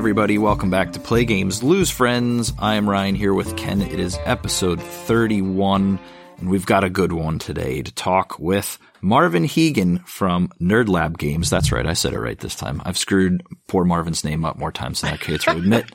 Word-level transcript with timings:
Everybody. 0.00 0.38
Welcome 0.38 0.70
back 0.70 0.92
to 0.92 0.98
Play 0.98 1.26
Games 1.26 1.62
Lose 1.62 1.90
Friends. 1.90 2.54
I 2.58 2.76
am 2.76 2.88
Ryan 2.88 3.14
here 3.14 3.34
with 3.34 3.54
Ken. 3.58 3.82
It 3.82 4.00
is 4.00 4.18
episode 4.24 4.80
31, 4.80 5.98
and 6.38 6.48
we've 6.48 6.64
got 6.64 6.84
a 6.84 6.88
good 6.88 7.12
one 7.12 7.38
today 7.38 7.82
to 7.82 7.92
talk 7.92 8.38
with 8.38 8.78
Marvin 9.02 9.44
Hegen 9.44 9.98
from 10.06 10.48
Nerd 10.58 10.88
Lab 10.88 11.18
Games. 11.18 11.50
That's 11.50 11.70
right. 11.70 11.84
I 11.86 11.92
said 11.92 12.14
it 12.14 12.18
right 12.18 12.38
this 12.38 12.54
time. 12.54 12.80
I've 12.82 12.96
screwed 12.96 13.42
poor 13.66 13.84
Marvin's 13.84 14.24
name 14.24 14.42
up 14.42 14.56
more 14.56 14.72
times 14.72 15.02
than 15.02 15.12
I 15.12 15.18
care 15.18 15.36
to 15.36 15.50
admit. 15.50 15.84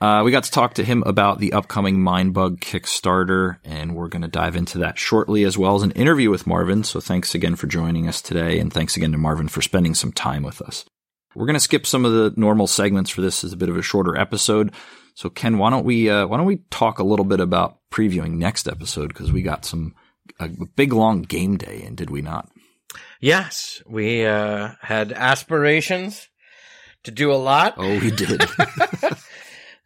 Uh, 0.00 0.24
we 0.24 0.32
got 0.32 0.42
to 0.42 0.50
talk 0.50 0.74
to 0.74 0.84
him 0.84 1.04
about 1.06 1.38
the 1.38 1.52
upcoming 1.52 1.96
Mindbug 1.98 2.58
Kickstarter, 2.58 3.58
and 3.64 3.94
we're 3.94 4.08
going 4.08 4.22
to 4.22 4.26
dive 4.26 4.56
into 4.56 4.78
that 4.78 4.98
shortly, 4.98 5.44
as 5.44 5.56
well 5.56 5.76
as 5.76 5.84
an 5.84 5.92
interview 5.92 6.28
with 6.28 6.44
Marvin. 6.44 6.82
So 6.82 6.98
thanks 6.98 7.36
again 7.36 7.54
for 7.54 7.68
joining 7.68 8.08
us 8.08 8.20
today, 8.20 8.58
and 8.58 8.72
thanks 8.72 8.96
again 8.96 9.12
to 9.12 9.18
Marvin 9.18 9.46
for 9.46 9.62
spending 9.62 9.94
some 9.94 10.10
time 10.10 10.42
with 10.42 10.60
us. 10.60 10.84
We're 11.34 11.46
going 11.46 11.54
to 11.54 11.60
skip 11.60 11.86
some 11.86 12.04
of 12.04 12.12
the 12.12 12.32
normal 12.36 12.66
segments 12.66 13.10
for 13.10 13.20
this 13.20 13.44
as 13.44 13.52
a 13.52 13.56
bit 13.56 13.68
of 13.68 13.76
a 13.76 13.82
shorter 13.82 14.16
episode. 14.16 14.72
So 15.14 15.28
Ken, 15.30 15.58
why 15.58 15.70
don't 15.70 15.84
we 15.84 16.08
uh, 16.08 16.26
why 16.26 16.36
don't 16.36 16.46
we 16.46 16.60
talk 16.70 16.98
a 16.98 17.04
little 17.04 17.24
bit 17.24 17.40
about 17.40 17.78
previewing 17.90 18.32
next 18.32 18.66
episode 18.66 19.08
because 19.08 19.32
we 19.32 19.42
got 19.42 19.64
some 19.64 19.94
a 20.38 20.48
big 20.76 20.92
long 20.92 21.22
game 21.22 21.56
day, 21.56 21.82
and 21.82 21.96
did 21.96 22.10
we 22.10 22.22
not? 22.22 22.48
Yes, 23.20 23.82
we 23.86 24.24
uh, 24.24 24.72
had 24.80 25.12
aspirations 25.12 26.28
to 27.04 27.10
do 27.10 27.32
a 27.32 27.34
lot. 27.34 27.74
Oh, 27.76 27.98
we 27.98 28.10
did. 28.10 28.42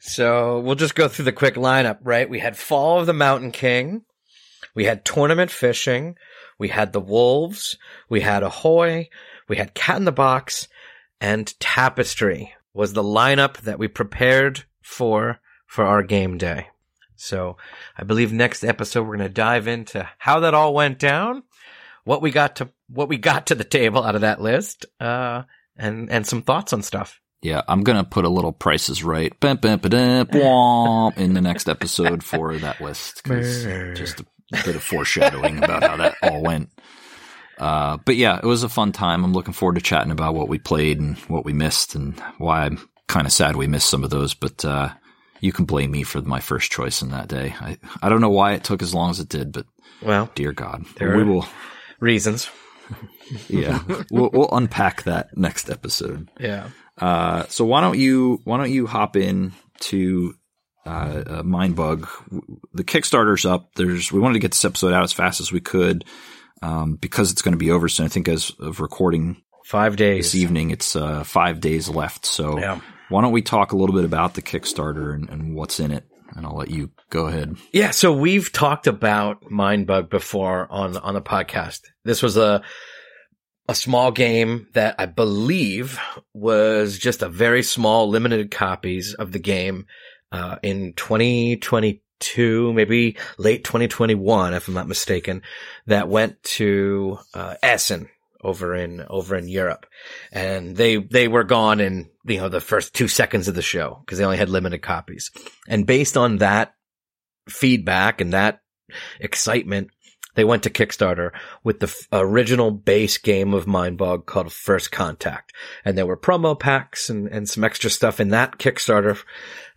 So 0.06 0.60
we'll 0.60 0.76
just 0.76 0.94
go 0.94 1.08
through 1.08 1.24
the 1.24 1.32
quick 1.32 1.54
lineup, 1.54 1.98
right? 2.02 2.30
We 2.30 2.38
had 2.38 2.56
Fall 2.56 3.00
of 3.00 3.06
the 3.06 3.12
Mountain 3.12 3.50
King. 3.50 4.02
We 4.74 4.84
had 4.84 5.04
tournament 5.04 5.50
fishing. 5.50 6.16
We 6.58 6.68
had 6.68 6.92
the 6.92 7.00
Wolves. 7.00 7.76
We 8.08 8.20
had 8.20 8.44
Ahoy. 8.44 9.08
We 9.48 9.56
had 9.56 9.74
Cat 9.74 9.96
in 9.96 10.04
the 10.04 10.12
Box 10.12 10.68
and 11.20 11.58
Tapestry 11.60 12.54
was 12.74 12.92
the 12.92 13.02
lineup 13.02 13.58
that 13.58 13.78
we 13.78 13.88
prepared 13.88 14.64
for 14.82 15.40
for 15.66 15.84
our 15.84 16.02
game 16.02 16.38
day. 16.38 16.68
So 17.16 17.56
I 17.96 18.04
believe 18.04 18.32
next 18.32 18.62
episode 18.64 19.02
we're 19.02 19.16
going 19.16 19.28
to 19.28 19.34
dive 19.34 19.66
into 19.66 20.08
how 20.18 20.40
that 20.40 20.54
all 20.54 20.74
went 20.74 20.98
down, 20.98 21.42
what 22.04 22.22
we 22.22 22.30
got 22.30 22.56
to 22.56 22.68
what 22.88 23.08
we 23.08 23.16
got 23.16 23.46
to 23.46 23.54
the 23.54 23.64
table 23.64 24.04
out 24.04 24.14
of 24.14 24.20
that 24.20 24.40
list, 24.40 24.86
uh, 25.00 25.42
and 25.76 26.10
and 26.10 26.26
some 26.26 26.42
thoughts 26.42 26.72
on 26.72 26.82
stuff. 26.82 27.20
Yeah, 27.42 27.62
I'm 27.68 27.82
gonna 27.82 28.04
put 28.04 28.24
a 28.24 28.28
little 28.30 28.52
prices 28.52 29.04
right 29.04 29.32
in 31.16 31.34
the 31.34 31.40
next 31.40 31.68
episode 31.68 32.22
for 32.24 32.56
that 32.58 32.80
list. 32.80 33.22
Just 33.94 34.20
a 34.20 34.26
bit 34.64 34.76
of 34.76 34.82
foreshadowing 34.82 35.62
about 35.62 35.82
how 35.82 35.96
that 35.96 36.16
all 36.22 36.42
went. 36.42 36.70
Uh, 37.58 37.96
but 38.04 38.16
yeah, 38.16 38.38
it 38.38 38.44
was 38.44 38.62
a 38.62 38.68
fun 38.68 38.92
time. 38.92 39.24
I'm 39.24 39.32
looking 39.32 39.54
forward 39.54 39.76
to 39.76 39.80
chatting 39.80 40.10
about 40.12 40.34
what 40.34 40.48
we 40.48 40.58
played 40.58 41.00
and 41.00 41.16
what 41.28 41.44
we 41.44 41.52
missed 41.52 41.94
and 41.94 42.18
why 42.38 42.64
I'm 42.64 42.88
kind 43.06 43.26
of 43.26 43.32
sad 43.32 43.56
we 43.56 43.66
missed 43.66 43.88
some 43.88 44.04
of 44.04 44.10
those. 44.10 44.34
But 44.34 44.64
uh, 44.64 44.90
you 45.40 45.52
can 45.52 45.64
blame 45.64 45.90
me 45.90 46.02
for 46.02 46.20
my 46.22 46.40
first 46.40 46.70
choice 46.70 47.02
in 47.02 47.10
that 47.10 47.28
day. 47.28 47.54
I 47.60 47.78
I 48.02 48.08
don't 48.08 48.20
know 48.20 48.30
why 48.30 48.52
it 48.52 48.64
took 48.64 48.82
as 48.82 48.94
long 48.94 49.10
as 49.10 49.20
it 49.20 49.28
did, 49.28 49.52
but 49.52 49.66
well, 50.02 50.30
dear 50.34 50.52
God, 50.52 50.84
there 50.96 51.16
we 51.16 51.24
will 51.24 51.46
reasons. 52.00 52.50
yeah, 53.48 53.82
we'll, 54.10 54.30
we'll 54.32 54.52
unpack 54.52 55.04
that 55.04 55.36
next 55.36 55.70
episode. 55.70 56.30
Yeah. 56.38 56.68
Uh, 56.98 57.44
so 57.48 57.64
why 57.64 57.80
don't 57.80 57.98
you 57.98 58.40
why 58.44 58.58
don't 58.58 58.72
you 58.72 58.86
hop 58.86 59.16
in 59.16 59.52
to 59.80 60.34
uh, 60.84 61.22
uh, 61.26 61.42
Mindbug? 61.42 62.06
The 62.74 62.84
Kickstarter's 62.84 63.44
up. 63.44 63.74
There's 63.74 64.12
we 64.12 64.20
wanted 64.20 64.34
to 64.34 64.40
get 64.40 64.52
this 64.52 64.64
episode 64.64 64.92
out 64.92 65.04
as 65.04 65.12
fast 65.12 65.40
as 65.40 65.52
we 65.52 65.60
could 65.60 66.04
um, 66.62 66.96
because 66.96 67.32
it's 67.32 67.42
going 67.42 67.52
to 67.52 67.58
be 67.58 67.70
over 67.70 67.88
soon. 67.88 68.06
I 68.06 68.08
think 68.08 68.28
as 68.28 68.52
of 68.60 68.80
recording 68.80 69.42
five 69.64 69.96
days 69.96 70.32
this 70.32 70.40
evening, 70.40 70.70
it's 70.70 70.96
uh, 70.96 71.24
five 71.24 71.60
days 71.60 71.88
left. 71.88 72.26
So 72.26 72.58
yeah. 72.58 72.80
why 73.08 73.22
don't 73.22 73.32
we 73.32 73.42
talk 73.42 73.72
a 73.72 73.76
little 73.76 73.94
bit 73.94 74.04
about 74.04 74.34
the 74.34 74.42
Kickstarter 74.42 75.14
and, 75.14 75.28
and 75.28 75.54
what's 75.54 75.80
in 75.80 75.92
it? 75.92 76.04
and 76.34 76.44
I'll 76.44 76.56
let 76.56 76.70
you 76.70 76.90
go 77.08 77.28
ahead. 77.28 77.56
Yeah, 77.72 77.90
so 77.90 78.12
we've 78.12 78.50
talked 78.52 78.86
about 78.86 79.44
Mindbug 79.44 80.10
before 80.10 80.66
on 80.70 80.96
on 80.96 81.14
the 81.14 81.22
podcast. 81.22 81.82
This 82.04 82.22
was 82.22 82.36
a 82.36 82.62
a 83.68 83.74
small 83.74 84.12
game 84.12 84.68
that 84.74 84.94
I 84.98 85.06
believe 85.06 85.98
was 86.32 86.98
just 86.98 87.22
a 87.22 87.28
very 87.28 87.62
small 87.62 88.08
limited 88.08 88.50
copies 88.50 89.14
of 89.14 89.32
the 89.32 89.38
game 89.38 89.86
uh, 90.30 90.56
in 90.62 90.92
2022, 90.94 92.00
maybe 92.36 93.16
late 93.38 93.64
2021, 93.64 94.54
if 94.54 94.68
I'm 94.68 94.74
not 94.74 94.88
mistaken, 94.88 95.42
that 95.86 96.08
went 96.08 96.42
to 96.42 97.18
uh, 97.34 97.54
Essen 97.62 98.08
over 98.42 98.74
in 98.74 99.04
over 99.08 99.36
in 99.36 99.48
Europe, 99.48 99.86
and 100.30 100.76
they 100.76 100.96
they 100.96 101.28
were 101.28 101.44
gone 101.44 101.80
in 101.80 102.10
you 102.24 102.38
know 102.38 102.48
the 102.48 102.60
first 102.60 102.94
two 102.94 103.08
seconds 103.08 103.48
of 103.48 103.54
the 103.54 103.62
show 103.62 104.02
because 104.04 104.18
they 104.18 104.24
only 104.24 104.36
had 104.36 104.48
limited 104.48 104.82
copies, 104.82 105.30
and 105.68 105.86
based 105.86 106.16
on 106.16 106.38
that 106.38 106.74
feedback 107.48 108.20
and 108.20 108.32
that 108.32 108.60
excitement, 109.20 109.90
they 110.36 110.44
went 110.44 110.62
to 110.62 110.70
Kickstarter 110.70 111.32
with 111.64 111.80
the 111.80 111.86
f- 111.86 112.06
original 112.12 112.70
base 112.70 113.18
game 113.18 113.54
of 113.54 113.66
Mindbug 113.66 114.26
called 114.26 114.52
First 114.52 114.92
Contact. 114.92 115.52
And 115.84 115.96
there 115.96 116.06
were 116.06 116.16
promo 116.16 116.58
packs 116.58 117.10
and, 117.10 117.26
and 117.28 117.48
some 117.48 117.64
extra 117.64 117.90
stuff 117.90 118.20
in 118.20 118.28
that 118.28 118.58
Kickstarter. 118.58 119.18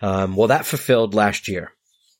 Um, 0.01 0.35
well, 0.35 0.49
that 0.49 0.65
fulfilled 0.65 1.13
last 1.13 1.47
year. 1.47 1.71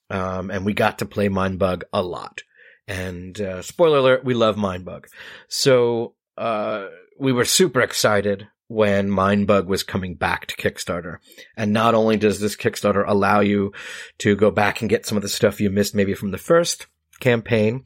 Um, 0.09 0.49
and 0.49 0.65
we 0.65 0.73
got 0.73 0.99
to 0.99 1.05
play 1.05 1.29
Mindbug 1.29 1.83
a 1.93 2.01
lot. 2.01 2.41
And, 2.87 3.39
uh, 3.39 3.61
spoiler 3.61 3.99
alert, 3.99 4.25
we 4.25 4.33
love 4.33 4.55
Mindbug. 4.55 5.05
So, 5.47 6.15
uh, 6.37 6.87
we 7.19 7.31
were 7.31 7.45
super 7.45 7.81
excited 7.81 8.47
when 8.69 9.09
Mindbug 9.09 9.65
was 9.65 9.83
coming 9.83 10.15
back 10.15 10.45
to 10.45 10.55
Kickstarter. 10.55 11.17
And 11.57 11.73
not 11.73 11.95
only 11.95 12.17
does 12.17 12.39
this 12.39 12.55
Kickstarter 12.55 13.03
allow 13.05 13.41
you 13.41 13.73
to 14.19 14.35
go 14.35 14.51
back 14.51 14.81
and 14.81 14.89
get 14.89 15.05
some 15.05 15.17
of 15.17 15.23
the 15.23 15.29
stuff 15.29 15.59
you 15.59 15.69
missed 15.69 15.95
maybe 15.95 16.13
from 16.13 16.31
the 16.31 16.37
first 16.37 16.87
campaign, 17.19 17.83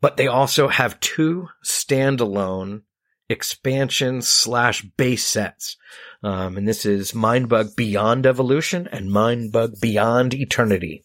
but 0.00 0.16
they 0.16 0.28
also 0.28 0.68
have 0.68 1.00
two 1.00 1.48
standalone 1.64 2.82
expansion 3.28 4.22
slash 4.22 4.82
base 4.96 5.26
sets. 5.26 5.76
Um, 6.22 6.56
and 6.56 6.68
this 6.68 6.86
is 6.86 7.12
Mindbug 7.12 7.76
Beyond 7.76 8.26
Evolution 8.26 8.88
and 8.90 9.10
Mindbug 9.10 9.80
Beyond 9.80 10.34
Eternity. 10.34 11.02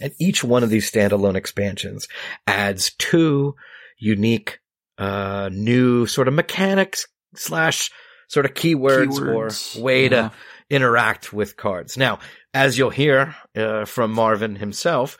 And 0.00 0.12
each 0.20 0.42
one 0.42 0.62
of 0.62 0.70
these 0.70 0.90
standalone 0.90 1.36
expansions 1.36 2.08
adds 2.46 2.92
two 2.98 3.54
unique, 3.98 4.60
uh, 4.98 5.50
new 5.52 6.06
sort 6.06 6.28
of 6.28 6.34
mechanics 6.34 7.06
slash 7.34 7.90
sort 8.28 8.46
of 8.46 8.54
keywords, 8.54 9.18
keywords. 9.18 9.78
or 9.78 9.82
way 9.82 10.04
yeah. 10.04 10.08
to 10.08 10.32
interact 10.70 11.32
with 11.32 11.56
cards. 11.56 11.96
Now, 11.96 12.18
as 12.54 12.78
you'll 12.78 12.90
hear 12.90 13.34
uh, 13.56 13.84
from 13.84 14.12
Marvin 14.12 14.56
himself, 14.56 15.18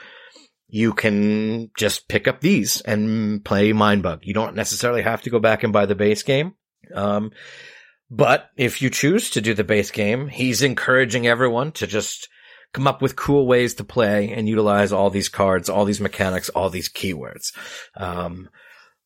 you 0.68 0.94
can 0.94 1.70
just 1.76 2.08
pick 2.08 2.26
up 2.26 2.40
these 2.40 2.80
and 2.80 3.44
play 3.44 3.72
Mindbug. 3.72 4.20
You 4.22 4.32
don't 4.32 4.56
necessarily 4.56 5.02
have 5.02 5.22
to 5.22 5.30
go 5.30 5.38
back 5.38 5.62
and 5.62 5.72
buy 5.72 5.84
the 5.84 5.94
base 5.94 6.22
game. 6.22 6.54
Um, 6.94 7.32
but 8.10 8.50
if 8.56 8.80
you 8.80 8.88
choose 8.88 9.30
to 9.30 9.40
do 9.40 9.54
the 9.54 9.64
base 9.64 9.90
game, 9.90 10.28
he's 10.28 10.62
encouraging 10.62 11.26
everyone 11.26 11.72
to 11.72 11.86
just 11.86 12.28
come 12.72 12.86
up 12.86 13.02
with 13.02 13.16
cool 13.16 13.46
ways 13.46 13.74
to 13.74 13.84
play 13.84 14.32
and 14.32 14.48
utilize 14.48 14.92
all 14.92 15.10
these 15.10 15.28
cards, 15.28 15.68
all 15.68 15.84
these 15.84 16.00
mechanics, 16.00 16.48
all 16.50 16.70
these 16.70 16.88
keywords. 16.88 17.52
Um, 17.96 18.48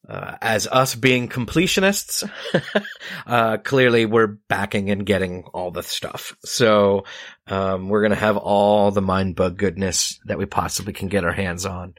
uh, 0.09 0.37
as 0.41 0.69
us 0.69 0.95
being 0.95 1.29
completionists, 1.29 2.29
uh, 3.27 3.57
clearly 3.59 4.07
we're 4.07 4.29
backing 4.49 4.91
and 4.91 5.05
getting 5.05 5.43
all 5.53 5.73
the 5.73 5.83
stuff. 5.83 6.37
So, 6.45 7.05
um, 7.49 7.89
we're 7.89 8.03
going 8.03 8.11
to 8.11 8.17
have 8.17 8.37
all 8.37 8.93
the 8.93 9.01
Mindbug 9.01 9.57
goodness 9.57 10.21
that 10.27 10.39
we 10.39 10.47
possibly 10.47 10.93
can 10.93 11.09
get 11.09 11.25
our 11.25 11.33
hands 11.33 11.67
on. 11.67 11.95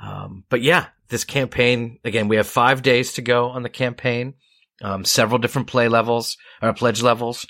Um, 0.00 0.44
but 0.48 0.62
yeah, 0.62 0.86
this 1.08 1.24
campaign, 1.24 1.98
again, 2.04 2.28
we 2.28 2.36
have 2.36 2.46
five 2.46 2.80
days 2.80 3.14
to 3.14 3.22
go 3.22 3.50
on 3.50 3.62
the 3.62 3.68
campaign, 3.68 4.34
um, 4.82 5.04
several 5.04 5.38
different 5.38 5.68
play 5.68 5.88
levels 5.88 6.38
or 6.62 6.72
pledge 6.72 7.02
levels. 7.02 7.46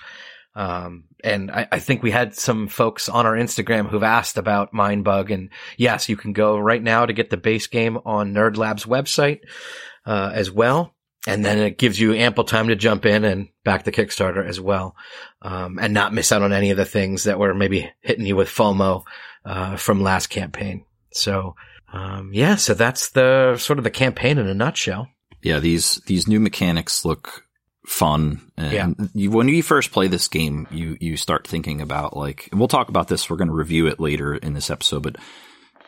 Um, 0.58 1.04
and 1.22 1.52
I, 1.52 1.68
I, 1.70 1.78
think 1.78 2.02
we 2.02 2.10
had 2.10 2.34
some 2.34 2.66
folks 2.66 3.08
on 3.08 3.26
our 3.26 3.34
Instagram 3.34 3.88
who've 3.88 4.02
asked 4.02 4.38
about 4.38 4.72
Mindbug. 4.72 5.32
And 5.32 5.50
yes, 5.76 6.08
you 6.08 6.16
can 6.16 6.32
go 6.32 6.58
right 6.58 6.82
now 6.82 7.06
to 7.06 7.12
get 7.12 7.30
the 7.30 7.36
base 7.36 7.68
game 7.68 7.96
on 8.04 8.34
Nerd 8.34 8.56
Lab's 8.56 8.84
website, 8.84 9.38
uh, 10.04 10.32
as 10.34 10.50
well. 10.50 10.96
And 11.28 11.44
then 11.44 11.58
it 11.58 11.78
gives 11.78 12.00
you 12.00 12.12
ample 12.12 12.42
time 12.42 12.68
to 12.68 12.74
jump 12.74 13.06
in 13.06 13.24
and 13.24 13.50
back 13.62 13.84
the 13.84 13.92
Kickstarter 13.92 14.44
as 14.44 14.60
well. 14.60 14.96
Um, 15.42 15.78
and 15.78 15.94
not 15.94 16.12
miss 16.12 16.32
out 16.32 16.42
on 16.42 16.52
any 16.52 16.72
of 16.72 16.76
the 16.76 16.84
things 16.84 17.22
that 17.24 17.38
were 17.38 17.54
maybe 17.54 17.88
hitting 18.00 18.26
you 18.26 18.34
with 18.34 18.48
FOMO, 18.48 19.04
uh, 19.44 19.76
from 19.76 20.02
last 20.02 20.26
campaign. 20.26 20.84
So, 21.12 21.54
um, 21.92 22.32
yeah, 22.32 22.56
so 22.56 22.74
that's 22.74 23.10
the 23.10 23.56
sort 23.58 23.78
of 23.78 23.84
the 23.84 23.90
campaign 23.90 24.38
in 24.38 24.48
a 24.48 24.54
nutshell. 24.54 25.08
Yeah, 25.40 25.60
these, 25.60 26.02
these 26.06 26.26
new 26.26 26.40
mechanics 26.40 27.04
look 27.04 27.44
fun. 27.88 28.40
And 28.56 28.72
yeah. 28.72 29.06
You, 29.14 29.30
when 29.30 29.48
you 29.48 29.62
first 29.62 29.92
play 29.92 30.08
this 30.08 30.28
game, 30.28 30.68
you, 30.70 30.98
you 31.00 31.16
start 31.16 31.46
thinking 31.46 31.80
about 31.80 32.16
like, 32.16 32.48
and 32.50 32.60
we'll 32.60 32.68
talk 32.68 32.90
about 32.90 33.08
this. 33.08 33.30
We're 33.30 33.38
going 33.38 33.48
to 33.48 33.54
review 33.54 33.86
it 33.86 33.98
later 33.98 34.34
in 34.34 34.52
this 34.52 34.68
episode, 34.70 35.02
but 35.02 35.16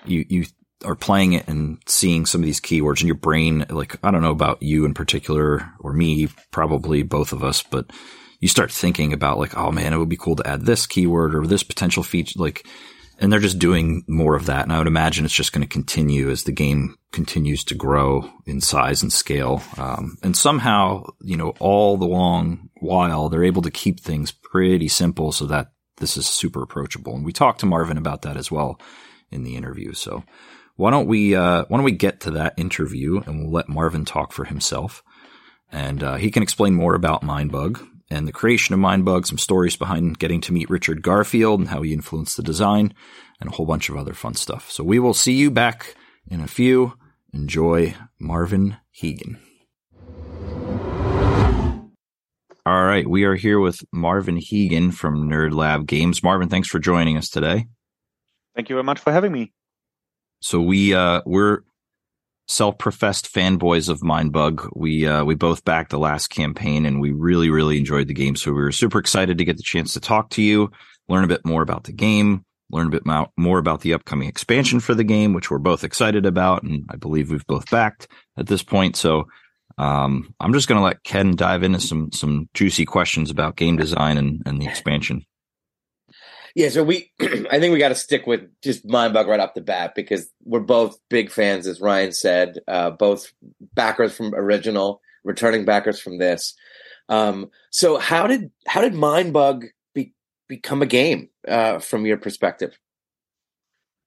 you, 0.07 0.25
you 0.29 0.45
are 0.85 0.97
playing 0.97 1.35
it 1.35 1.47
and 1.47 1.79
seeing 1.87 2.25
some 2.25 2.41
of 2.41 2.47
these 2.47 2.61
keywords 2.61 3.03
in 3.03 3.07
your 3.07 3.17
brain. 3.17 3.67
Like, 3.69 4.03
I 4.03 4.11
don't 4.11 4.23
know 4.23 4.31
about 4.31 4.63
you 4.63 4.87
in 4.87 4.95
particular 4.95 5.71
or 5.79 5.93
me, 5.93 6.29
probably 6.51 7.03
both 7.03 7.33
of 7.35 7.45
us, 7.45 7.63
but 7.63 7.91
you 8.41 8.49
start 8.49 8.73
thinking 8.73 9.13
about 9.13 9.39
like, 9.39 9.55
oh 9.57 9.71
man, 9.71 9.93
it 9.93 9.99
would 9.99 10.09
be 10.09 10.17
cool 10.17 10.37
to 10.37 10.47
add 10.47 10.65
this 10.65 10.87
keyword 10.87 11.35
or 11.35 11.47
this 11.47 11.63
potential 11.63 12.03
feature, 12.03 12.39
like, 12.39 12.67
and 13.21 13.31
they're 13.31 13.39
just 13.39 13.59
doing 13.59 14.03
more 14.09 14.35
of 14.35 14.47
that. 14.47 14.63
And 14.63 14.73
I 14.73 14.79
would 14.79 14.87
imagine 14.87 15.25
it's 15.25 15.35
just 15.35 15.53
going 15.53 15.63
to 15.63 15.69
continue 15.69 16.31
as 16.31 16.45
the 16.45 16.53
game 16.53 16.97
continues 17.13 17.63
to 17.65 17.75
grow 17.75 18.29
in 18.47 18.63
size 18.63 19.03
and 19.03 19.13
scale. 19.13 19.63
Um, 19.77 20.17
and 20.23 20.35
somehow, 20.35 21.05
you 21.21 21.37
know, 21.37 21.51
all 21.61 21.99
the 21.99 22.07
long 22.07 22.71
while 22.81 23.29
they're 23.29 23.45
able 23.45 23.63
to 23.63 23.71
keep 23.71 24.01
things 24.01 24.33
pretty 24.33 24.89
simple 24.89 25.33
so 25.33 25.45
that 25.47 25.73
this 25.99 26.17
is 26.17 26.27
super 26.27 26.63
approachable. 26.63 27.15
And 27.15 27.25
we 27.25 27.33
talked 27.33 27.61
to 27.61 27.67
Marvin 27.67 27.99
about 27.99 28.23
that 28.23 28.39
as 28.39 28.51
well 28.51 28.81
in 29.31 29.45
the 29.45 29.55
interview. 29.55 29.93
So 29.93 30.25
why 30.77 30.91
don't 30.91 31.07
we, 31.07 31.35
uh, 31.35 31.67
why 31.69 31.77
don't 31.77 31.85
we 31.85 31.93
get 31.93 32.21
to 32.21 32.31
that 32.33 32.55
interview 32.57 33.21
and 33.27 33.43
we'll 33.43 33.53
let 33.53 33.69
Marvin 33.69 34.07
talk 34.07 34.33
for 34.33 34.45
himself 34.45 35.03
and, 35.71 36.03
uh, 36.03 36.15
he 36.17 36.31
can 36.31 36.43
explain 36.43 36.75
more 36.75 36.95
about 36.95 37.23
Mindbug 37.23 37.87
and 38.11 38.27
the 38.27 38.33
creation 38.33 38.75
of 38.75 38.81
Mindbug, 38.81 39.27
some 39.27 39.39
stories 39.39 39.77
behind 39.77 40.19
getting 40.19 40.41
to 40.43 40.53
meet 40.53 40.69
Richard 40.69 41.03
Garfield 41.03 41.61
and 41.61 41.69
how 41.69 41.83
he 41.83 41.93
influenced 41.93 42.37
the 42.37 42.43
design, 42.43 42.93
and 43.41 43.51
a 43.51 43.53
whole 43.53 43.67
bunch 43.67 43.89
of 43.89 43.97
other 43.97 44.15
fun 44.15 44.35
stuff. 44.35 44.71
So 44.71 44.83
we 44.83 44.99
will 44.99 45.15
see 45.15 45.33
you 45.33 45.51
back 45.51 45.95
in 46.29 46.41
a 46.41 46.49
few. 46.49 46.95
Enjoy 47.33 47.95
Marvin 48.19 48.77
Hegen. 48.91 49.39
All 52.67 52.85
right, 52.85 53.09
we 53.09 53.25
are 53.25 53.37
here 53.37 53.59
with 53.59 53.83
Marvin 53.93 54.37
Hegen 54.37 54.91
from 54.91 55.31
Nerd 55.31 55.55
Lab 55.55 55.87
Games. 55.87 56.23
Marvin, 56.23 56.49
thanks 56.49 56.69
for 56.69 56.79
joining 56.79 57.17
us 57.17 57.31
today. 57.31 57.67
Thank 58.55 58.69
you 58.69 58.75
very 58.75 58.85
much 58.85 58.99
for 58.99 59.13
having 59.13 59.33
me. 59.33 59.53
So 60.41 60.61
we 60.61 60.95
uh, 60.95 61.23
we're 61.25 61.61
self-professed 62.51 63.33
fanboys 63.33 63.89
of 63.89 64.01
Mindbug. 64.01 64.69
We 64.75 65.07
uh, 65.07 65.25
we 65.25 65.37
both 65.37 65.65
backed 65.65 65.91
the 65.91 65.99
last 65.99 66.29
campaign, 66.29 66.85
and 66.85 67.01
we 67.01 67.13
really 67.13 67.49
really 67.49 67.79
enjoyed 67.79 68.09
the 68.09 68.15
game. 68.15 68.37
So 68.37 68.51
we 68.51 68.61
were 68.61 68.73
super 68.73 68.99
excited 68.99 69.39
to 69.39 69.45
get 69.45 69.57
the 69.57 69.63
chance 69.63 69.93
to 69.95 70.01
talk 70.01 70.31
to 70.31 70.43
you, 70.43 70.71
learn 71.09 71.25
a 71.25 71.29
bit 71.29 71.47
more 71.47 71.63
about 71.63 71.85
the 71.85 71.93
game, 71.93 72.45
learn 72.71 72.89
a 72.89 72.91
bit 72.91 73.05
more 73.37 73.59
about 73.59 73.83
the 73.83 73.95
upcoming 73.95 74.29
expansion 74.29 74.81
for 74.81 74.95
the 74.95 75.05
game, 75.05 75.33
which 75.33 75.51
we're 75.51 75.59
both 75.59 75.85
excited 75.85 76.27
about, 76.27 76.63
and 76.65 76.85
I 76.91 76.97
believe 76.97 77.31
we've 77.31 77.47
both 77.47 77.71
backed 77.71 78.09
at 78.37 78.49
this 78.49 78.65
point. 78.65 78.97
So 78.97 79.29
um, 79.79 80.35
I'm 80.41 80.53
just 80.53 80.69
going 80.69 80.79
to 80.79 80.85
let 80.85 81.05
Ken 81.05 81.37
dive 81.37 81.63
into 81.63 81.81
some 81.81 82.11
some 82.13 82.49
juicy 82.53 82.85
questions 82.85 83.31
about 83.31 83.57
game 83.57 83.77
design 83.77 84.19
and, 84.19 84.43
and 84.45 84.61
the 84.61 84.67
expansion. 84.67 85.25
Yeah, 86.55 86.69
so 86.69 86.83
we, 86.83 87.13
I 87.21 87.59
think 87.61 87.73
we 87.73 87.79
got 87.79 87.91
to 87.91 87.95
stick 87.95 88.27
with 88.27 88.43
just 88.63 88.87
Mindbug 88.87 89.27
right 89.27 89.41
off 89.41 89.55
the 89.55 89.61
bat 89.61 89.95
because 89.95 90.31
we're 90.45 90.61
both 90.61 90.99
big 91.09 91.31
fans, 91.31 91.67
as 91.67 91.81
Ryan 91.81 92.13
said, 92.13 92.59
uh, 92.69 92.91
both 92.91 93.33
backers 93.75 94.15
from 94.15 94.35
original, 94.35 95.01
returning 95.25 95.65
backers 95.65 96.01
from 96.01 96.19
this. 96.19 96.55
Um, 97.09 97.51
so 97.71 97.99
how 97.99 98.27
did 98.27 98.51
how 98.67 98.81
did 98.81 98.95
Mindbug 98.95 99.67
be, 99.95 100.15
become 100.49 100.83
a 100.83 100.87
game 100.87 101.29
uh, 101.47 101.79
from 101.79 102.07
your 102.07 102.17
perspective? 102.17 102.79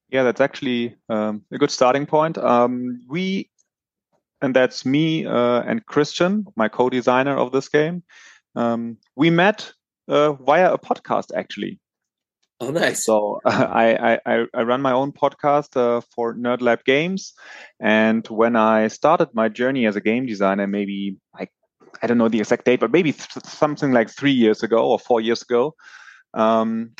Yeah, 0.08 0.22
that's 0.22 0.40
actually 0.40 0.96
um, 1.08 1.42
a 1.52 1.58
good 1.58 1.70
starting 1.70 2.06
point. 2.06 2.38
Um, 2.38 3.00
we, 3.08 3.50
and 4.40 4.54
that's 4.54 4.86
me 4.86 5.26
uh, 5.26 5.62
and 5.62 5.84
Christian, 5.86 6.46
my 6.56 6.68
co-designer 6.68 7.36
of 7.36 7.52
this 7.52 7.68
game. 7.68 8.02
Um, 8.54 8.98
we 9.16 9.30
met 9.30 9.72
uh, 10.08 10.32
via 10.34 10.72
a 10.72 10.78
podcast 10.78 11.34
actually. 11.34 11.80
Oh, 12.64 12.70
nice. 12.70 13.04
So 13.04 13.40
uh, 13.44 13.66
I, 13.70 14.18
I, 14.24 14.44
I 14.54 14.62
run 14.62 14.80
my 14.80 14.92
own 14.92 15.12
podcast 15.12 15.76
uh, 15.76 16.00
for 16.14 16.34
Nerd 16.34 16.62
Lab 16.62 16.84
Games. 16.84 17.34
And 17.78 18.26
when 18.28 18.56
I 18.56 18.88
started 18.88 19.28
my 19.34 19.50
journey 19.50 19.86
as 19.86 19.96
a 19.96 20.00
game 20.00 20.24
designer, 20.24 20.66
maybe 20.66 21.16
like, 21.38 21.52
I 22.02 22.06
don't 22.06 22.16
know 22.16 22.28
the 22.28 22.40
exact 22.40 22.64
date, 22.64 22.80
but 22.80 22.90
maybe 22.90 23.12
th- 23.12 23.44
something 23.44 23.92
like 23.92 24.08
three 24.08 24.32
years 24.32 24.62
ago 24.62 24.88
or 24.88 24.98
four 24.98 25.20
years 25.20 25.42
ago, 25.42 25.74
um, 26.32 26.92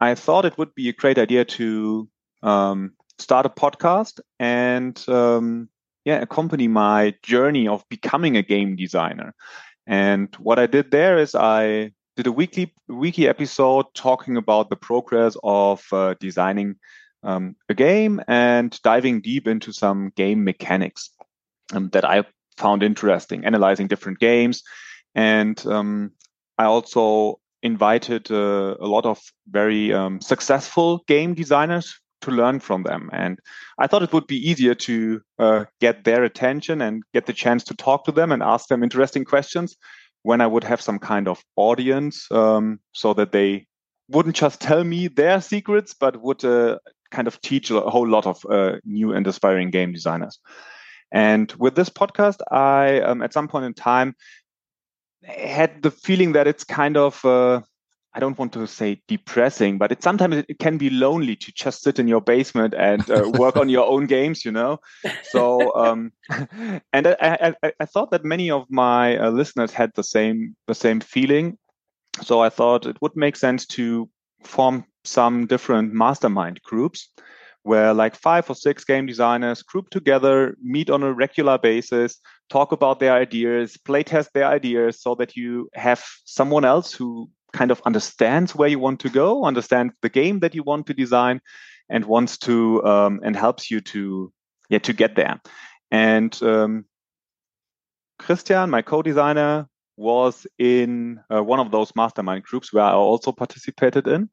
I 0.00 0.16
thought 0.16 0.44
it 0.44 0.58
would 0.58 0.74
be 0.74 0.88
a 0.88 0.92
great 0.92 1.18
idea 1.18 1.44
to 1.44 2.08
um, 2.42 2.94
start 3.18 3.46
a 3.46 3.48
podcast 3.48 4.18
and 4.40 5.00
um, 5.08 5.68
yeah, 6.04 6.20
accompany 6.20 6.66
my 6.66 7.14
journey 7.22 7.68
of 7.68 7.88
becoming 7.88 8.36
a 8.36 8.42
game 8.42 8.74
designer. 8.74 9.34
And 9.86 10.34
what 10.40 10.58
I 10.58 10.66
did 10.66 10.90
there 10.90 11.18
is 11.18 11.36
I 11.36 11.92
did 12.16 12.26
a 12.26 12.32
weekly 12.32 12.72
weekly 12.88 13.28
episode 13.28 13.86
talking 13.94 14.36
about 14.36 14.68
the 14.68 14.76
progress 14.76 15.36
of 15.42 15.84
uh, 15.92 16.14
designing 16.20 16.76
um, 17.22 17.56
a 17.68 17.74
game 17.74 18.20
and 18.28 18.78
diving 18.82 19.20
deep 19.20 19.46
into 19.46 19.72
some 19.72 20.12
game 20.16 20.44
mechanics 20.44 21.10
um, 21.72 21.88
that 21.90 22.04
I 22.04 22.24
found 22.56 22.82
interesting, 22.82 23.44
analyzing 23.44 23.86
different 23.86 24.18
games, 24.18 24.62
and 25.14 25.64
um, 25.66 26.12
I 26.58 26.64
also 26.64 27.40
invited 27.62 28.30
uh, 28.30 28.76
a 28.80 28.86
lot 28.86 29.06
of 29.06 29.20
very 29.48 29.92
um, 29.92 30.20
successful 30.20 31.04
game 31.06 31.34
designers 31.34 31.98
to 32.22 32.30
learn 32.30 32.60
from 32.60 32.82
them. 32.82 33.10
And 33.12 33.38
I 33.78 33.86
thought 33.86 34.02
it 34.02 34.12
would 34.12 34.26
be 34.26 34.48
easier 34.48 34.74
to 34.74 35.20
uh, 35.38 35.64
get 35.80 36.04
their 36.04 36.24
attention 36.24 36.80
and 36.80 37.02
get 37.12 37.26
the 37.26 37.32
chance 37.32 37.64
to 37.64 37.74
talk 37.74 38.04
to 38.04 38.12
them 38.12 38.32
and 38.32 38.42
ask 38.42 38.68
them 38.68 38.82
interesting 38.82 39.24
questions 39.24 39.76
when 40.22 40.40
I 40.40 40.46
would 40.46 40.64
have 40.64 40.80
some 40.80 40.98
kind 40.98 41.28
of 41.28 41.42
audience, 41.56 42.30
um, 42.30 42.80
so 42.92 43.14
that 43.14 43.32
they 43.32 43.66
wouldn't 44.08 44.36
just 44.36 44.60
tell 44.68 44.84
me 44.84 45.08
their 45.08 45.40
secrets, 45.40 45.94
but 45.94 46.20
would 46.20 46.44
uh, 46.44 46.78
kind 47.10 47.28
of 47.28 47.40
teach 47.40 47.70
a 47.70 47.80
whole 47.80 48.08
lot 48.08 48.26
of 48.26 48.44
uh, 48.46 48.76
new 48.84 49.12
and 49.12 49.26
aspiring 49.26 49.70
game 49.70 49.92
designers. 49.92 50.38
And 51.12 51.52
with 51.52 51.74
this 51.74 51.90
podcast, 51.90 52.40
I, 52.50 53.00
um, 53.00 53.22
at 53.22 53.34
some 53.34 53.48
point 53.48 53.66
in 53.66 53.74
time, 53.74 54.14
had 55.24 55.82
the 55.82 55.90
feeling 55.90 56.32
that 56.32 56.46
it's 56.46 56.64
kind 56.64 56.96
of 56.96 57.22
uh, 57.24 57.60
I 58.14 58.20
don't 58.20 58.38
want 58.38 58.52
to 58.52 58.66
say 58.66 59.00
depressing, 59.08 59.78
but 59.78 59.90
it 59.90 60.02
sometimes 60.02 60.44
it, 60.48 60.58
can 60.58 60.76
be 60.76 60.90
lonely 60.90 61.34
to 61.36 61.52
just 61.52 61.82
sit 61.82 61.98
in 61.98 62.08
your 62.08 62.20
basement 62.20 62.74
and 62.74 63.08
uh, 63.10 63.30
work 63.38 63.56
on 63.56 63.70
your 63.70 63.86
own 63.86 64.06
games, 64.06 64.44
you 64.44 64.52
know. 64.52 64.80
So, 65.22 65.74
um, 65.74 66.12
and 66.92 67.06
I, 67.06 67.54
I, 67.62 67.72
I, 67.80 67.84
thought 67.86 68.10
that 68.10 68.24
many 68.24 68.50
of 68.50 68.66
my 68.70 69.16
uh, 69.16 69.30
listeners 69.30 69.72
had 69.72 69.92
the 69.94 70.04
same 70.04 70.56
the 70.66 70.74
same 70.74 71.00
feeling. 71.00 71.56
So 72.20 72.40
I 72.40 72.50
thought 72.50 72.84
it 72.84 73.00
would 73.00 73.16
make 73.16 73.36
sense 73.36 73.64
to 73.66 74.10
form 74.44 74.84
some 75.04 75.46
different 75.46 75.94
mastermind 75.94 76.60
groups 76.62 77.08
where 77.62 77.94
like 77.94 78.16
five 78.16 78.48
or 78.50 78.56
six 78.56 78.84
game 78.84 79.06
designers 79.06 79.62
group 79.62 79.88
together, 79.90 80.56
meet 80.62 80.90
on 80.90 81.02
a 81.02 81.12
regular 81.12 81.58
basis, 81.58 82.18
talk 82.50 82.72
about 82.72 82.98
their 82.98 83.12
ideas, 83.12 83.76
playtest 83.76 84.32
their 84.34 84.46
ideas 84.46 85.00
so 85.00 85.14
that 85.14 85.36
you 85.36 85.68
have 85.74 86.04
someone 86.24 86.64
else 86.64 86.92
who 86.92 87.30
kind 87.52 87.70
of 87.70 87.82
understands 87.84 88.54
where 88.54 88.68
you 88.68 88.78
want 88.78 89.00
to 89.00 89.08
go, 89.08 89.44
understands 89.44 89.94
the 90.02 90.08
game 90.08 90.40
that 90.40 90.54
you 90.54 90.62
want 90.62 90.86
to 90.86 90.94
design, 90.94 91.40
and 91.88 92.04
wants 92.04 92.38
to 92.38 92.84
um, 92.84 93.20
and 93.22 93.36
helps 93.36 93.70
you 93.70 93.80
to 93.80 94.32
yeah 94.68 94.78
to 94.78 94.92
get 94.92 95.16
there. 95.16 95.40
And 95.90 96.42
um, 96.42 96.84
Christian, 98.18 98.70
my 98.70 98.82
co-designer, 98.82 99.68
was 99.96 100.46
in 100.58 101.20
uh, 101.32 101.42
one 101.42 101.60
of 101.60 101.70
those 101.70 101.92
mastermind 101.94 102.44
groups 102.44 102.72
where 102.72 102.84
I 102.84 102.92
also 102.92 103.32
participated 103.32 104.06
in. 104.06 104.28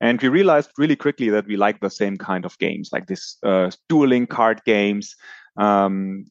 And 0.00 0.20
we 0.22 0.28
realized 0.28 0.70
really 0.78 0.96
quickly 0.96 1.28
that 1.30 1.46
we 1.46 1.56
like 1.56 1.80
the 1.80 1.90
same 1.90 2.16
kind 2.16 2.44
of 2.44 2.58
games, 2.58 2.90
like 2.92 3.06
this 3.06 3.36
uh, 3.42 3.70
dueling 3.88 4.26
card 4.26 4.62
games, 4.64 5.14
um, 5.56 6.26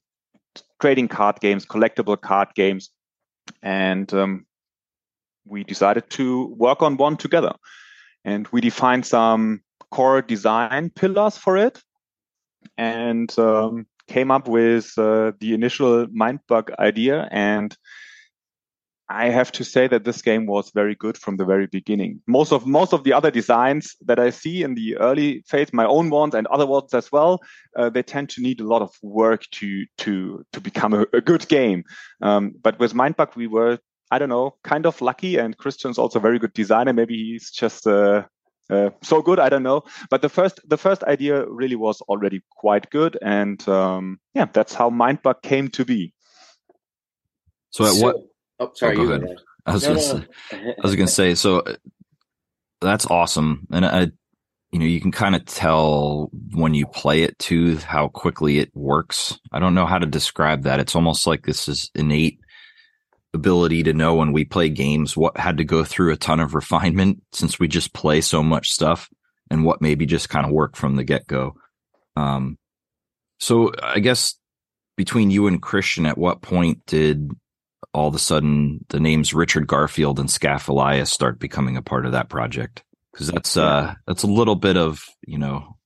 trading 0.82 1.08
card 1.08 1.40
games, 1.40 1.66
collectible 1.66 2.20
card 2.20 2.50
games. 2.56 2.90
And 3.62 4.12
um, 4.14 4.46
we 5.46 5.64
decided 5.64 6.10
to 6.12 6.48
work 6.58 6.82
on 6.82 6.98
one 6.98 7.18
together. 7.18 7.54
And 8.26 8.48
we 8.50 8.62
defined 8.62 9.06
some 9.06 9.62
core 9.92 10.22
design 10.22 10.90
pillars 10.90 11.38
for 11.38 11.58
it 11.58 11.82
and 12.78 13.38
um, 13.40 13.88
came 14.08 14.32
up 14.32 14.48
with 14.48 14.92
uh, 14.98 15.32
the 15.40 15.54
initial 15.54 16.08
Mindbug 16.08 16.78
idea. 16.80 17.28
And 17.32 17.76
I 19.12 19.30
have 19.30 19.52
to 19.54 19.64
say 19.64 19.88
that 19.88 20.04
this 20.04 20.22
game 20.22 20.46
was 20.46 20.70
very 20.76 20.94
good 20.94 21.18
from 21.18 21.38
the 21.38 21.46
very 21.46 21.66
beginning. 21.66 22.22
Most 22.28 22.52
of 22.52 22.68
most 22.68 22.94
of 22.94 23.04
the 23.04 23.14
other 23.14 23.32
designs 23.32 23.96
that 24.06 24.20
I 24.20 24.30
see 24.30 24.62
in 24.62 24.76
the 24.76 24.98
early 24.98 25.44
phase, 25.48 25.74
my 25.74 25.86
own 25.86 26.12
ones 26.12 26.36
and 26.36 26.46
other 26.48 26.68
ones 26.68 26.94
as 26.94 27.12
well, 27.12 27.40
uh, 27.76 27.90
they 27.90 28.04
tend 28.04 28.30
to 28.32 28.42
need 28.42 28.62
a 28.62 28.68
lot 28.68 28.84
of 28.84 28.92
work 29.02 29.50
to 29.54 29.86
to 30.00 30.46
to 30.54 30.62
become 30.62 30.94
a, 30.94 31.06
a 31.12 31.22
good 31.22 31.48
game. 31.48 31.86
Um, 32.22 32.54
but 32.62 32.78
with 32.78 32.94
Mindbug, 32.94 33.36
we 33.36 33.48
were 33.48 33.80
I 34.12 34.20
don't 34.20 34.30
know, 34.30 34.56
kind 34.64 34.86
of 34.86 35.02
lucky. 35.02 35.38
And 35.38 35.58
Christian's 35.58 35.98
also 35.98 36.20
a 36.20 36.22
very 36.22 36.40
good 36.40 36.54
designer. 36.54 36.94
Maybe 36.94 37.16
he's 37.16 37.52
just 37.52 37.86
uh, 37.86 38.24
uh, 38.70 38.90
so 39.02 39.22
good. 39.22 39.40
I 39.40 39.50
don't 39.50 39.64
know. 39.64 39.84
But 40.10 40.22
the 40.22 40.30
first 40.30 40.60
the 40.68 40.78
first 40.78 41.04
idea 41.04 41.46
really 41.48 41.76
was 41.76 42.02
already 42.02 42.42
quite 42.52 42.90
good, 42.90 43.18
and 43.22 43.68
um, 43.68 44.20
yeah, 44.34 44.46
that's 44.52 44.74
how 44.74 44.90
Mindbug 44.90 45.42
came 45.42 45.70
to 45.70 45.86
be. 45.86 46.14
So 47.72 47.86
at 47.86 47.94
so, 47.94 48.06
what? 48.06 48.16
Oh, 48.60 48.72
sorry. 48.74 48.98
Oh, 48.98 49.06
go 49.06 49.14
ahead. 49.14 49.38
I 49.66 49.74
was 49.74 49.84
no, 49.84 49.90
gonna 49.90 50.00
no. 50.00 50.20
Say, 50.20 50.28
I 50.52 50.82
was 50.84 50.96
gonna 50.96 51.08
say 51.08 51.36
so. 51.36 51.60
Uh, 51.60 51.76
that's 52.82 53.06
awesome, 53.06 53.68
and 53.72 53.86
I, 53.86 54.12
you 54.72 54.80
know, 54.80 54.86
you 54.86 55.02
can 55.02 55.12
kind 55.12 55.36
of 55.36 55.46
tell 55.46 56.30
when 56.54 56.74
you 56.74 56.86
play 56.88 57.24
it 57.24 57.38
too 57.40 57.78
how 57.78 58.08
quickly 58.08 58.60
it 58.60 58.72
works. 58.74 59.38
I 59.52 59.60
don't 59.60 59.76
know 59.76 59.86
how 59.86 59.98
to 59.98 60.06
describe 60.06 60.64
that. 60.64 60.80
It's 60.80 60.96
almost 60.96 61.28
like 61.28 61.46
this 61.46 61.68
is 61.68 61.92
innate 61.96 62.40
ability 63.34 63.84
to 63.84 63.94
know 63.94 64.16
when 64.16 64.32
we 64.32 64.44
play 64.44 64.70
games 64.70 65.16
what 65.16 65.38
had 65.38 65.58
to 65.58 65.64
go 65.64 65.84
through 65.84 66.12
a 66.12 66.18
ton 66.18 66.40
of 66.40 66.56
refinement 66.56 67.22
since 67.32 67.60
we 67.60 67.68
just 67.68 67.94
play 67.94 68.22
so 68.22 68.42
much 68.42 68.72
stuff 68.72 69.10
and 69.52 69.64
what 69.64 69.82
maybe 69.82 70.06
just 70.06 70.30
kind 70.30 70.46
of 70.46 70.52
worked 70.52 70.78
from 70.78 70.96
the 70.96 71.04
get 71.04 71.28
go. 71.28 71.56
Um, 72.16 72.58
so 73.40 73.72
I 73.82 74.00
guess 74.00 74.36
between 74.98 75.32
you 75.32 75.48
and 75.48 75.62
Christian, 75.62 76.06
at 76.06 76.18
what 76.18 76.42
point 76.42 76.86
did 76.86 77.32
all 77.94 78.08
of 78.08 78.16
a 78.16 78.20
sudden 78.20 78.86
the 78.90 79.00
names 79.00 79.34
Richard 79.34 79.68
Garfield 79.68 80.20
and 80.20 80.30
Skaff 80.30 80.68
Elias 80.68 81.12
start 81.12 81.40
becoming 81.40 81.78
a 81.78 81.82
part 81.82 82.06
of 82.06 82.12
that 82.12 82.30
project? 82.30 82.84
Because 83.12 83.28
that's 83.28 83.58
uh 83.58 83.96
that's 84.06 84.24
a 84.24 84.28
little 84.28 84.56
bit 84.56 84.78
of 84.78 85.04
you 85.26 85.38
know 85.38 85.78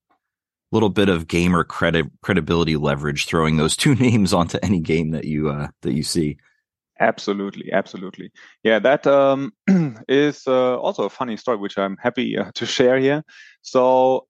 little 0.72 0.90
bit 0.90 1.08
of 1.08 1.28
gamer 1.28 1.64
credit 1.64 2.08
credibility 2.22 2.76
leverage 2.76 3.28
throwing 3.28 3.58
those 3.58 3.78
two 3.78 3.94
names 4.08 4.34
onto 4.34 4.58
any 4.64 4.80
game 4.80 5.12
that 5.12 5.26
you 5.26 5.50
uh 5.50 5.68
that 5.82 5.94
you 5.94 6.04
see. 6.04 6.38
Absolutely, 7.00 7.72
absolutely. 7.72 8.32
Yeah, 8.64 8.80
that 8.80 9.08
um, 9.08 9.52
is 10.08 10.44
uh, 10.48 10.78
also 10.80 11.04
a 11.04 11.10
funny 11.10 11.38
story, 11.38 11.58
which 11.58 11.78
I'm 11.78 11.98
happy 11.98 12.38
uh, 12.38 12.52
to 12.56 12.66
share 12.66 13.00
here. 13.00 13.24
So, 13.62 14.28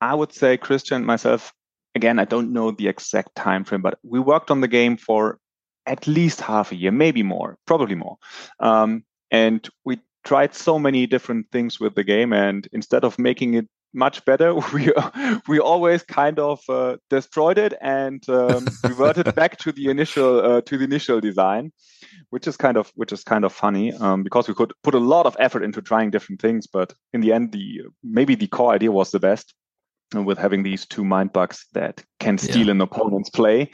I 0.00 0.14
would 0.14 0.32
say 0.32 0.56
Christian 0.56 1.04
myself. 1.04 1.52
Again, 1.94 2.18
I 2.20 2.24
don't 2.24 2.52
know 2.52 2.70
the 2.70 2.86
exact 2.88 3.34
time 3.34 3.64
frame, 3.64 3.82
but 3.82 3.98
we 4.04 4.20
worked 4.20 4.50
on 4.50 4.60
the 4.60 4.68
game 4.68 4.96
for 4.96 5.38
at 5.86 6.06
least 6.06 6.40
half 6.40 6.70
a 6.70 6.76
year, 6.76 6.92
maybe 6.92 7.22
more, 7.24 7.58
probably 7.66 7.96
more. 7.96 8.16
Um, 8.60 9.04
and 9.32 9.68
we 9.84 9.98
tried 10.24 10.54
so 10.54 10.78
many 10.78 11.06
different 11.06 11.46
things 11.50 11.80
with 11.80 11.96
the 11.96 12.04
game, 12.04 12.32
and 12.32 12.68
instead 12.72 13.04
of 13.04 13.18
making 13.18 13.54
it 13.54 13.66
much 13.92 14.24
better. 14.24 14.54
We 14.72 14.92
we 15.48 15.58
always 15.58 16.02
kind 16.02 16.38
of 16.38 16.60
uh, 16.68 16.96
destroyed 17.08 17.58
it 17.58 17.74
and 17.80 18.26
um, 18.28 18.66
reverted 18.84 19.34
back 19.34 19.58
to 19.58 19.72
the 19.72 19.90
initial 19.90 20.40
uh, 20.40 20.60
to 20.62 20.78
the 20.78 20.84
initial 20.84 21.20
design, 21.20 21.72
which 22.30 22.46
is 22.46 22.56
kind 22.56 22.76
of 22.76 22.92
which 22.94 23.12
is 23.12 23.24
kind 23.24 23.44
of 23.44 23.52
funny 23.52 23.92
um, 23.92 24.22
because 24.22 24.48
we 24.48 24.54
could 24.54 24.72
put 24.82 24.94
a 24.94 24.98
lot 24.98 25.26
of 25.26 25.36
effort 25.38 25.62
into 25.62 25.82
trying 25.82 26.10
different 26.10 26.40
things, 26.40 26.66
but 26.66 26.94
in 27.12 27.20
the 27.20 27.32
end, 27.32 27.52
the 27.52 27.82
maybe 28.02 28.34
the 28.34 28.46
core 28.46 28.74
idea 28.74 28.92
was 28.92 29.10
the 29.10 29.20
best, 29.20 29.54
uh, 30.14 30.22
with 30.22 30.38
having 30.38 30.62
these 30.62 30.86
two 30.86 31.04
mind 31.04 31.32
bugs 31.32 31.66
that 31.72 32.02
can 32.18 32.38
steal 32.38 32.66
yeah. 32.66 32.72
an 32.72 32.80
opponent's 32.80 33.30
play. 33.30 33.70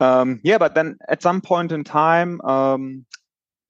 Um, 0.00 0.40
yeah, 0.44 0.58
but 0.58 0.74
then 0.74 0.96
at 1.08 1.22
some 1.22 1.40
point 1.40 1.72
in 1.72 1.82
time, 1.82 2.40
um, 2.42 3.04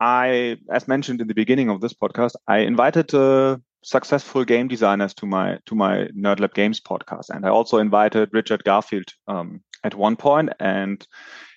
I, 0.00 0.58
as 0.70 0.86
mentioned 0.86 1.20
in 1.20 1.26
the 1.26 1.34
beginning 1.34 1.70
of 1.70 1.80
this 1.80 1.94
podcast, 1.94 2.32
I 2.46 2.58
invited 2.58 3.14
uh, 3.14 3.56
successful 3.82 4.44
game 4.44 4.68
designers 4.68 5.14
to 5.14 5.26
my 5.26 5.58
to 5.66 5.74
my 5.74 6.08
NerdLab 6.16 6.54
Games 6.54 6.80
podcast, 6.80 7.30
and 7.30 7.44
I 7.46 7.50
also 7.50 7.78
invited 7.78 8.30
Richard 8.32 8.64
Garfield 8.64 9.12
um, 9.26 9.62
at 9.84 9.94
one 9.94 10.16
point, 10.16 10.50
and 10.60 11.06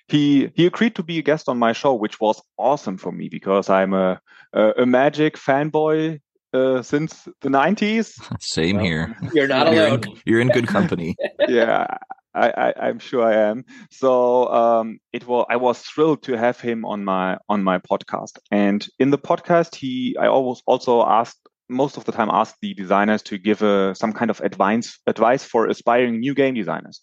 he 0.07 0.51
he 0.55 0.65
agreed 0.65 0.95
to 0.95 1.03
be 1.03 1.19
a 1.19 1.23
guest 1.23 1.49
on 1.49 1.57
my 1.57 1.73
show, 1.73 1.93
which 1.93 2.19
was 2.19 2.41
awesome 2.57 2.97
for 2.97 3.11
me 3.11 3.29
because 3.29 3.69
I'm 3.69 3.93
a 3.93 4.19
a, 4.53 4.71
a 4.79 4.85
Magic 4.85 5.37
fanboy 5.37 6.19
uh, 6.53 6.81
since 6.81 7.27
the 7.41 7.49
90s. 7.49 8.13
Same 8.39 8.79
here. 8.79 9.15
You're 9.33 9.47
not 9.47 9.67
alone. 9.67 9.75
You're 9.75 9.95
in, 9.95 10.21
you're 10.25 10.39
in 10.41 10.49
good 10.49 10.67
company. 10.67 11.15
yeah, 11.47 11.87
I, 12.33 12.73
I, 12.79 12.89
am 12.89 12.99
sure 12.99 13.23
I 13.23 13.35
am. 13.49 13.65
So 13.89 14.47
um, 14.47 14.99
it 15.13 15.27
was 15.27 15.45
I 15.49 15.57
was 15.57 15.79
thrilled 15.79 16.23
to 16.23 16.37
have 16.37 16.59
him 16.59 16.85
on 16.85 17.03
my 17.03 17.37
on 17.49 17.63
my 17.63 17.79
podcast. 17.79 18.39
And 18.51 18.85
in 18.99 19.11
the 19.11 19.17
podcast, 19.17 19.75
he 19.75 20.15
I 20.19 20.27
always 20.27 20.61
also 20.65 21.05
asked 21.05 21.40
most 21.71 21.97
of 21.97 22.05
the 22.05 22.11
time 22.11 22.29
ask 22.31 22.55
the 22.61 22.73
designers 22.73 23.23
to 23.23 23.37
give 23.37 23.59
some 23.97 24.13
kind 24.13 24.29
of 24.29 24.39
advice 24.41 24.99
advice 25.07 25.43
for 25.43 25.67
aspiring 25.67 26.19
new 26.19 26.33
game 26.33 26.53
designers. 26.53 27.01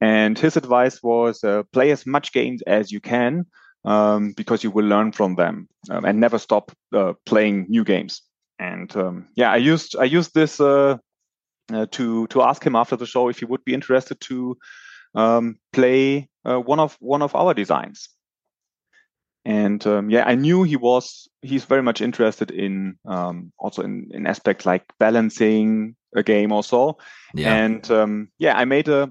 And 0.00 0.38
his 0.38 0.56
advice 0.56 1.02
was 1.02 1.42
uh, 1.42 1.64
play 1.72 1.90
as 1.90 2.06
much 2.06 2.32
games 2.32 2.62
as 2.62 2.92
you 2.92 3.00
can 3.00 3.46
um, 3.84 4.32
because 4.36 4.62
you 4.62 4.70
will 4.70 4.86
learn 4.86 5.12
from 5.12 5.34
them 5.34 5.68
um, 5.90 6.04
and 6.04 6.20
never 6.20 6.38
stop 6.38 6.72
uh, 6.92 7.14
playing 7.26 7.66
new 7.68 7.84
games. 7.84 8.22
And 8.58 8.94
um, 8.96 9.28
yeah, 9.34 9.52
I 9.52 9.56
used 9.56 9.96
I 9.96 10.04
used 10.04 10.34
this 10.34 10.60
uh, 10.60 10.98
uh 11.72 11.86
to 11.92 12.26
to 12.28 12.42
ask 12.42 12.64
him 12.64 12.76
after 12.76 12.96
the 12.96 13.06
show 13.06 13.28
if 13.28 13.38
he 13.38 13.44
would 13.44 13.64
be 13.64 13.74
interested 13.74 14.20
to 14.20 14.56
um, 15.14 15.56
play 15.72 16.28
uh, 16.44 16.58
one 16.58 16.80
of 16.80 16.96
one 17.00 17.22
of 17.22 17.34
our 17.34 17.54
designs 17.54 18.08
and 19.48 19.86
um, 19.86 20.10
yeah 20.10 20.24
i 20.26 20.34
knew 20.34 20.62
he 20.62 20.76
was 20.76 21.26
he's 21.40 21.64
very 21.64 21.82
much 21.82 22.02
interested 22.02 22.50
in 22.50 22.96
um, 23.06 23.50
also 23.58 23.82
in, 23.82 24.08
in 24.12 24.26
aspects 24.26 24.66
like 24.66 24.84
balancing 24.98 25.96
a 26.14 26.22
game 26.22 26.52
or 26.52 26.62
so 26.62 26.98
yeah. 27.34 27.54
and 27.54 27.90
um, 27.90 28.28
yeah 28.38 28.56
i 28.56 28.64
made 28.64 28.88
a 28.88 29.10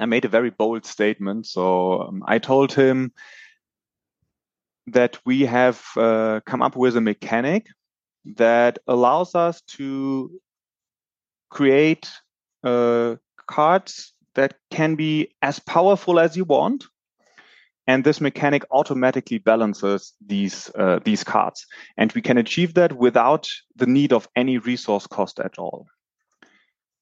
i 0.00 0.06
made 0.06 0.24
a 0.24 0.28
very 0.28 0.50
bold 0.50 0.84
statement 0.84 1.46
so 1.46 2.02
um, 2.02 2.22
i 2.26 2.38
told 2.38 2.72
him 2.72 3.12
that 4.88 5.18
we 5.24 5.42
have 5.42 5.80
uh, 5.96 6.40
come 6.46 6.62
up 6.62 6.74
with 6.74 6.96
a 6.96 7.00
mechanic 7.00 7.68
that 8.24 8.78
allows 8.88 9.36
us 9.36 9.60
to 9.62 10.32
create 11.48 12.10
uh, 12.64 13.14
cards 13.46 14.14
that 14.34 14.54
can 14.70 14.96
be 14.96 15.32
as 15.42 15.60
powerful 15.60 16.18
as 16.18 16.36
you 16.36 16.44
want 16.44 16.86
and 17.90 18.04
this 18.04 18.20
mechanic 18.20 18.64
automatically 18.70 19.38
balances 19.38 20.12
these 20.24 20.70
uh, 20.76 21.00
these 21.04 21.24
cards. 21.24 21.66
And 21.96 22.12
we 22.12 22.22
can 22.22 22.38
achieve 22.38 22.74
that 22.74 22.92
without 22.92 23.48
the 23.74 23.86
need 23.86 24.12
of 24.12 24.28
any 24.36 24.58
resource 24.58 25.08
cost 25.08 25.40
at 25.40 25.58
all. 25.58 25.86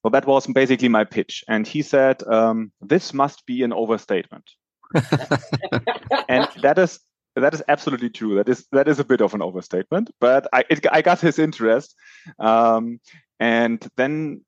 So 0.02 0.08
that 0.10 0.26
was 0.26 0.46
basically 0.46 0.88
my 0.88 1.04
pitch. 1.04 1.44
And 1.46 1.66
he 1.66 1.82
said 1.82 2.22
um, 2.26 2.72
this 2.80 3.12
must 3.12 3.44
be 3.44 3.62
an 3.64 3.72
overstatement. 3.72 4.48
And 6.28 6.48
that 6.62 6.78
is 6.78 7.00
that 7.36 7.52
is 7.52 7.62
absolutely 7.68 8.10
true. 8.10 8.36
That 8.36 8.48
is 8.48 8.66
that 8.72 8.88
is 8.88 8.98
a 8.98 9.04
bit 9.04 9.20
of 9.20 9.34
an 9.34 9.42
overstatement 9.42 10.10
but 10.20 10.46
i 10.52 10.64
it, 10.70 10.86
i 10.90 11.02
got 11.02 11.20
his 11.20 11.38
interest. 11.38 11.94
Um, 12.38 13.00
and 13.38 13.86
then 13.96 14.40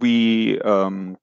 we 0.00 0.60
um, 0.60 1.16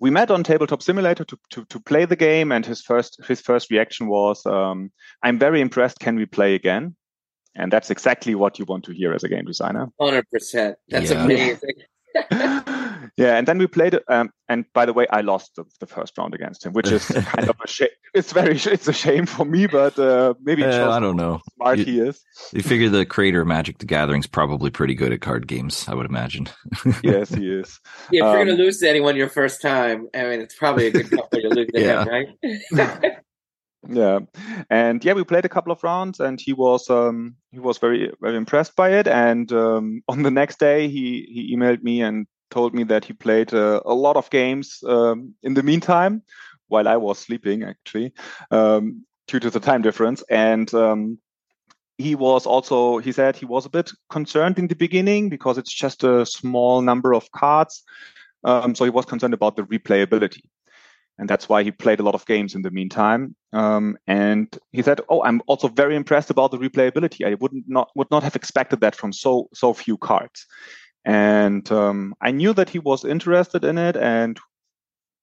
we 0.00 0.10
met 0.10 0.30
on 0.30 0.42
Tabletop 0.42 0.82
Simulator 0.82 1.24
to, 1.24 1.38
to, 1.50 1.64
to 1.66 1.80
play 1.80 2.04
the 2.04 2.16
game, 2.16 2.52
and 2.52 2.64
his 2.64 2.82
first 2.82 3.20
his 3.26 3.40
first 3.40 3.70
reaction 3.70 4.08
was, 4.08 4.44
um, 4.46 4.90
"I'm 5.22 5.38
very 5.38 5.60
impressed. 5.60 6.00
Can 6.00 6.16
we 6.16 6.26
play 6.26 6.54
again?" 6.54 6.96
And 7.54 7.72
that's 7.72 7.90
exactly 7.90 8.34
what 8.34 8.58
you 8.58 8.64
want 8.64 8.84
to 8.84 8.92
hear 8.92 9.12
as 9.12 9.24
a 9.24 9.28
game 9.28 9.44
designer. 9.44 9.88
Hundred 10.00 10.28
percent. 10.30 10.76
That's 10.88 11.10
yeah. 11.10 11.24
amazing. 11.24 11.74
yeah, 13.16 13.36
and 13.36 13.46
then 13.46 13.58
we 13.58 13.66
played. 13.66 13.98
Um, 14.08 14.30
and 14.48 14.64
by 14.72 14.86
the 14.86 14.92
way, 14.92 15.06
I 15.10 15.20
lost 15.20 15.56
the, 15.56 15.64
the, 15.80 15.86
first 15.86 16.16
round 16.16 16.34
against 16.34 16.64
him, 16.64 16.72
which 16.72 16.90
is 16.90 17.06
kind 17.24 17.48
of 17.48 17.56
a 17.62 17.68
shame. 17.68 17.88
It's 18.14 18.32
very, 18.32 18.56
it's 18.56 18.88
a 18.88 18.92
shame 18.92 19.26
for 19.26 19.44
me, 19.44 19.66
but 19.66 19.98
uh, 19.98 20.34
maybe 20.42 20.64
uh, 20.64 20.90
I 20.90 20.98
don't 20.98 21.16
know. 21.16 21.40
Smart 21.56 21.78
you, 21.78 21.84
he 21.84 22.00
is. 22.00 22.22
You 22.52 22.62
figure 22.62 22.88
the 22.88 23.04
creator 23.04 23.42
of 23.42 23.46
Magic 23.48 23.78
the 23.78 23.86
Gathering's 23.86 24.26
probably 24.26 24.70
pretty 24.70 24.94
good 24.94 25.12
at 25.12 25.20
card 25.20 25.46
games. 25.46 25.86
I 25.88 25.94
would 25.94 26.06
imagine. 26.06 26.48
yes, 27.02 27.30
he 27.30 27.50
is. 27.50 27.80
Yeah, 28.10 28.20
if 28.20 28.24
um, 28.24 28.36
you're 28.36 28.44
going 28.46 28.56
to 28.56 28.62
lose 28.62 28.78
to 28.78 28.88
anyone 28.88 29.16
your 29.16 29.28
first 29.28 29.60
time, 29.60 30.08
I 30.14 30.24
mean, 30.24 30.40
it's 30.40 30.54
probably 30.54 30.86
a 30.86 30.90
good 30.90 31.10
company 31.10 31.42
to 31.42 31.48
lose 31.48 31.68
to 31.74 31.80
yeah. 31.80 32.04
him, 32.04 32.08
right? 32.82 33.18
yeah 33.88 34.20
and 34.70 35.04
yeah 35.04 35.12
we 35.12 35.24
played 35.24 35.44
a 35.44 35.48
couple 35.48 35.72
of 35.72 35.82
rounds 35.82 36.20
and 36.20 36.40
he 36.40 36.52
was 36.52 36.88
um 36.88 37.34
he 37.50 37.58
was 37.58 37.78
very 37.78 38.12
very 38.20 38.36
impressed 38.36 38.76
by 38.76 38.90
it 38.90 39.08
and 39.08 39.52
um 39.52 40.00
on 40.08 40.22
the 40.22 40.30
next 40.30 40.60
day 40.60 40.86
he 40.86 41.26
he 41.28 41.56
emailed 41.56 41.82
me 41.82 42.00
and 42.00 42.28
told 42.52 42.74
me 42.74 42.84
that 42.84 43.04
he 43.04 43.12
played 43.12 43.52
uh, 43.54 43.80
a 43.84 43.94
lot 43.94 44.16
of 44.16 44.30
games 44.30 44.82
um, 44.86 45.34
in 45.42 45.54
the 45.54 45.62
meantime 45.62 46.22
while 46.68 46.88
i 46.88 46.96
was 46.96 47.18
sleeping 47.18 47.64
actually 47.64 48.12
um 48.50 49.04
due 49.26 49.40
to 49.40 49.50
the 49.50 49.60
time 49.60 49.82
difference 49.82 50.22
and 50.30 50.72
um 50.74 51.18
he 51.98 52.14
was 52.14 52.46
also 52.46 52.98
he 52.98 53.12
said 53.12 53.36
he 53.36 53.46
was 53.46 53.66
a 53.66 53.70
bit 53.70 53.90
concerned 54.08 54.58
in 54.58 54.68
the 54.68 54.74
beginning 54.74 55.28
because 55.28 55.58
it's 55.58 55.74
just 55.74 56.04
a 56.04 56.26
small 56.26 56.82
number 56.82 57.14
of 57.14 57.30
cards 57.32 57.82
um, 58.44 58.74
so 58.74 58.84
he 58.84 58.90
was 58.90 59.04
concerned 59.04 59.34
about 59.34 59.56
the 59.56 59.62
replayability 59.64 60.42
and 61.18 61.28
that's 61.28 61.48
why 61.48 61.62
he 61.62 61.70
played 61.70 62.00
a 62.00 62.02
lot 62.02 62.14
of 62.14 62.26
games 62.26 62.54
in 62.54 62.62
the 62.62 62.70
meantime. 62.70 63.36
Um, 63.52 63.96
and 64.06 64.48
he 64.72 64.82
said, 64.82 65.00
"Oh, 65.08 65.22
I'm 65.22 65.42
also 65.46 65.68
very 65.68 65.94
impressed 65.94 66.30
about 66.30 66.50
the 66.50 66.58
replayability. 66.58 67.26
I 67.26 67.34
would 67.34 67.52
not 67.66 67.90
would 67.94 68.10
not 68.10 68.22
have 68.22 68.34
expected 68.34 68.80
that 68.80 68.96
from 68.96 69.12
so 69.12 69.48
so 69.52 69.72
few 69.74 69.98
cards." 69.98 70.46
And 71.04 71.70
um, 71.72 72.14
I 72.20 72.30
knew 72.30 72.52
that 72.54 72.70
he 72.70 72.78
was 72.78 73.04
interested 73.04 73.64
in 73.64 73.78
it, 73.78 73.96
and 73.96 74.38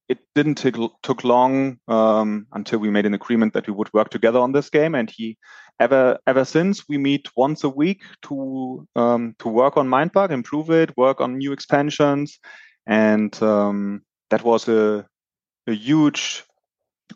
it 0.08 0.18
didn't 0.34 0.56
take 0.56 0.76
took 1.02 1.24
long 1.24 1.78
um, 1.88 2.46
until 2.52 2.80
we 2.80 2.90
made 2.90 3.06
an 3.06 3.14
agreement 3.14 3.54
that 3.54 3.66
we 3.66 3.72
would 3.72 3.92
work 3.94 4.10
together 4.10 4.40
on 4.40 4.52
this 4.52 4.68
game. 4.68 4.94
And 4.94 5.08
he 5.08 5.38
ever 5.78 6.18
ever 6.26 6.44
since 6.44 6.88
we 6.88 6.98
meet 6.98 7.28
once 7.36 7.64
a 7.64 7.68
week 7.68 8.02
to 8.22 8.86
um, 8.96 9.34
to 9.38 9.48
work 9.48 9.76
on 9.76 9.88
Mindbug, 9.88 10.30
improve 10.30 10.70
it, 10.70 10.96
work 10.96 11.20
on 11.20 11.38
new 11.38 11.52
expansions, 11.52 12.38
and 12.86 13.40
um, 13.42 14.02
that 14.30 14.44
was 14.44 14.68
a 14.68 15.06
a 15.66 15.72
huge 15.72 16.44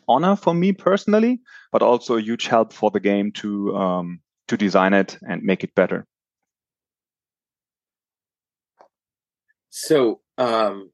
honor 0.07 0.35
for 0.35 0.53
me 0.53 0.71
personally, 0.73 1.41
but 1.71 1.81
also 1.81 2.17
a 2.17 2.21
huge 2.21 2.47
help 2.47 2.73
for 2.73 2.91
the 2.91 2.99
game 2.99 3.31
to 3.33 3.75
um, 3.75 4.19
to 4.47 4.57
design 4.57 4.93
it 4.93 5.17
and 5.27 5.43
make 5.43 5.63
it 5.63 5.75
better. 5.75 6.05
So 9.77 10.21
um, 10.37 10.91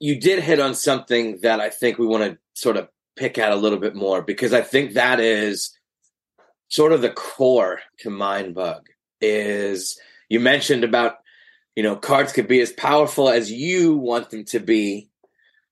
you 0.00 0.18
did 0.18 0.42
hit 0.42 0.58
on 0.58 0.74
something 0.74 1.40
that 1.42 1.60
I 1.60 1.68
think 1.68 1.98
we 1.98 2.06
want 2.06 2.24
to 2.24 2.38
sort 2.54 2.78
of 2.78 2.88
pick 3.14 3.36
at 3.36 3.52
a 3.52 3.56
little 3.56 3.78
bit 3.78 3.94
more 3.94 4.22
because 4.22 4.54
I 4.54 4.62
think 4.62 4.94
that 4.94 5.20
is 5.20 5.76
sort 6.68 6.92
of 6.92 7.02
the 7.02 7.10
core 7.10 7.80
to 7.98 8.08
Mindbug 8.08 8.84
is 9.20 10.00
you 10.30 10.40
mentioned 10.40 10.82
about 10.82 11.16
you 11.76 11.82
know 11.82 11.94
cards 11.94 12.32
could 12.32 12.48
be 12.48 12.62
as 12.62 12.72
powerful 12.72 13.28
as 13.28 13.52
you 13.52 13.98
want 13.98 14.30
them 14.30 14.46
to 14.46 14.60
be 14.60 15.10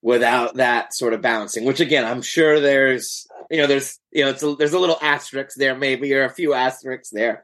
without 0.03 0.57
that 0.57 0.93
sort 0.93 1.15
of 1.15 1.23
balancing. 1.23 1.65
Which 1.65 1.81
again, 1.81 2.05
I'm 2.05 2.21
sure 2.21 2.61
there's 2.61 3.27
you 3.51 3.57
know 3.57 3.69
there's 3.69 3.99
you 4.13 4.23
know 4.23 4.33
a, 4.33 4.57
there's 4.57 4.75
a 4.75 4.79
little 4.79 4.99
asterisk 5.01 5.57
there 5.57 5.75
maybe 5.75 6.13
or 6.13 6.25
a 6.25 6.35
few 6.35 6.53
asterisks 6.53 7.09
there. 7.09 7.43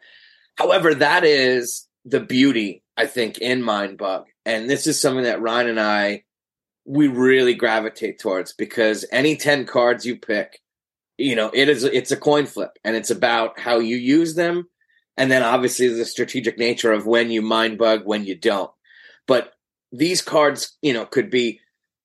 However, 0.57 0.95
that 0.95 1.25
is 1.25 1.89
the 2.05 2.21
beauty 2.21 2.83
I 2.97 3.07
think 3.07 3.39
in 3.39 3.63
Mindbug, 3.63 4.25
and 4.45 4.71
this 4.71 4.87
is 4.87 5.01
something 5.01 5.25
that 5.25 5.41
Ryan 5.41 5.69
and 5.69 5.81
I 5.81 6.25
we 6.87 7.09
really 7.09 7.55
gravitate 7.55 8.19
towards 8.19 8.53
because 8.53 9.05
any 9.11 9.37
10 9.37 9.67
cards 9.67 10.07
you 10.07 10.17
pick 10.17 10.61
you 11.19 11.35
know 11.35 11.51
it 11.53 11.69
is 11.69 11.83
it's 11.83 12.13
a 12.13 12.17
coin 12.17 12.47
flip 12.47 12.79
and 12.85 12.95
it's 12.95 13.11
about 13.11 13.59
how 13.59 13.79
you 13.81 13.97
use 13.97 14.35
them 14.35 14.69
and 15.17 15.31
then 15.31 15.43
obviously 15.43 15.89
the 15.89 16.05
strategic 16.05 16.59
nature 16.59 16.93
of 16.93 17.07
when 17.07 17.31
you 17.31 17.43
mind 17.43 17.79
bug 17.79 18.03
when 18.05 18.25
you 18.25 18.37
don't. 18.37 18.71
But 19.27 19.53
these 19.93 20.23
cards 20.23 20.77
you 20.83 20.93
know 20.93 21.07
could 21.07 21.31
be 21.31 21.61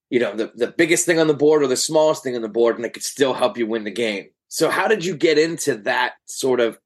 you 0.10 0.19
know 0.19 0.36
the, 0.36 0.51
the 0.55 0.67
biggest 0.67 1.05
thing 1.05 1.19
on 1.19 1.27
the 1.27 1.33
board 1.33 1.62
or 1.62 1.67
the 1.67 1.77
smallest 1.77 2.24
thing 2.24 2.36
on 2.36 2.41
the 2.41 2.50
board 2.50 2.77
and 2.77 2.86
it 2.86 2.93
could 2.93 3.03
still 3.03 3.33
help 3.33 3.57
you 3.57 3.67
win 3.67 3.83
the 3.83 3.91
game. 3.91 4.29
So 4.48 4.69
how 4.69 4.88
did 4.88 5.05
you 5.05 5.15
get 5.15 5.38
into 5.38 5.77
that 5.77 6.13
sort 6.25 6.60
of 6.60 6.77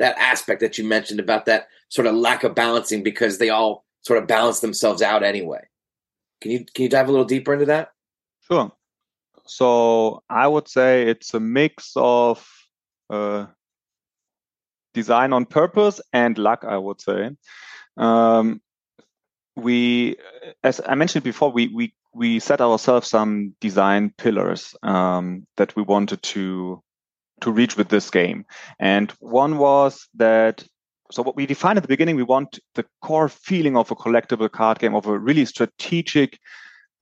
that 0.00 0.18
aspect 0.18 0.60
that 0.60 0.76
you 0.76 0.84
mentioned 0.84 1.20
about 1.20 1.46
that 1.46 1.68
sort 1.88 2.06
of 2.06 2.14
lack 2.14 2.42
of 2.42 2.54
balancing 2.54 3.02
because 3.02 3.38
they 3.38 3.48
all 3.48 3.84
sort 4.02 4.20
of 4.20 4.26
balance 4.26 4.60
themselves 4.60 5.00
out 5.00 5.22
anyway 5.22 5.60
can 6.40 6.50
you 6.50 6.64
can 6.64 6.84
you 6.84 6.88
dive 6.88 7.08
a 7.08 7.10
little 7.10 7.26
deeper 7.26 7.52
into 7.52 7.66
that? 7.66 7.92
Sure. 8.50 8.72
So 9.46 10.22
I 10.28 10.46
would 10.46 10.68
say 10.68 11.08
it's 11.08 11.34
a 11.34 11.40
mix 11.40 11.92
of 11.96 12.46
uh, 13.08 13.46
design 14.94 15.32
on 15.32 15.44
purpose 15.44 16.00
and 16.12 16.36
luck. 16.38 16.64
I 16.66 16.78
would 16.78 17.00
say. 17.00 17.30
Um, 17.96 18.62
we, 19.56 20.16
as 20.62 20.80
I 20.86 20.94
mentioned 20.94 21.24
before, 21.24 21.50
we 21.50 21.68
we 21.68 21.94
we 22.14 22.38
set 22.38 22.60
ourselves 22.60 23.08
some 23.08 23.54
design 23.60 24.12
pillars 24.16 24.74
um, 24.82 25.46
that 25.56 25.76
we 25.76 25.82
wanted 25.82 26.22
to 26.22 26.82
to 27.40 27.50
reach 27.50 27.76
with 27.76 27.88
this 27.88 28.10
game, 28.10 28.44
and 28.78 29.10
one 29.20 29.58
was 29.58 30.08
that 30.14 30.64
so 31.12 31.22
what 31.22 31.36
we 31.36 31.46
defined 31.46 31.76
at 31.76 31.82
the 31.82 31.88
beginning, 31.88 32.16
we 32.16 32.22
want 32.22 32.58
the 32.74 32.84
core 33.02 33.28
feeling 33.28 33.76
of 33.76 33.90
a 33.90 33.96
collectible 33.96 34.50
card 34.50 34.78
game, 34.78 34.94
of 34.94 35.06
a 35.06 35.18
really 35.18 35.44
strategic 35.44 36.38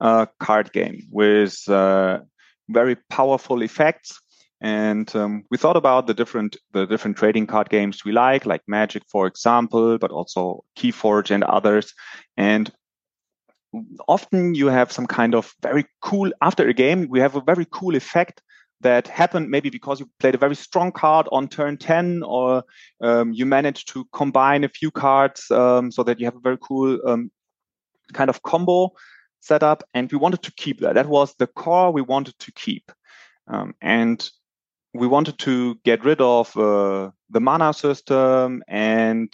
uh, 0.00 0.26
card 0.40 0.72
game 0.72 1.02
with 1.10 1.68
uh, 1.68 2.20
very 2.68 2.96
powerful 3.10 3.62
effects. 3.62 4.18
And 4.60 5.14
um, 5.14 5.44
we 5.50 5.58
thought 5.58 5.76
about 5.76 6.06
the 6.06 6.14
different 6.14 6.56
the 6.72 6.84
different 6.86 7.16
trading 7.16 7.46
card 7.46 7.68
games 7.68 8.04
we 8.04 8.12
like, 8.12 8.44
like 8.44 8.62
Magic, 8.66 9.04
for 9.08 9.26
example, 9.26 9.98
but 9.98 10.10
also 10.10 10.64
Keyforge 10.76 11.30
and 11.30 11.44
others. 11.44 11.94
And 12.36 12.72
often 14.08 14.54
you 14.56 14.66
have 14.66 14.90
some 14.90 15.06
kind 15.06 15.34
of 15.34 15.54
very 15.62 15.84
cool 16.00 16.32
after 16.42 16.66
a 16.66 16.74
game, 16.74 17.06
we 17.08 17.20
have 17.20 17.36
a 17.36 17.40
very 17.40 17.66
cool 17.70 17.94
effect 17.94 18.42
that 18.80 19.08
happened 19.08 19.50
maybe 19.50 19.70
because 19.70 19.98
you 20.00 20.08
played 20.20 20.34
a 20.34 20.38
very 20.38 20.54
strong 20.54 20.92
card 20.92 21.28
on 21.32 21.48
turn 21.48 21.76
10 21.76 22.22
or 22.22 22.62
um, 23.02 23.32
you 23.32 23.44
managed 23.44 23.88
to 23.88 24.04
combine 24.12 24.64
a 24.64 24.68
few 24.68 24.90
cards 24.90 25.50
um, 25.50 25.90
so 25.90 26.02
that 26.02 26.20
you 26.20 26.26
have 26.26 26.36
a 26.36 26.40
very 26.40 26.58
cool 26.60 26.98
um, 27.06 27.30
kind 28.12 28.30
of 28.30 28.42
combo 28.42 28.90
setup 29.40 29.82
and 29.94 30.10
we 30.12 30.18
wanted 30.18 30.42
to 30.42 30.52
keep 30.52 30.80
that. 30.80 30.94
That 30.94 31.08
was 31.08 31.34
the 31.38 31.46
core 31.46 31.92
we 31.92 32.02
wanted 32.02 32.38
to 32.38 32.52
keep. 32.52 32.90
Um, 33.48 33.74
and 33.80 34.28
we 34.94 35.06
wanted 35.06 35.38
to 35.38 35.76
get 35.84 36.04
rid 36.04 36.20
of 36.20 36.56
uh, 36.56 37.10
the 37.30 37.40
mana 37.40 37.72
system 37.72 38.62
and 38.68 39.32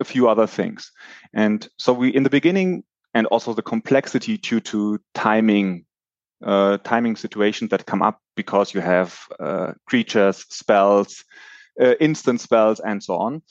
a 0.00 0.04
few 0.04 0.28
other 0.28 0.46
things. 0.46 0.90
And 1.32 1.68
so 1.78 1.92
we 1.92 2.08
in 2.10 2.22
the 2.22 2.30
beginning 2.30 2.84
and 3.14 3.26
also 3.26 3.54
the 3.54 3.62
complexity 3.62 4.38
due 4.38 4.60
to 4.60 4.98
timing 5.14 5.84
uh, 6.42 6.78
timing 6.78 7.16
situations 7.16 7.70
that 7.70 7.86
come 7.86 8.02
up 8.02 8.20
because 8.36 8.74
you 8.74 8.80
have 8.80 9.18
uh, 9.40 9.72
creatures, 9.86 10.44
spells, 10.50 11.24
uh, 11.80 11.94
instant 12.00 12.40
spells, 12.40 12.80
and 12.80 13.02
so 13.02 13.16
on, 13.16 13.42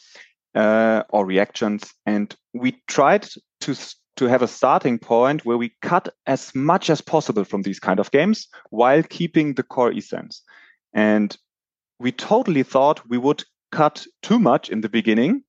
uh, 0.55 1.03
or 1.09 1.25
reactions. 1.25 1.91
And 2.05 2.35
we 2.53 2.81
tried 2.87 3.27
to 3.61 3.75
to 4.17 4.25
have 4.25 4.41
a 4.41 4.47
starting 4.47 4.99
point 4.99 5.45
where 5.45 5.57
we 5.57 5.73
cut 5.81 6.09
as 6.27 6.53
much 6.53 6.89
as 6.89 7.01
possible 7.01 7.43
from 7.43 7.61
these 7.61 7.79
kind 7.79 7.99
of 7.99 8.11
games 8.11 8.47
while 8.69 9.01
keeping 9.03 9.53
the 9.53 9.63
core 9.63 9.91
essence. 9.91 10.43
And 10.93 11.35
we 11.99 12.11
totally 12.11 12.63
thought 12.63 13.07
we 13.09 13.17
would 13.17 13.43
cut 13.71 14.05
too 14.21 14.37
much 14.37 14.69
in 14.69 14.81
the 14.81 14.89
beginning 14.89 15.43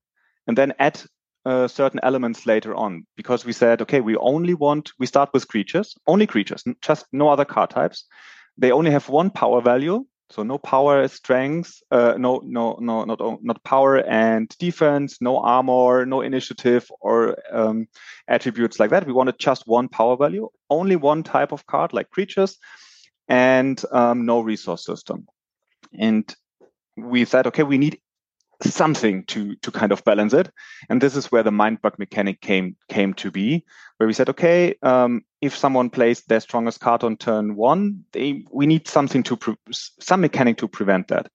and 0.47 0.57
then 0.57 0.73
add 0.79 1.03
uh, 1.45 1.69
certain 1.69 2.01
elements 2.03 2.47
later 2.47 2.75
on 2.75 3.07
because 3.17 3.45
we 3.45 3.53
said, 3.53 3.83
okay, 3.83 4.01
we 4.01 4.17
only 4.17 4.55
want, 4.55 4.93
we 4.99 5.07
start 5.07 5.31
with 5.33 5.49
creatures, 5.49 5.95
only 6.07 6.27
creatures, 6.27 6.65
just 6.81 7.07
no 7.13 7.29
other 7.29 7.45
card 7.45 7.71
types. 7.71 8.05
They 8.59 8.73
only 8.73 8.91
have 8.91 9.09
one 9.09 9.31
power 9.31 9.61
value. 9.61 10.05
So 10.31 10.43
no 10.43 10.57
power, 10.57 11.07
strength, 11.09 11.83
uh, 11.91 12.15
no, 12.17 12.41
no, 12.43 12.79
no, 12.81 13.05
not 13.05 13.21
not 13.43 13.63
power 13.65 13.99
and 13.99 14.49
defense, 14.59 15.19
no 15.21 15.37
armor, 15.37 16.07
no 16.07 16.23
initiative 16.23 16.91
or 17.01 17.37
um, 17.53 17.87
attributes 18.29 18.81
like 18.81 18.91
that. 18.91 19.07
We 19.07 19.13
wanted 19.13 19.39
just 19.39 19.67
one 19.67 19.89
power 19.89 20.17
value, 20.17 20.49
only 20.71 20.97
one 20.97 21.23
type 21.23 21.53
of 21.53 21.67
card 21.67 21.93
like 21.93 22.09
creatures, 22.09 22.57
and 23.29 23.83
um, 23.93 24.25
no 24.25 24.41
resource 24.41 24.87
system. 24.87 25.27
And 25.99 26.35
we 26.97 27.27
said, 27.27 27.47
okay, 27.49 27.63
we 27.63 27.77
need 27.77 28.01
something 28.71 29.25
to 29.25 29.55
to 29.57 29.71
kind 29.71 29.93
of 29.93 30.05
balance 30.05 30.33
it. 30.33 30.51
And 30.89 31.01
this 31.01 31.17
is 31.17 31.31
where 31.33 31.43
the 31.43 31.51
mind 31.51 31.83
bug 31.83 31.99
mechanic 31.99 32.41
came 32.41 32.77
came 32.89 33.15
to 33.15 33.31
be, 33.31 33.65
where 33.97 34.07
we 34.07 34.13
said, 34.13 34.29
okay, 34.31 34.77
um, 34.83 35.23
if 35.41 35.57
someone 35.57 35.91
plays 35.91 36.23
their 36.23 36.41
strongest 36.41 36.81
card 36.81 37.05
on 37.05 37.17
turn 37.17 37.57
one, 37.57 38.05
they 38.13 38.45
we 38.51 38.67
need 38.67 38.89
something 38.89 39.23
to 39.25 39.37
pre- 39.37 39.57
some 39.73 40.21
mechanic 40.21 40.59
to 40.59 40.69
prevent 40.69 41.09
that. 41.09 41.29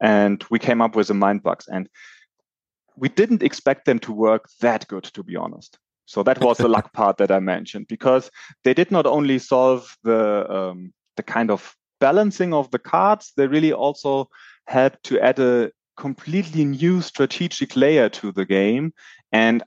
And 0.00 0.44
we 0.50 0.58
came 0.58 0.82
up 0.82 0.96
with 0.96 1.08
the 1.08 1.14
mind 1.14 1.42
bugs, 1.42 1.68
and 1.68 1.88
we 2.96 3.08
didn't 3.08 3.42
expect 3.42 3.84
them 3.84 3.98
to 4.00 4.12
work 4.12 4.48
that 4.60 4.86
good, 4.88 5.04
to 5.04 5.22
be 5.22 5.36
honest. 5.36 5.78
So 6.04 6.22
that 6.22 6.40
was 6.40 6.58
the 6.58 6.68
luck 6.76 6.92
part 6.92 7.16
that 7.18 7.30
I 7.30 7.40
mentioned, 7.40 7.88
because 7.88 8.30
they 8.64 8.74
did 8.74 8.90
not 8.90 9.06
only 9.06 9.38
solve 9.38 9.96
the 10.04 10.50
um, 10.50 10.92
the 11.16 11.22
kind 11.22 11.50
of 11.50 11.74
balancing 12.00 12.52
of 12.52 12.70
the 12.70 12.78
cards, 12.78 13.32
they 13.36 13.46
really 13.46 13.72
also 13.72 14.28
helped 14.66 15.02
to 15.04 15.20
add 15.20 15.38
a 15.38 15.70
completely 15.96 16.64
new 16.64 17.00
strategic 17.00 17.76
layer 17.76 18.08
to 18.08 18.32
the 18.32 18.44
game 18.44 18.92
and 19.32 19.62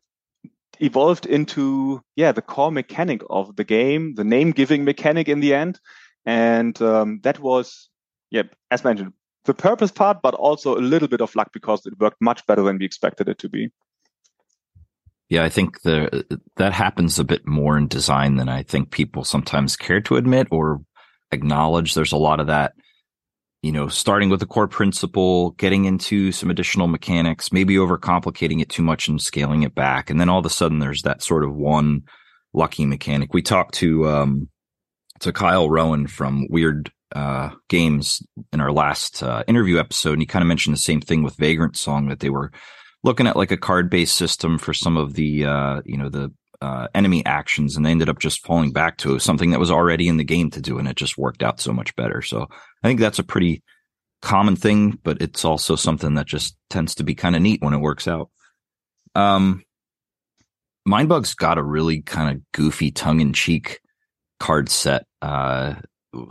evolved 0.79 1.25
into 1.25 2.01
yeah 2.15 2.31
the 2.31 2.41
core 2.41 2.71
mechanic 2.71 3.21
of 3.29 3.55
the 3.57 3.65
game 3.65 4.15
the 4.15 4.23
name 4.23 4.51
giving 4.51 4.83
mechanic 4.85 5.27
in 5.27 5.39
the 5.39 5.53
end. 5.53 5.79
And 6.25 6.79
um, 6.81 7.19
that 7.23 7.39
was 7.39 7.89
yeah 8.31 8.43
as 8.71 8.83
mentioned 8.83 9.13
the 9.45 9.53
purpose 9.53 9.91
part 9.91 10.21
but 10.21 10.33
also 10.33 10.77
a 10.77 10.81
little 10.81 11.07
bit 11.07 11.21
of 11.21 11.35
luck 11.35 11.49
because 11.53 11.85
it 11.85 11.99
worked 11.99 12.21
much 12.21 12.45
better 12.45 12.61
than 12.63 12.77
we 12.77 12.85
expected 12.85 13.27
it 13.27 13.39
to 13.39 13.49
be. 13.49 13.69
Yeah 15.29 15.43
i 15.43 15.49
think 15.49 15.81
the 15.81 16.25
that 16.57 16.73
happens 16.73 17.19
a 17.19 17.23
bit 17.23 17.47
more 17.47 17.77
in 17.77 17.87
design 17.87 18.35
than 18.35 18.49
i 18.49 18.63
think 18.63 18.91
people 18.91 19.23
sometimes 19.23 19.75
care 19.75 20.01
to 20.01 20.15
admit 20.15 20.47
or 20.51 20.81
acknowledge. 21.31 21.93
There's 21.93 22.11
a 22.11 22.17
lot 22.17 22.39
of 22.39 22.47
that 22.47 22.73
you 23.61 23.71
know, 23.71 23.87
starting 23.87 24.29
with 24.29 24.39
the 24.39 24.45
core 24.45 24.67
principle, 24.67 25.51
getting 25.51 25.85
into 25.85 26.31
some 26.31 26.49
additional 26.49 26.87
mechanics, 26.87 27.51
maybe 27.51 27.75
overcomplicating 27.75 28.61
it 28.61 28.69
too 28.69 28.83
much 28.83 29.07
and 29.07 29.21
scaling 29.21 29.63
it 29.63 29.75
back. 29.75 30.09
And 30.09 30.19
then 30.19 30.29
all 30.29 30.39
of 30.39 30.45
a 30.45 30.49
sudden 30.49 30.79
there's 30.79 31.01
that 31.01 31.21
sort 31.21 31.43
of 31.43 31.55
one 31.55 32.03
lucky 32.53 32.85
mechanic. 32.85 33.33
We 33.33 33.41
talked 33.41 33.75
to, 33.75 34.07
um, 34.07 34.49
to 35.19 35.33
Kyle 35.33 35.69
Rowan 35.69 36.07
from 36.07 36.47
Weird 36.49 36.91
uh, 37.13 37.49
Games 37.67 38.23
in 38.53 38.61
our 38.61 38.71
last, 38.71 39.21
uh, 39.21 39.43
interview 39.47 39.77
episode. 39.77 40.13
And 40.13 40.21
he 40.21 40.25
kind 40.25 40.43
of 40.43 40.47
mentioned 40.47 40.75
the 40.75 40.79
same 40.79 41.01
thing 41.01 41.23
with 41.23 41.35
Vagrant 41.35 41.75
Song 41.75 42.07
that 42.07 42.21
they 42.21 42.29
were 42.29 42.51
looking 43.03 43.27
at 43.27 43.35
like 43.35 43.51
a 43.51 43.57
card 43.57 43.89
based 43.89 44.15
system 44.15 44.57
for 44.57 44.73
some 44.73 44.95
of 44.95 45.15
the, 45.15 45.43
uh, 45.45 45.81
you 45.85 45.97
know, 45.97 46.07
the 46.07 46.31
uh, 46.61 46.87
enemy 46.93 47.25
actions, 47.25 47.75
and 47.75 47.85
they 47.85 47.91
ended 47.91 48.09
up 48.09 48.19
just 48.19 48.45
falling 48.45 48.71
back 48.71 48.97
to 48.97 49.19
something 49.19 49.51
that 49.51 49.59
was 49.59 49.71
already 49.71 50.07
in 50.07 50.17
the 50.17 50.23
game 50.23 50.49
to 50.51 50.61
do, 50.61 50.77
and 50.77 50.87
it 50.87 50.95
just 50.95 51.17
worked 51.17 51.43
out 51.43 51.59
so 51.59 51.71
much 51.71 51.95
better. 51.95 52.21
So 52.21 52.47
I 52.83 52.87
think 52.87 52.99
that's 52.99 53.19
a 53.19 53.23
pretty 53.23 53.63
common 54.21 54.55
thing, 54.55 54.99
but 55.03 55.21
it's 55.21 55.45
also 55.45 55.75
something 55.75 56.15
that 56.15 56.25
just 56.25 56.57
tends 56.69 56.95
to 56.95 57.03
be 57.03 57.15
kind 57.15 57.35
of 57.35 57.41
neat 57.41 57.61
when 57.61 57.73
it 57.73 57.79
works 57.79 58.07
out. 58.07 58.29
Um, 59.15 59.63
Mindbug's 60.87 61.35
got 61.35 61.57
a 61.57 61.63
really 61.63 62.01
kind 62.01 62.35
of 62.35 62.51
goofy, 62.51 62.91
tongue 62.91 63.21
in 63.21 63.33
cheek 63.33 63.79
card 64.39 64.69
set. 64.69 65.05
Uh, 65.21 65.75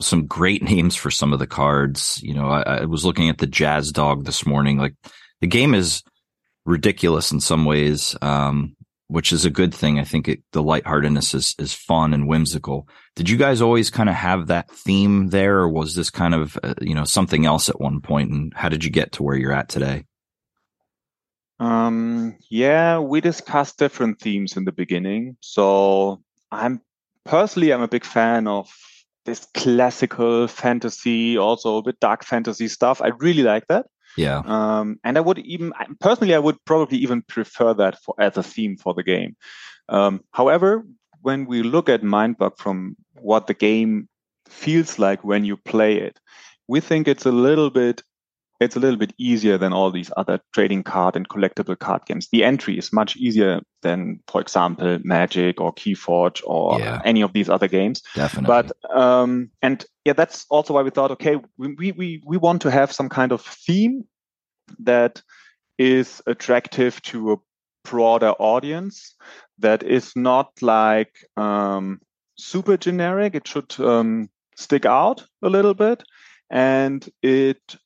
some 0.01 0.27
great 0.27 0.63
names 0.69 0.97
for 0.97 1.11
some 1.11 1.33
of 1.33 1.39
the 1.39 1.47
cards. 1.47 2.21
You 2.23 2.35
know, 2.35 2.49
I, 2.49 2.63
I 2.63 2.85
was 2.85 3.05
looking 3.05 3.29
at 3.29 3.39
the 3.39 3.47
Jazz 3.47 3.93
Dog 3.93 4.25
this 4.25 4.45
morning. 4.45 4.79
Like 4.79 4.95
the 5.41 5.47
game 5.47 5.75
is 5.75 6.03
ridiculous 6.67 7.31
in 7.31 7.41
some 7.41 7.65
ways. 7.65 8.17
Um, 8.21 8.77
which 9.09 9.33
is 9.33 9.45
a 9.45 9.51
good 9.51 9.75
thing. 9.75 9.99
I 9.99 10.05
think 10.05 10.29
it, 10.29 10.43
the 10.53 10.63
lightheartedness 10.63 11.35
is, 11.35 11.55
is 11.59 11.73
fun 11.73 12.15
and 12.15 12.29
whimsical. 12.29 12.87
Did 13.17 13.29
you 13.29 13.37
guys 13.37 13.61
always 13.61 13.91
kind 13.91 14.09
of 14.09 14.15
have 14.15 14.47
that 14.47 14.71
theme 14.71 15.29
there 15.29 15.59
or 15.59 15.69
was 15.69 15.95
this 15.95 16.11
kind 16.11 16.35
of, 16.35 16.59
uh, 16.63 16.75
you 16.81 16.95
know, 16.95 17.05
something 17.05 17.47
else 17.47 17.69
at 17.69 17.81
one 17.81 18.01
point? 18.01 18.31
And 18.31 18.53
how 18.55 18.69
did 18.69 18.85
you 18.85 18.91
get 18.91 19.13
to 19.13 19.23
where 19.23 19.37
you're 19.37 19.53
at 19.53 19.69
today? 19.69 20.05
Um, 21.59 22.37
yeah, 22.51 22.99
we 22.99 23.21
discussed 23.21 23.79
different 23.79 24.21
themes 24.21 24.57
in 24.57 24.65
the 24.65 24.73
beginning. 24.73 25.37
So 25.41 26.23
I'm 26.53 26.81
personally, 27.25 27.73
I'm 27.73 27.83
a 27.83 27.89
big 27.89 28.05
fan 28.05 28.47
of 28.47 28.71
this 29.25 29.47
classical 29.55 30.49
fantasy, 30.49 31.37
also 31.37 31.79
a 31.79 31.83
bit 31.83 31.99
dark 32.01 32.25
fantasy 32.25 32.69
stuff. 32.69 33.03
I 33.03 33.09
really 33.19 33.43
like 33.43 33.67
that. 33.69 33.87
Yeah. 34.19 34.43
Um, 34.45 34.99
and 35.05 35.17
I 35.17 35.21
would 35.21 35.39
even 35.39 35.73
personally, 36.01 36.35
I 36.35 36.41
would 36.41 36.63
probably 36.65 36.99
even 36.99 37.23
prefer 37.23 37.73
that 37.75 38.03
for 38.03 38.15
as 38.19 38.37
a 38.37 38.43
theme 38.43 38.77
for 38.77 38.93
the 38.93 39.05
game. 39.05 39.37
Um, 39.89 40.25
however, 40.33 40.85
when 41.23 41.47
we 41.47 41.63
look 41.63 41.89
at 41.89 42.03
Mindbug 42.03 42.59
from 42.59 42.97
what 43.21 43.47
the 43.47 43.55
game 43.55 44.09
feels 44.49 44.99
like 44.99 45.23
when 45.23 45.45
you 45.45 45.57
play 45.57 45.99
it, 45.99 46.19
we 46.67 46.81
think 46.81 47.07
it's 47.07 47.27
a 47.27 47.33
little 47.33 47.71
bit 47.71 48.03
it's 48.61 48.77
a 48.77 48.81
little 48.81 48.99
bit 48.99 49.15
easier 49.19 49.57
than 49.57 49.73
all 49.73 49.91
these 49.91 50.11
other 50.17 50.41
trading 50.53 50.83
card 50.83 51.15
and 51.15 51.29
collectible 51.29 51.79
card 51.79 52.05
games. 52.07 52.29
The 52.33 52.43
entry 52.43 52.77
is 52.77 52.93
much 52.93 53.17
easier 53.17 53.61
than, 53.83 54.21
for 54.27 54.41
example, 54.41 54.99
Magic 55.05 55.61
or 55.61 55.73
Keyforge 55.73 56.43
or 56.45 56.81
yeah. 56.81 57.01
any 57.05 57.23
of 57.23 57.33
these 57.33 57.49
other 57.49 57.69
games. 57.69 58.03
Definitely. 58.15 58.49
But 58.49 58.97
um, 58.97 59.51
and 59.63 59.85
yeah, 60.05 60.15
that's 60.15 60.45
also 60.51 60.75
why 60.75 60.83
we 60.83 60.91
thought, 60.91 61.13
okay, 61.13 61.37
we 61.57 61.93
we 61.93 62.23
we 62.27 62.37
want 62.37 62.63
to 62.63 62.71
have 62.71 62.91
some 62.91 63.09
kind 63.09 63.31
of 63.31 63.43
theme 63.43 64.05
that 64.81 65.23
is 65.79 66.21
attractive 66.27 67.01
to 67.03 67.33
a 67.33 67.37
broader 67.85 68.31
audience 68.39 69.15
that 69.61 69.83
is 69.85 70.15
not 70.17 70.51
like 70.61 71.15
um, 71.37 72.01
super 72.37 72.77
generic. 72.77 73.37
It 73.37 73.47
should 73.47 73.79
um, 73.79 74.29
stick 74.57 74.85
out 74.85 75.25
a 75.43 75.49
little 75.49 75.75
bit, 75.75 76.03
and 76.51 77.09
it 77.23 77.77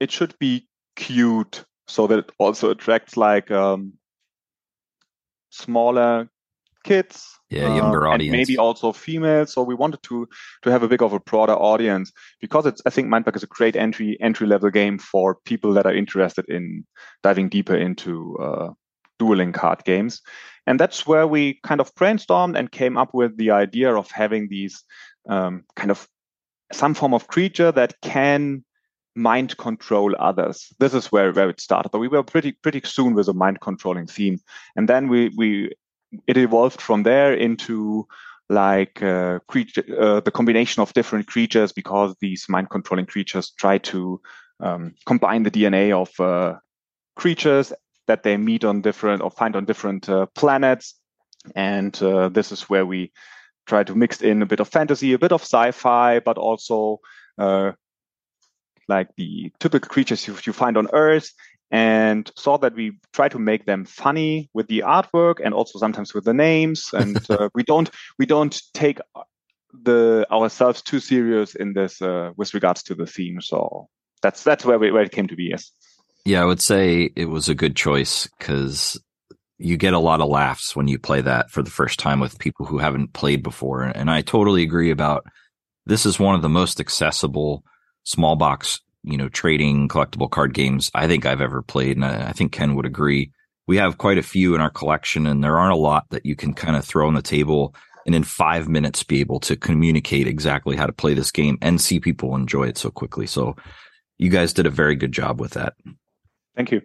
it 0.00 0.10
should 0.10 0.38
be 0.38 0.66
cute 0.96 1.64
so 1.86 2.06
that 2.06 2.18
it 2.18 2.32
also 2.38 2.70
attracts 2.70 3.16
like 3.16 3.50
um, 3.50 3.94
smaller 5.50 6.28
kids 6.84 7.38
yeah 7.50 7.74
younger 7.74 8.06
uh, 8.06 8.12
audience. 8.12 8.32
maybe 8.32 8.56
also 8.56 8.92
females. 8.92 9.52
So 9.52 9.62
we 9.62 9.74
wanted 9.74 10.02
to 10.04 10.28
to 10.62 10.70
have 10.70 10.82
a 10.82 10.88
bit 10.88 11.02
of 11.02 11.12
a 11.12 11.20
broader 11.20 11.54
audience 11.54 12.12
because 12.40 12.66
it's 12.66 12.82
i 12.86 12.90
think 12.90 13.08
mindbug 13.08 13.36
is 13.36 13.42
a 13.42 13.48
great 13.48 13.76
entry 13.76 14.16
entry 14.20 14.46
level 14.46 14.70
game 14.70 14.98
for 14.98 15.36
people 15.44 15.72
that 15.74 15.86
are 15.86 15.94
interested 15.94 16.44
in 16.48 16.84
diving 17.22 17.48
deeper 17.48 17.76
into 17.76 18.36
uh, 18.38 18.70
dueling 19.18 19.52
card 19.52 19.84
games. 19.84 20.22
And 20.66 20.78
that's 20.78 21.06
where 21.06 21.26
we 21.26 21.60
kind 21.62 21.80
of 21.80 21.94
brainstormed 21.94 22.58
and 22.58 22.70
came 22.70 22.96
up 22.96 23.14
with 23.14 23.36
the 23.36 23.50
idea 23.50 23.94
of 23.94 24.10
having 24.10 24.48
these 24.48 24.84
um, 25.28 25.64
kind 25.76 25.90
of 25.90 26.06
some 26.72 26.94
form 26.94 27.14
of 27.14 27.26
creature 27.26 27.72
that 27.72 27.94
can 28.02 28.64
mind 29.18 29.56
control 29.56 30.14
others. 30.18 30.72
This 30.78 30.94
is 30.94 31.12
where, 31.12 31.32
where 31.32 31.50
it 31.50 31.60
started. 31.60 31.90
But 31.90 31.98
we 31.98 32.08
were 32.08 32.22
pretty 32.22 32.52
pretty 32.52 32.80
soon 32.84 33.14
with 33.14 33.28
a 33.28 33.34
mind 33.34 33.60
controlling 33.60 34.06
theme, 34.06 34.38
and 34.76 34.88
then 34.88 35.08
we 35.08 35.30
we 35.36 35.72
it 36.26 36.36
evolved 36.36 36.80
from 36.80 37.02
there 37.02 37.34
into 37.34 38.06
like 38.48 39.02
uh, 39.02 39.40
creature, 39.48 39.84
uh, 40.00 40.20
the 40.20 40.30
combination 40.30 40.80
of 40.80 40.94
different 40.94 41.26
creatures 41.26 41.70
because 41.72 42.14
these 42.20 42.46
mind 42.48 42.70
controlling 42.70 43.04
creatures 43.04 43.50
try 43.50 43.76
to 43.76 44.20
um, 44.60 44.94
combine 45.04 45.42
the 45.42 45.50
DNA 45.50 45.92
of 45.92 46.18
uh, 46.18 46.58
creatures 47.14 47.72
that 48.06 48.22
they 48.22 48.38
meet 48.38 48.64
on 48.64 48.80
different 48.80 49.20
or 49.20 49.30
find 49.30 49.54
on 49.54 49.66
different 49.66 50.08
uh, 50.08 50.26
planets, 50.34 50.94
and 51.54 52.02
uh, 52.02 52.28
this 52.30 52.52
is 52.52 52.62
where 52.62 52.86
we 52.86 53.12
try 53.66 53.84
to 53.84 53.94
mix 53.94 54.22
in 54.22 54.40
a 54.40 54.46
bit 54.46 54.60
of 54.60 54.68
fantasy, 54.68 55.12
a 55.12 55.18
bit 55.18 55.32
of 55.32 55.42
sci-fi, 55.42 56.20
but 56.20 56.38
also 56.38 57.00
uh, 57.36 57.72
like 58.88 59.08
the 59.16 59.52
typical 59.60 59.88
creatures 59.88 60.26
you, 60.26 60.36
you 60.44 60.52
find 60.52 60.76
on 60.76 60.88
Earth, 60.92 61.30
and 61.70 62.30
saw 62.36 62.56
that 62.58 62.74
we 62.74 62.98
try 63.12 63.28
to 63.28 63.38
make 63.38 63.66
them 63.66 63.84
funny 63.84 64.48
with 64.54 64.68
the 64.68 64.80
artwork 64.86 65.36
and 65.44 65.52
also 65.52 65.78
sometimes 65.78 66.14
with 66.14 66.24
the 66.24 66.34
names. 66.34 66.90
And 66.94 67.18
uh, 67.30 67.48
we 67.54 67.62
don't 67.62 67.90
we 68.18 68.26
don't 68.26 68.60
take 68.74 68.98
the 69.72 70.26
ourselves 70.30 70.82
too 70.82 71.00
serious 71.00 71.54
in 71.54 71.74
this 71.74 72.00
uh, 72.00 72.30
with 72.36 72.54
regards 72.54 72.82
to 72.84 72.94
the 72.94 73.06
theme. 73.06 73.40
So 73.40 73.88
that's 74.22 74.42
that's 74.42 74.64
where 74.64 74.78
we, 74.78 74.90
where 74.90 75.02
it 75.02 75.12
came 75.12 75.28
to 75.28 75.36
be. 75.36 75.44
Yes. 75.44 75.70
Yeah, 76.24 76.42
I 76.42 76.46
would 76.46 76.60
say 76.60 77.10
it 77.16 77.26
was 77.26 77.48
a 77.48 77.54
good 77.54 77.76
choice 77.76 78.28
because 78.38 79.00
you 79.58 79.76
get 79.76 79.94
a 79.94 79.98
lot 79.98 80.20
of 80.20 80.28
laughs 80.28 80.76
when 80.76 80.86
you 80.86 80.98
play 80.98 81.20
that 81.20 81.50
for 81.50 81.62
the 81.62 81.70
first 81.70 81.98
time 81.98 82.20
with 82.20 82.38
people 82.38 82.64
who 82.64 82.78
haven't 82.78 83.12
played 83.12 83.42
before. 83.42 83.82
And 83.82 84.10
I 84.10 84.22
totally 84.22 84.62
agree 84.62 84.90
about 84.90 85.24
this 85.86 86.06
is 86.06 86.18
one 86.18 86.34
of 86.34 86.42
the 86.42 86.48
most 86.48 86.80
accessible 86.80 87.64
small 88.08 88.36
box, 88.36 88.80
you 89.02 89.18
know, 89.18 89.28
trading 89.28 89.86
collectible 89.86 90.30
card 90.30 90.54
games 90.54 90.90
I 90.94 91.06
think 91.06 91.26
I've 91.26 91.42
ever 91.42 91.60
played. 91.62 91.96
And 91.96 92.04
I, 92.04 92.28
I 92.28 92.32
think 92.32 92.52
Ken 92.52 92.74
would 92.74 92.86
agree. 92.86 93.30
We 93.66 93.76
have 93.76 93.98
quite 93.98 94.16
a 94.16 94.22
few 94.22 94.54
in 94.54 94.62
our 94.62 94.70
collection 94.70 95.26
and 95.26 95.44
there 95.44 95.58
aren't 95.58 95.74
a 95.74 95.76
lot 95.76 96.06
that 96.10 96.24
you 96.24 96.34
can 96.34 96.54
kind 96.54 96.74
of 96.74 96.84
throw 96.86 97.06
on 97.06 97.14
the 97.14 97.22
table 97.22 97.74
and 98.06 98.14
in 98.14 98.24
five 98.24 98.66
minutes 98.66 99.02
be 99.02 99.20
able 99.20 99.40
to 99.40 99.56
communicate 99.56 100.26
exactly 100.26 100.74
how 100.74 100.86
to 100.86 100.92
play 100.92 101.12
this 101.12 101.30
game 101.30 101.58
and 101.60 101.78
see 101.78 102.00
people 102.00 102.34
enjoy 102.34 102.66
it 102.66 102.78
so 102.78 102.90
quickly. 102.90 103.26
So 103.26 103.56
you 104.16 104.30
guys 104.30 104.54
did 104.54 104.66
a 104.66 104.70
very 104.70 104.96
good 104.96 105.12
job 105.12 105.38
with 105.38 105.52
that. 105.52 105.74
Thank 106.56 106.72
you. 106.72 106.80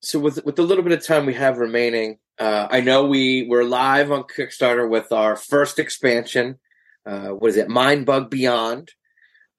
So 0.00 0.18
with 0.18 0.42
with 0.46 0.56
the 0.56 0.62
little 0.62 0.84
bit 0.84 0.92
of 0.92 1.04
time 1.04 1.26
we 1.26 1.34
have 1.34 1.58
remaining, 1.58 2.18
uh, 2.38 2.68
I 2.70 2.80
know 2.80 3.06
we 3.06 3.46
we're 3.46 3.64
live 3.64 4.10
on 4.10 4.22
Kickstarter 4.22 4.88
with 4.88 5.12
our 5.12 5.36
first 5.36 5.78
expansion. 5.78 6.58
Uh, 7.04 7.28
what 7.28 7.48
is 7.48 7.56
it? 7.56 7.68
Mindbug 7.68 8.30
Beyond. 8.30 8.92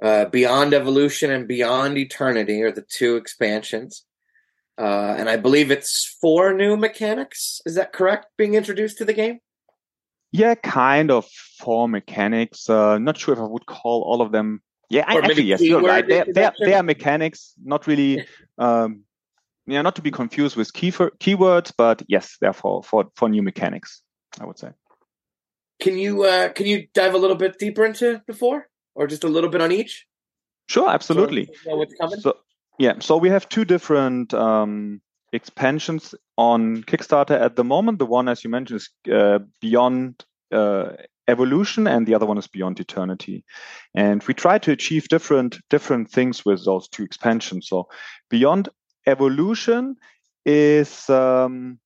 Uh, 0.02 0.26
Beyond 0.26 0.74
Evolution 0.74 1.32
and 1.32 1.48
Beyond 1.48 1.98
Eternity 1.98 2.62
are 2.62 2.72
the 2.72 2.82
two 2.82 3.18
expansions. 3.18 4.06
Uh, 4.78 5.16
and 5.18 5.30
I 5.30 5.36
believe 5.36 5.72
it's 5.72 6.18
four 6.22 6.54
new 6.54 6.78
mechanics. 6.78 7.62
Is 7.66 7.76
that 7.76 7.92
correct? 7.92 8.28
Being 8.38 8.54
introduced 8.54 8.98
to 9.00 9.06
the 9.06 9.14
game? 9.14 9.40
Yeah, 10.32 10.56
kind 10.56 11.12
of 11.12 11.28
four 11.58 11.90
mechanics. 11.90 12.70
Uh, 12.70 12.98
not 12.98 13.18
sure 13.18 13.34
if 13.34 13.40
I 13.40 13.44
would 13.44 13.66
call 13.66 14.04
all 14.04 14.22
of 14.22 14.32
them. 14.32 14.62
Yeah, 14.90 15.04
I, 15.06 15.18
actually, 15.18 15.44
yes, 15.44 15.62
you're 15.62 15.82
right. 15.82 16.08
They, 16.08 16.24
they, 16.28 16.50
they, 16.64 16.74
are 16.74 16.84
mechanics, 16.84 17.54
not 17.64 17.88
really. 17.88 18.26
Um, 18.58 19.04
yeah, 19.68 19.82
not 19.82 19.96
to 19.96 20.02
be 20.02 20.12
confused 20.12 20.58
with 20.58 20.74
key 20.74 20.92
for, 20.92 21.12
keywords, 21.12 21.72
but 21.78 22.02
yes, 22.10 22.36
therefore 22.42 22.84
for 22.84 23.10
for 23.16 23.30
new 23.30 23.42
mechanics, 23.42 24.02
I 24.38 24.46
would 24.46 24.60
say. 24.60 24.72
Can 25.80 25.98
you 25.98 26.24
uh, 26.24 26.50
can 26.50 26.66
you 26.66 26.88
dive 26.94 27.14
a 27.14 27.18
little 27.18 27.38
bit 27.38 27.58
deeper 27.58 27.86
into 27.86 28.22
the 28.28 28.34
four? 28.34 28.68
Or 29.00 29.08
just 29.08 29.24
a 29.24 29.28
little 29.28 29.50
bit 29.50 29.62
on 29.62 29.72
each? 29.72 30.06
Sure, 30.68 30.90
absolutely. 30.90 31.50
So, 31.64 31.86
so 32.20 32.38
yeah, 32.78 33.00
so 33.00 33.18
we 33.18 33.30
have 33.30 33.50
two 33.50 33.66
different 33.66 34.34
um, 34.34 35.02
expansions 35.34 36.14
on 36.38 36.84
Kickstarter 36.84 37.40
at 37.40 37.56
the 37.56 37.64
moment. 37.64 37.98
The 37.98 38.06
one, 38.06 38.28
as 38.28 38.44
you 38.44 38.50
mentioned, 38.50 38.82
is 38.82 38.90
uh, 39.12 39.40
Beyond 39.62 40.24
uh, 40.52 40.92
Evolution, 41.28 41.88
and 41.88 42.06
the 42.06 42.14
other 42.14 42.26
one 42.26 42.38
is 42.38 42.48
Beyond 42.48 42.80
Eternity. 42.80 43.44
And 43.96 44.22
we 44.24 44.34
try 44.34 44.60
to 44.60 44.72
achieve 44.72 45.08
different 45.08 45.58
different 45.70 46.12
things 46.12 46.46
with 46.46 46.66
those 46.66 46.88
two 46.90 47.04
expansions. 47.04 47.68
So 47.70 47.88
Beyond 48.30 48.70
Evolution 49.08 49.96
is, 50.46 51.10
um, 51.10 51.80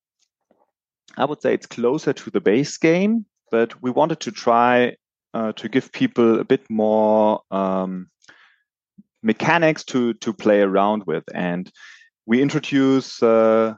I 1.15 1.26
would 1.26 1.41
say, 1.41 1.54
it's 1.54 1.67
closer 1.67 2.12
to 2.12 2.32
the 2.32 2.41
base 2.41 2.78
game, 2.78 3.26
but 3.52 3.82
we 3.84 3.91
wanted 3.91 4.19
to 4.21 4.32
try 4.32 4.95
to 5.34 5.69
give 5.69 5.91
people 5.91 6.39
a 6.39 6.43
bit 6.43 6.69
more 6.69 7.41
um, 7.52 8.10
mechanics 9.22 9.84
to 9.86 10.13
to 10.15 10.34
play 10.34 10.62
around 10.62 11.04
with, 11.06 11.24
and 11.34 11.72
we 12.26 12.41
introduce 12.41 13.22
uh, 13.24 13.74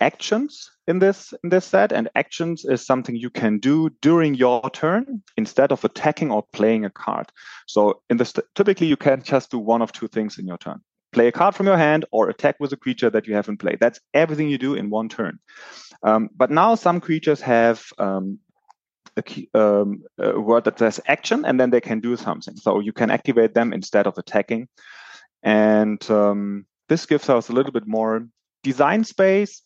actions 0.00 0.70
in 0.86 0.98
this 0.98 1.32
in 1.42 1.50
this 1.50 1.64
set. 1.64 1.92
And 1.92 2.08
actions 2.14 2.64
is 2.64 2.86
something 2.86 3.16
you 3.16 3.30
can 3.30 3.58
do 3.58 3.90
during 4.02 4.34
your 4.34 4.68
turn 4.70 5.22
instead 5.36 5.72
of 5.72 5.84
attacking 5.84 6.30
or 6.30 6.44
playing 6.52 6.84
a 6.84 6.90
card. 6.90 7.30
So 7.66 8.02
in 8.10 8.16
this, 8.16 8.34
typically 8.54 8.86
you 8.86 8.96
can 8.96 9.22
just 9.22 9.50
do 9.50 9.58
one 9.58 9.82
of 9.82 9.92
two 9.92 10.08
things 10.08 10.38
in 10.38 10.46
your 10.46 10.58
turn 10.58 10.80
play 11.14 11.28
a 11.28 11.32
card 11.32 11.54
from 11.54 11.66
your 11.66 11.78
hand 11.78 12.04
or 12.10 12.28
attack 12.28 12.56
with 12.60 12.72
a 12.72 12.76
creature 12.76 13.08
that 13.08 13.26
you 13.26 13.34
haven't 13.34 13.58
played. 13.58 13.78
That's 13.80 14.00
everything 14.12 14.48
you 14.48 14.58
do 14.58 14.74
in 14.74 14.90
one 14.90 15.08
turn. 15.08 15.38
Um, 16.02 16.28
but 16.36 16.50
now 16.50 16.74
some 16.74 17.00
creatures 17.00 17.40
have 17.40 17.82
um, 17.98 18.38
a, 19.16 19.58
um, 19.58 20.02
a 20.18 20.40
word 20.40 20.64
that 20.64 20.78
says 20.78 21.00
action, 21.06 21.44
and 21.44 21.58
then 21.58 21.70
they 21.70 21.80
can 21.80 22.00
do 22.00 22.16
something. 22.16 22.56
So 22.56 22.80
you 22.80 22.92
can 22.92 23.10
activate 23.10 23.54
them 23.54 23.72
instead 23.72 24.06
of 24.06 24.18
attacking. 24.18 24.68
And 25.42 26.10
um, 26.10 26.66
this 26.88 27.06
gives 27.06 27.28
us 27.28 27.48
a 27.48 27.52
little 27.52 27.72
bit 27.72 27.86
more 27.86 28.26
design 28.62 29.04
space 29.04 29.62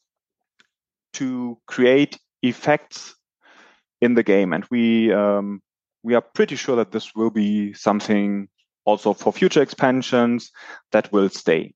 to 1.15 1.59
create 1.67 2.19
effects 2.43 3.15
in 4.01 4.15
the 4.15 4.23
game. 4.23 4.53
And 4.53 4.65
we 4.71 5.13
um, 5.13 5.63
we 6.03 6.15
are 6.15 6.21
pretty 6.21 6.57
sure 6.57 6.77
that 6.77 6.93
this 6.93 7.15
will 7.15 7.31
be 7.31 7.73
something 7.73 8.49
also 8.85 9.13
for 9.13 9.33
future 9.33 9.63
expansions 9.63 10.51
that 10.93 11.13
will 11.13 11.29
stay. 11.29 11.75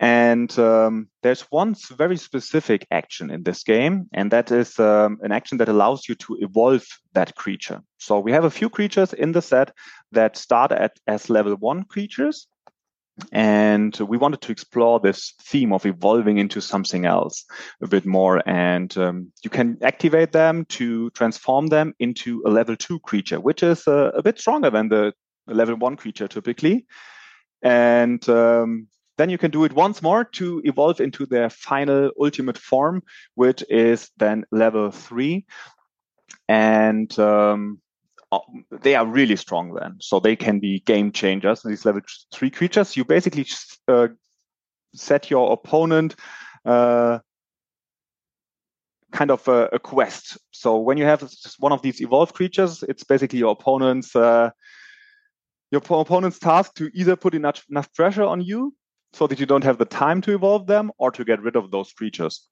And 0.00 0.58
um, 0.58 1.08
there's 1.22 1.42
one 1.50 1.76
very 1.90 2.16
specific 2.16 2.86
action 2.90 3.30
in 3.30 3.42
this 3.42 3.62
game, 3.62 4.08
and 4.14 4.30
that 4.30 4.50
is 4.50 4.78
um, 4.78 5.18
an 5.20 5.30
action 5.30 5.58
that 5.58 5.68
allows 5.68 6.08
you 6.08 6.14
to 6.14 6.38
evolve 6.40 6.86
that 7.12 7.34
creature. 7.34 7.80
So 7.98 8.18
we 8.18 8.32
have 8.32 8.44
a 8.44 8.50
few 8.50 8.70
creatures 8.70 9.12
in 9.12 9.32
the 9.32 9.42
set 9.42 9.72
that 10.12 10.38
start 10.38 10.72
at 10.72 10.92
as 11.06 11.28
level 11.28 11.54
one 11.56 11.84
creatures, 11.84 12.48
and 13.32 13.94
we 13.98 14.16
wanted 14.16 14.40
to 14.40 14.52
explore 14.52 15.00
this 15.00 15.34
theme 15.42 15.72
of 15.72 15.84
evolving 15.86 16.38
into 16.38 16.60
something 16.60 17.04
else 17.04 17.44
a 17.82 17.86
bit 17.86 18.06
more 18.06 18.42
and 18.48 18.96
um, 18.96 19.30
you 19.42 19.50
can 19.50 19.76
activate 19.82 20.32
them 20.32 20.64
to 20.66 21.10
transform 21.10 21.66
them 21.66 21.92
into 21.98 22.42
a 22.46 22.50
level 22.50 22.76
2 22.76 22.98
creature 23.00 23.40
which 23.40 23.62
is 23.62 23.86
uh, 23.86 24.10
a 24.14 24.22
bit 24.22 24.38
stronger 24.38 24.70
than 24.70 24.88
the 24.88 25.12
level 25.46 25.76
1 25.76 25.96
creature 25.96 26.28
typically 26.28 26.86
and 27.62 28.26
um, 28.28 28.86
then 29.20 29.30
you 29.30 29.38
can 29.38 29.50
do 29.50 29.64
it 29.64 29.72
once 29.72 30.02
more 30.02 30.24
to 30.24 30.62
evolve 30.64 31.00
into 31.00 31.26
their 31.26 31.50
final 31.50 32.10
ultimate 32.18 32.58
form 32.58 33.02
which 33.34 33.62
is 33.68 34.10
then 34.16 34.44
level 34.50 34.90
3 34.90 35.44
and 36.48 37.18
um, 37.18 37.80
uh, 38.32 38.38
they 38.82 38.94
are 38.94 39.06
really 39.06 39.36
strong 39.36 39.74
then. 39.74 39.96
So 40.00 40.20
they 40.20 40.36
can 40.36 40.60
be 40.60 40.80
game 40.80 41.12
changers. 41.12 41.62
These 41.62 41.84
level 41.84 42.00
three 42.32 42.50
creatures, 42.50 42.96
you 42.96 43.04
basically 43.04 43.46
uh, 43.88 44.08
set 44.94 45.30
your 45.30 45.52
opponent 45.52 46.14
uh, 46.64 47.18
kind 49.12 49.30
of 49.30 49.46
a, 49.48 49.68
a, 49.72 49.78
quest. 49.78 50.38
So 50.52 50.78
when 50.78 50.96
you 50.96 51.04
have 51.04 51.28
one 51.58 51.72
of 51.72 51.82
these 51.82 52.00
evolved 52.00 52.34
creatures, 52.34 52.84
it's 52.88 53.02
basically 53.02 53.40
your 53.40 53.52
opponent's 53.52 54.14
uh, 54.14 54.50
your 55.72 55.82
opponent's 55.88 56.38
task 56.38 56.74
to 56.74 56.90
either 56.94 57.16
put 57.16 57.34
enough, 57.34 57.64
enough 57.70 57.92
pressure 57.94 58.24
on 58.24 58.40
you 58.40 58.74
so 59.12 59.26
that 59.26 59.40
you 59.40 59.46
don't 59.46 59.64
have 59.64 59.78
the 59.78 59.84
time 59.84 60.20
to 60.22 60.34
evolve 60.34 60.66
them, 60.66 60.90
or 60.98 61.10
to 61.10 61.24
get 61.24 61.42
rid 61.42 61.56
of 61.56 61.70
those 61.70 61.92
creatures. 61.92 62.48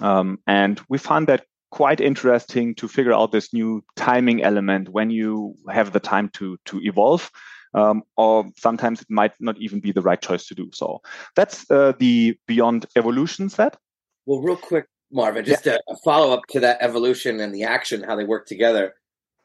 Um, 0.00 0.38
and 0.46 0.80
we 0.88 0.98
find 0.98 1.26
that 1.28 1.44
quite 1.70 2.00
interesting 2.00 2.74
to 2.74 2.86
figure 2.86 3.12
out 3.12 3.32
this 3.32 3.52
new 3.52 3.82
timing 3.96 4.42
element 4.42 4.90
when 4.90 5.10
you 5.10 5.54
have 5.70 5.92
the 5.92 6.00
time 6.00 6.28
to 6.34 6.58
to 6.66 6.80
evolve. 6.82 7.30
Um, 7.74 8.02
or 8.18 8.50
sometimes 8.58 9.00
it 9.00 9.08
might 9.08 9.32
not 9.40 9.56
even 9.58 9.80
be 9.80 9.92
the 9.92 10.02
right 10.02 10.20
choice 10.20 10.46
to 10.48 10.54
do 10.54 10.68
so. 10.74 11.00
That's 11.36 11.70
uh, 11.70 11.94
the 11.98 12.36
Beyond 12.46 12.84
Evolution 12.96 13.48
set. 13.48 13.78
Well, 14.26 14.42
real 14.42 14.56
quick, 14.56 14.84
Marvin, 15.10 15.46
just 15.46 15.64
yeah. 15.64 15.78
a, 15.88 15.92
a 15.94 15.96
follow 16.04 16.34
up 16.34 16.42
to 16.50 16.60
that 16.60 16.76
evolution 16.82 17.40
and 17.40 17.54
the 17.54 17.64
action, 17.64 18.02
how 18.02 18.14
they 18.14 18.24
work 18.24 18.46
together. 18.46 18.92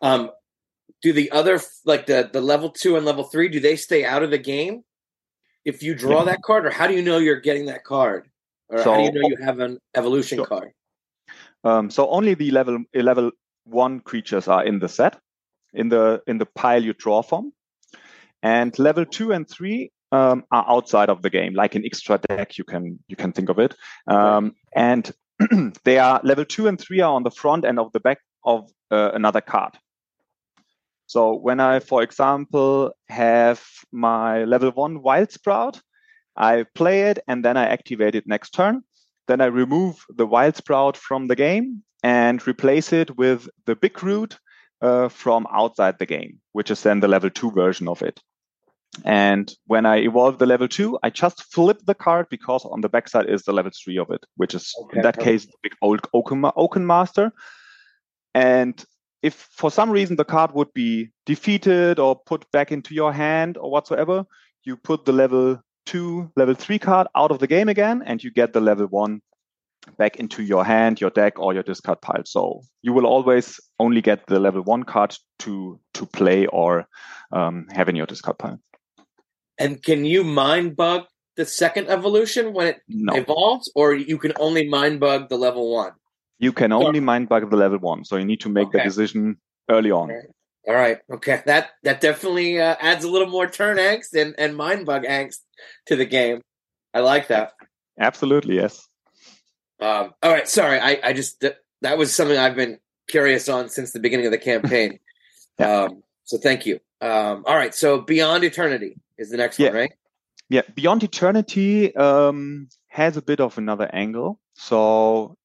Um, 0.01 0.31
do 1.01 1.13
the 1.13 1.31
other 1.31 1.59
like 1.85 2.05
the 2.07 2.29
the 2.31 2.41
level 2.41 2.69
two 2.69 2.95
and 2.95 3.05
level 3.05 3.23
three 3.23 3.49
do 3.49 3.59
they 3.59 3.75
stay 3.75 4.03
out 4.03 4.23
of 4.23 4.31
the 4.31 4.37
game 4.37 4.83
if 5.67 5.83
you 5.83 5.93
draw 5.93 6.19
yeah. 6.19 6.31
that 6.31 6.41
card, 6.43 6.65
or 6.65 6.69
how 6.69 6.87
do 6.87 6.93
you 6.93 7.01
know 7.01 7.17
you're 7.17 7.41
getting 7.41 7.65
that 7.65 7.83
card, 7.83 8.29
or 8.69 8.81
so, 8.81 8.93
how 8.93 8.97
do 8.97 9.03
you 9.03 9.11
know 9.11 9.27
you 9.27 9.37
have 9.43 9.59
an 9.59 9.77
evolution 9.95 10.37
sure. 10.37 10.45
card? 10.45 10.71
Um, 11.65 11.89
so 11.89 12.09
only 12.09 12.33
the 12.35 12.51
level 12.51 12.83
level 12.93 13.31
one 13.65 13.99
creatures 13.99 14.47
are 14.47 14.63
in 14.65 14.79
the 14.79 14.87
set, 14.87 15.19
in 15.73 15.89
the 15.89 16.23
in 16.25 16.37
the 16.37 16.45
pile 16.45 16.81
you 16.81 16.93
draw 16.93 17.21
from, 17.21 17.51
and 18.41 18.79
level 18.79 19.05
two 19.05 19.33
and 19.33 19.47
three 19.47 19.91
um, 20.13 20.45
are 20.51 20.65
outside 20.69 21.09
of 21.09 21.21
the 21.21 21.29
game, 21.29 21.53
like 21.53 21.75
an 21.75 21.85
extra 21.85 22.17
deck. 22.17 22.57
You 22.57 22.63
can 22.63 22.97
you 23.09 23.17
can 23.17 23.33
think 23.33 23.49
of 23.49 23.59
it, 23.59 23.75
um, 24.07 24.55
and 24.73 25.11
they 25.83 25.99
are 25.99 26.21
level 26.23 26.45
two 26.45 26.67
and 26.67 26.79
three 26.79 27.01
are 27.01 27.13
on 27.13 27.23
the 27.23 27.31
front 27.31 27.65
and 27.65 27.77
of 27.77 27.91
the 27.91 27.99
back 27.99 28.19
of 28.45 28.71
uh, 28.89 29.11
another 29.13 29.41
card. 29.41 29.73
So 31.07 31.33
when 31.33 31.59
I, 31.59 31.79
for 31.79 32.03
example, 32.03 32.91
have 33.07 33.63
my 33.91 34.43
level 34.43 34.71
one 34.71 35.01
wild 35.01 35.31
sprout, 35.31 35.81
I 36.35 36.65
play 36.75 37.03
it 37.09 37.19
and 37.27 37.43
then 37.43 37.57
I 37.57 37.65
activate 37.65 38.13
it 38.13 38.27
next 38.27 38.51
turn. 38.51 38.83
Then 39.27 39.41
I 39.41 39.45
remove 39.45 40.05
the 40.09 40.27
wild 40.27 40.55
sprout 40.57 40.97
from 40.97 41.27
the 41.27 41.35
game 41.35 41.83
and 42.03 42.45
replace 42.45 42.93
it 42.93 43.17
with 43.17 43.49
the 43.65 43.75
big 43.75 44.03
root 44.03 44.37
uh, 44.81 45.09
from 45.09 45.47
outside 45.51 45.97
the 45.97 46.05
game, 46.05 46.39
which 46.51 46.69
is 46.69 46.83
then 46.83 46.99
the 46.99 47.07
level 47.07 47.29
two 47.29 47.51
version 47.51 47.87
of 47.87 48.01
it. 48.01 48.19
And 49.05 49.53
when 49.65 49.85
I 49.85 49.97
evolve 49.97 50.39
the 50.39 50.45
level 50.45 50.67
two, 50.67 50.97
I 51.03 51.09
just 51.09 51.43
flip 51.53 51.79
the 51.85 51.95
card 51.95 52.27
because 52.29 52.65
on 52.65 52.81
the 52.81 52.89
backside 52.89 53.29
is 53.29 53.43
the 53.43 53.53
level 53.53 53.71
three 53.71 53.97
of 53.97 54.09
it, 54.11 54.25
which 54.35 54.53
is 54.55 54.73
okay, 54.83 54.97
in 54.97 55.03
that 55.03 55.19
case 55.19 55.45
the 55.45 55.53
big 55.63 55.73
old 55.81 56.07
Oaken, 56.13 56.43
Oaken 56.55 56.85
Master. 56.85 57.31
And 58.33 58.83
if 59.21 59.33
for 59.51 59.71
some 59.71 59.89
reason 59.89 60.15
the 60.15 60.25
card 60.25 60.53
would 60.53 60.73
be 60.73 61.09
defeated 61.25 61.99
or 61.99 62.15
put 62.15 62.49
back 62.51 62.71
into 62.71 62.93
your 62.93 63.11
hand 63.11 63.57
or 63.57 63.71
whatsoever, 63.71 64.25
you 64.63 64.77
put 64.77 65.05
the 65.05 65.13
level 65.13 65.61
two 65.85 66.31
level 66.35 66.53
three 66.53 66.79
card 66.79 67.07
out 67.15 67.31
of 67.31 67.39
the 67.39 67.47
game 67.47 67.69
again, 67.69 68.03
and 68.05 68.23
you 68.23 68.31
get 68.31 68.53
the 68.53 68.61
level 68.61 68.87
one 68.87 69.21
back 69.97 70.17
into 70.17 70.43
your 70.43 70.65
hand, 70.65 70.99
your 70.99 71.09
deck, 71.09 71.39
or 71.39 71.53
your 71.53 71.63
discard 71.63 72.01
pile. 72.01 72.23
So 72.25 72.61
you 72.81 72.93
will 72.93 73.05
always 73.05 73.59
only 73.79 74.01
get 74.01 74.27
the 74.27 74.39
level 74.39 74.61
one 74.61 74.83
card 74.83 75.15
to 75.39 75.79
to 75.93 76.05
play 76.05 76.45
or 76.47 76.87
um, 77.31 77.67
have 77.71 77.89
in 77.89 77.95
your 77.95 78.05
discard 78.05 78.37
pile. 78.37 78.59
And 79.57 79.81
can 79.81 80.05
you 80.05 80.23
mind 80.23 80.75
bug 80.75 81.05
the 81.35 81.45
second 81.45 81.87
evolution 81.87 82.53
when 82.53 82.67
it 82.67 82.81
no. 82.87 83.15
evolves, 83.15 83.71
or 83.75 83.95
you 83.95 84.17
can 84.17 84.33
only 84.39 84.67
mind 84.67 84.99
bug 84.99 85.29
the 85.29 85.37
level 85.37 85.73
one? 85.73 85.93
You 86.39 86.53
can 86.53 86.71
only 86.71 86.99
mind 86.99 87.29
bug 87.29 87.49
the 87.49 87.57
level 87.57 87.79
one, 87.79 88.05
so 88.05 88.15
you 88.15 88.25
need 88.25 88.41
to 88.41 88.49
make 88.49 88.67
okay. 88.67 88.79
the 88.79 88.83
decision 88.83 89.37
early 89.69 89.91
on. 89.91 90.11
All 90.67 90.75
right. 90.75 90.97
Okay. 91.11 91.41
That 91.45 91.71
that 91.83 92.01
definitely 92.01 92.59
uh, 92.59 92.75
adds 92.79 93.05
a 93.05 93.09
little 93.09 93.29
more 93.29 93.47
turn 93.47 93.77
angst 93.77 94.13
and, 94.13 94.35
and 94.37 94.55
mind 94.55 94.85
bug 94.85 95.03
angst 95.03 95.39
to 95.85 95.95
the 95.95 96.05
game. 96.05 96.41
I 96.93 96.99
like 96.99 97.29
that. 97.29 97.53
Absolutely. 97.97 98.55
Yes. 98.55 98.85
Um, 99.79 100.13
all 100.21 100.31
right. 100.31 100.47
Sorry. 100.47 100.79
I, 100.79 100.99
I 101.03 101.13
just, 101.13 101.39
that, 101.39 101.57
that 101.81 101.97
was 101.97 102.13
something 102.13 102.37
I've 102.37 102.55
been 102.55 102.79
curious 103.07 103.47
on 103.47 103.69
since 103.69 103.91
the 103.91 103.99
beginning 103.99 104.25
of 104.25 104.31
the 104.31 104.37
campaign. 104.37 104.99
yeah. 105.59 105.83
um, 105.83 106.03
so 106.25 106.37
thank 106.37 106.65
you. 106.65 106.79
Um, 106.99 107.43
all 107.45 107.55
right. 107.55 107.73
So 107.73 108.01
Beyond 108.01 108.43
Eternity 108.43 108.97
is 109.17 109.29
the 109.29 109.37
next 109.37 109.59
yeah. 109.59 109.69
one, 109.69 109.77
right? 109.77 109.93
Yeah. 110.49 110.61
Beyond 110.75 111.03
Eternity 111.03 111.95
um, 111.95 112.67
has 112.87 113.15
a 113.15 113.21
bit 113.21 113.39
of 113.39 113.57
another 113.57 113.89
angle. 113.93 114.39
So 114.55 115.36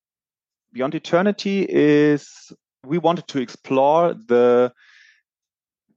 Beyond 0.72 0.94
Eternity 0.94 1.66
is, 1.68 2.52
we 2.85 2.98
wanted 2.98 3.28
to 3.28 3.40
explore 3.40 4.14
the 4.14 4.72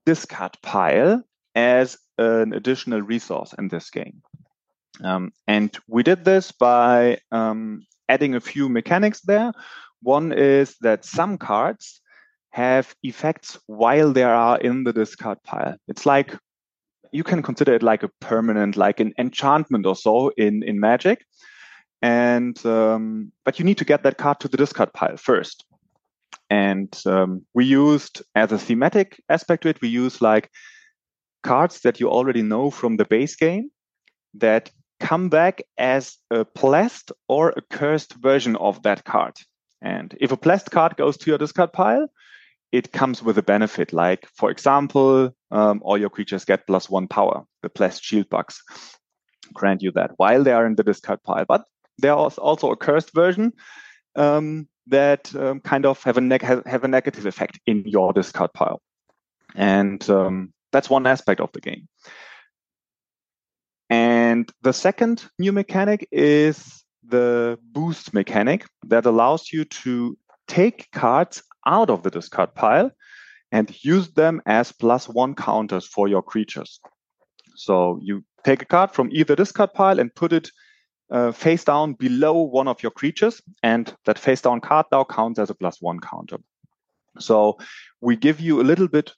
discard 0.06 0.58
pile 0.62 1.24
as 1.56 1.98
an 2.18 2.54
additional 2.54 3.02
resource 3.02 3.54
in 3.58 3.70
this 3.70 3.90
game. 3.90 4.22
Um, 5.04 5.32
and 5.48 5.78
we 5.88 6.04
did 6.04 6.26
this 6.26 6.52
by 6.52 7.20
um, 7.32 7.86
adding 8.08 8.36
a 8.36 8.42
few 8.42 8.70
mechanics 8.70 9.22
there. 9.22 9.52
One 10.02 10.32
is 10.32 10.76
that 10.82 11.06
some 11.06 11.38
cards 11.38 12.02
have 12.52 12.96
effects 13.04 13.58
while 13.68 14.14
they 14.14 14.24
are 14.24 14.58
in 14.60 14.84
the 14.84 14.94
discard 14.94 15.42
pile. 15.44 15.76
It's 15.88 16.06
like 16.06 16.38
you 17.12 17.24
can 17.24 17.42
consider 17.42 17.74
it 17.74 17.84
like 17.84 18.04
a 18.04 18.12
permanent, 18.22 18.78
like 18.78 19.00
an 19.00 19.14
enchantment 19.18 19.86
or 19.86 19.96
so 19.96 20.30
in 20.38 20.64
in 20.64 20.80
Magic. 20.80 21.26
And 22.06 22.64
um, 22.68 23.32
but 23.46 23.58
you 23.58 23.66
need 23.66 23.80
to 23.80 23.86
get 23.86 24.04
that 24.04 24.20
card 24.20 24.40
to 24.42 24.48
the 24.48 24.58
discard 24.58 24.94
pile 24.94 25.18
first. 25.18 25.66
And 26.52 26.96
um, 27.08 27.48
we 27.56 27.66
used 27.66 28.22
as 28.36 28.52
a 28.52 28.60
thematic 28.60 29.20
aspect 29.28 29.64
to 29.64 29.70
it, 29.70 29.82
we 29.82 29.88
use 29.88 30.22
like 30.22 30.52
cards 31.42 31.80
that 31.80 32.00
you 32.00 32.12
already 32.12 32.44
know 32.44 32.70
from 32.70 32.98
the 32.98 33.06
base 33.06 33.36
game 33.36 33.72
that 34.36 34.70
come 35.00 35.30
back 35.30 35.64
as 35.80 36.18
a 36.30 36.46
blessed 36.46 37.12
or 37.28 37.50
a 37.50 37.62
cursed 37.72 38.14
version 38.22 38.56
of 38.58 38.84
that 38.84 39.04
card. 39.04 39.34
And 39.82 40.16
if 40.22 40.32
a 40.32 40.38
blessed 40.38 40.70
card 40.70 40.98
goes 40.98 41.18
to 41.18 41.32
your 41.32 41.40
discard 41.40 41.74
pile, 41.74 42.08
it 42.72 42.92
comes 42.92 43.24
with 43.24 43.40
a 43.40 43.44
benefit. 43.44 43.94
Like, 43.94 44.28
for 44.36 44.52
example, 44.52 45.32
um, 45.50 45.82
all 45.84 45.98
your 45.98 46.12
creatures 46.12 46.46
get 46.46 46.68
plus 46.68 46.88
one 46.88 47.08
power. 47.08 47.46
The 47.64 47.70
blessed 47.70 48.04
shield 48.04 48.30
bugs 48.30 48.62
grant 49.54 49.82
you 49.82 49.92
that 49.94 50.12
while 50.18 50.44
they 50.44 50.52
are 50.52 50.68
in 50.68 50.76
the 50.76 50.84
discard 50.84 51.24
pile. 51.24 51.46
But 51.48 51.66
there 51.98 52.18
is 52.28 52.38
also 52.38 52.72
a 52.72 52.78
cursed 52.78 53.14
version 53.14 53.54
um, 54.16 54.68
that 54.88 55.34
um, 55.36 55.60
kind 55.60 55.86
of 55.86 56.02
have 56.04 56.18
a 56.18 56.22
neg- 56.22 56.42
have 56.44 56.84
a 56.84 56.88
negative 56.88 57.26
effect 57.26 57.60
in 57.66 57.84
your 57.86 58.14
discard 58.14 58.54
pile, 58.54 58.82
and 59.56 60.08
um, 60.10 60.54
that's 60.72 60.90
one 60.90 61.08
aspect 61.08 61.42
of 61.42 61.52
the 61.54 61.62
game. 61.62 61.88
And 63.90 64.52
the 64.62 64.74
second 64.74 65.26
new 65.38 65.52
mechanic 65.52 66.08
is 66.12 66.84
the 67.08 67.60
boost 67.62 68.14
mechanic 68.14 68.66
that 68.88 69.06
allows 69.06 69.52
you 69.54 69.66
to 69.66 70.18
take 70.48 70.90
cards 70.92 71.44
out 71.68 71.90
of 71.90 72.04
the 72.04 72.10
discard 72.10 72.54
pile 72.56 72.92
and 73.52 73.76
use 73.84 74.12
them 74.14 74.42
as 74.46 74.72
plus 74.72 75.08
one 75.08 75.36
counters 75.36 75.86
for 75.88 76.08
your 76.08 76.22
creatures. 76.22 76.80
So 77.56 78.00
you 78.02 78.24
take 78.44 78.62
a 78.62 78.66
card 78.66 78.92
from 78.92 79.10
either 79.12 79.36
discard 79.36 79.74
pile 79.74 80.00
and 80.00 80.14
put 80.14 80.34
it 80.34 80.50
uh, 81.12 81.32
face 81.32 81.64
down 81.64 81.94
below 81.94 82.42
one 82.42 82.68
of 82.68 82.82
your 82.82 82.92
creatures, 82.92 83.42
and 83.64 83.94
that 84.06 84.20
face 84.20 84.42
down 84.42 84.62
card 84.62 84.86
now 84.92 85.04
counts 85.04 85.40
as 85.40 85.50
a 85.50 85.56
plus 85.56 85.82
one 85.82 86.00
counter. 86.00 86.38
So 87.20 87.58
we 88.02 88.16
give 88.16 88.40
you 88.40 88.62
a 88.62 88.64
little 88.64 88.88
bit 88.88 89.14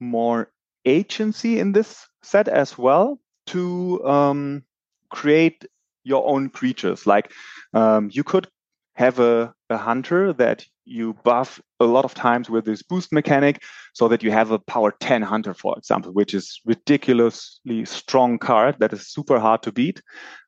more 0.00 0.50
agency 0.84 1.58
in 1.58 1.72
this 1.72 2.06
set 2.22 2.48
as 2.48 2.76
well 2.76 3.18
to 3.46 4.04
um, 4.06 4.64
create 5.10 5.64
your 6.04 6.26
own 6.26 6.50
creatures. 6.50 7.06
Like 7.06 7.32
um, 7.74 8.10
you 8.12 8.24
could 8.24 8.48
have 8.94 9.18
a 9.18 9.54
a 9.70 9.78
hunter 9.78 10.32
that 10.32 10.64
you 10.84 11.14
buff 11.24 11.60
a 11.78 11.84
lot 11.84 12.04
of 12.04 12.14
times 12.14 12.50
with 12.50 12.64
this 12.64 12.82
boost 12.82 13.12
mechanic 13.12 13.62
so 13.94 14.08
that 14.08 14.22
you 14.22 14.30
have 14.30 14.50
a 14.50 14.58
power 14.58 14.92
10 15.00 15.22
hunter, 15.22 15.54
for 15.54 15.76
example, 15.78 16.12
which 16.12 16.34
is 16.34 16.60
ridiculously 16.64 17.84
strong 17.84 18.38
card 18.38 18.76
that 18.80 18.92
is 18.92 19.06
super 19.06 19.38
hard 19.38 19.62
to 19.62 19.72
beat. 19.72 20.02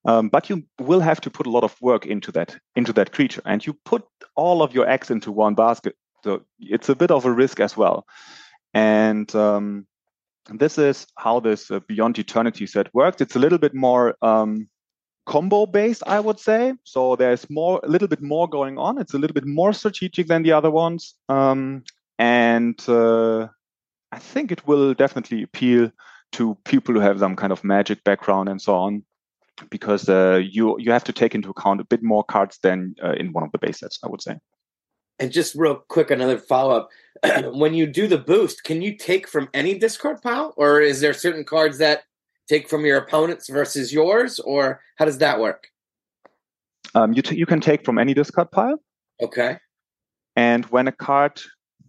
Um, 0.05 0.29
but 0.29 0.51
you 0.51 0.65
will 0.81 1.01
have 1.01 1.21
to 1.23 1.31
put 1.31 1.47
a 1.47 1.51
lot 1.51 1.65
of 1.65 1.81
work 1.81 2.07
into 2.07 2.33
that, 2.33 2.57
into 2.75 2.93
that 2.95 3.13
creature 3.13 3.43
and 3.45 3.65
you 3.65 3.75
put 3.85 4.05
all 4.35 4.63
of 4.63 4.75
your 4.75 4.89
eggs 4.89 5.11
into 5.11 5.31
one 5.31 5.55
basket. 5.55 5.95
So 6.25 6.43
it's 6.59 6.89
a 6.89 6.97
bit 6.97 7.11
of 7.11 7.25
a 7.25 7.33
risk 7.33 7.61
as 7.61 7.77
well. 7.77 8.07
And, 8.75 9.33
um, 9.35 9.87
this 10.49 10.77
is 10.77 11.07
how 11.17 11.41
this 11.41 11.71
uh, 11.71 11.81
Beyond 11.87 12.19
Eternity 12.19 12.67
set 12.67 12.93
works. 12.93 13.21
It's 13.21 13.37
a 13.37 13.39
little 13.39 13.59
bit 13.59 13.75
more 13.75 14.17
um, 14.23 14.69
combo 15.27 15.67
based, 15.67 16.03
I 16.07 16.21
would 16.21 16.39
say. 16.39 16.75
So 16.85 17.17
there's 17.17 17.49
more, 17.49 17.81
a 17.83 17.89
little 17.89 18.09
bit 18.09 18.23
more 18.23 18.49
going 18.49 18.79
on. 18.79 18.99
It's 18.99 19.15
a 19.15 19.19
little 19.19 19.35
bit 19.35 19.47
more 19.47 19.73
strategic 19.73 20.27
than 20.27 20.43
the 20.43 20.53
other 20.53 20.71
ones, 20.71 21.15
um, 21.29 21.85
and 22.19 22.81
uh, 22.89 23.49
I 24.13 24.19
think 24.19 24.53
it 24.53 24.67
will 24.67 24.95
definitely 24.95 25.43
appeal 25.43 25.91
to 26.33 26.57
people 26.65 26.95
who 26.95 27.01
have 27.01 27.19
some 27.19 27.37
kind 27.37 27.53
of 27.53 27.65
magic 27.65 28.05
background 28.05 28.49
and 28.49 28.61
so 28.61 28.75
on, 28.75 29.05
because 29.71 30.09
uh, 30.09 30.41
you 30.43 30.79
you 30.79 30.93
have 30.93 31.05
to 31.05 31.13
take 31.13 31.35
into 31.35 31.51
account 31.51 31.81
a 31.81 31.85
bit 31.85 32.03
more 32.03 32.25
cards 32.25 32.59
than 32.63 32.95
uh, 33.03 33.13
in 33.13 33.33
one 33.33 33.45
of 33.45 33.53
the 33.53 33.59
base 33.59 33.81
sets, 33.81 33.99
I 34.03 34.09
would 34.09 34.23
say. 34.23 34.37
And 35.19 35.31
just 35.31 35.55
real 35.55 35.77
quick, 35.77 36.11
another 36.11 36.39
follow 36.39 36.77
up. 36.77 36.89
when 37.55 37.75
you 37.75 37.87
do 37.87 38.09
the 38.09 38.19
boost, 38.19 38.65
can 38.65 38.83
you 38.83 38.97
take 38.97 39.29
from 39.29 39.49
any 39.55 39.79
discard 39.79 40.21
pile, 40.23 40.53
or 40.57 40.81
is 40.81 41.01
there 41.01 41.13
certain 41.13 41.45
cards 41.45 41.79
that 41.79 42.03
take 42.49 42.69
from 42.69 42.85
your 42.85 42.99
opponents 42.99 43.49
versus 43.49 43.93
yours, 43.93 44.39
or 44.41 44.81
how 44.97 45.05
does 45.05 45.19
that 45.19 45.41
work? 45.41 45.69
Um, 46.95 47.13
you 47.13 47.23
t- 47.23 47.37
you 47.37 47.47
can 47.47 47.61
take 47.61 47.85
from 47.85 47.99
any 47.99 48.15
discard 48.15 48.51
pile. 48.51 48.79
Okay. 49.23 49.59
And 50.37 50.65
when 50.67 50.89
a 50.89 50.93
card 50.93 51.41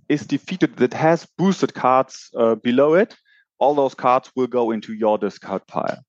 is 0.10 0.26
defeated 0.26 0.78
that 0.78 0.94
has 0.94 1.28
boosted 1.38 1.74
cards 1.74 2.30
uh, 2.38 2.56
below 2.56 2.94
it, 2.94 3.16
all 3.60 3.76
those 3.76 3.96
cards 3.96 4.32
will 4.36 4.48
go 4.48 4.72
into 4.72 4.94
your 4.94 5.18
discard 5.18 5.66
pile. 5.68 6.00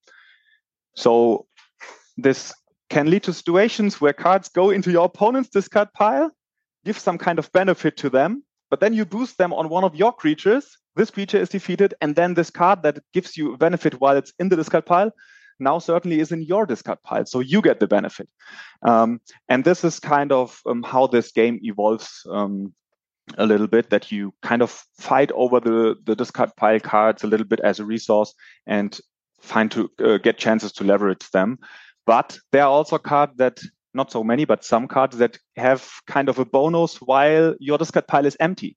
So 0.96 1.46
this 2.16 2.52
can 2.90 3.10
lead 3.10 3.22
to 3.24 3.32
situations 3.32 4.00
where 4.00 4.12
cards 4.12 4.48
go 4.48 4.70
into 4.70 4.90
your 4.90 5.06
opponent's 5.06 5.48
discard 5.48 5.92
pile, 5.94 6.30
give 6.84 6.98
some 6.98 7.18
kind 7.18 7.38
of 7.38 7.50
benefit 7.52 7.96
to 7.98 8.10
them, 8.10 8.44
but 8.70 8.80
then 8.80 8.92
you 8.92 9.04
boost 9.04 9.38
them 9.38 9.52
on 9.52 9.68
one 9.68 9.84
of 9.84 9.94
your 9.94 10.12
creatures. 10.12 10.78
This 10.96 11.10
creature 11.10 11.38
is 11.38 11.48
defeated, 11.48 11.94
and 12.00 12.14
then 12.14 12.34
this 12.34 12.50
card 12.50 12.82
that 12.82 12.98
gives 13.12 13.36
you 13.36 13.56
benefit 13.56 14.00
while 14.00 14.16
it's 14.16 14.32
in 14.38 14.48
the 14.48 14.56
discard 14.56 14.86
pile 14.86 15.12
now 15.58 15.78
certainly 15.78 16.20
is 16.20 16.32
in 16.32 16.42
your 16.42 16.66
discard 16.66 17.02
pile, 17.02 17.26
so 17.26 17.40
you 17.40 17.62
get 17.62 17.80
the 17.80 17.86
benefit. 17.86 18.28
Um, 18.82 19.20
and 19.48 19.64
this 19.64 19.84
is 19.84 20.00
kind 20.00 20.32
of 20.32 20.60
um, 20.66 20.82
how 20.82 21.06
this 21.06 21.32
game 21.32 21.58
evolves 21.62 22.26
um, 22.30 22.72
a 23.38 23.46
little 23.46 23.66
bit. 23.66 23.90
That 23.90 24.10
you 24.10 24.34
kind 24.42 24.62
of 24.62 24.70
fight 24.98 25.30
over 25.32 25.60
the 25.60 25.96
the 26.04 26.16
discard 26.16 26.50
pile 26.56 26.80
cards 26.80 27.24
a 27.24 27.26
little 27.26 27.46
bit 27.46 27.60
as 27.60 27.80
a 27.80 27.84
resource 27.84 28.34
and 28.66 28.98
find 29.40 29.70
to 29.72 29.90
uh, 29.98 30.18
get 30.18 30.38
chances 30.38 30.72
to 30.72 30.84
leverage 30.84 31.30
them. 31.30 31.58
But 32.06 32.38
there 32.52 32.62
are 32.62 32.70
also 32.70 32.98
cards 32.98 33.32
that 33.36 33.60
not 33.94 34.10
so 34.10 34.24
many, 34.24 34.44
but 34.44 34.64
some 34.64 34.88
cards 34.88 35.16
that 35.18 35.38
have 35.56 35.88
kind 36.06 36.28
of 36.28 36.38
a 36.38 36.44
bonus 36.44 37.00
while 37.00 37.54
your 37.60 37.78
discard 37.78 38.08
pile 38.08 38.26
is 38.26 38.36
empty. 38.40 38.76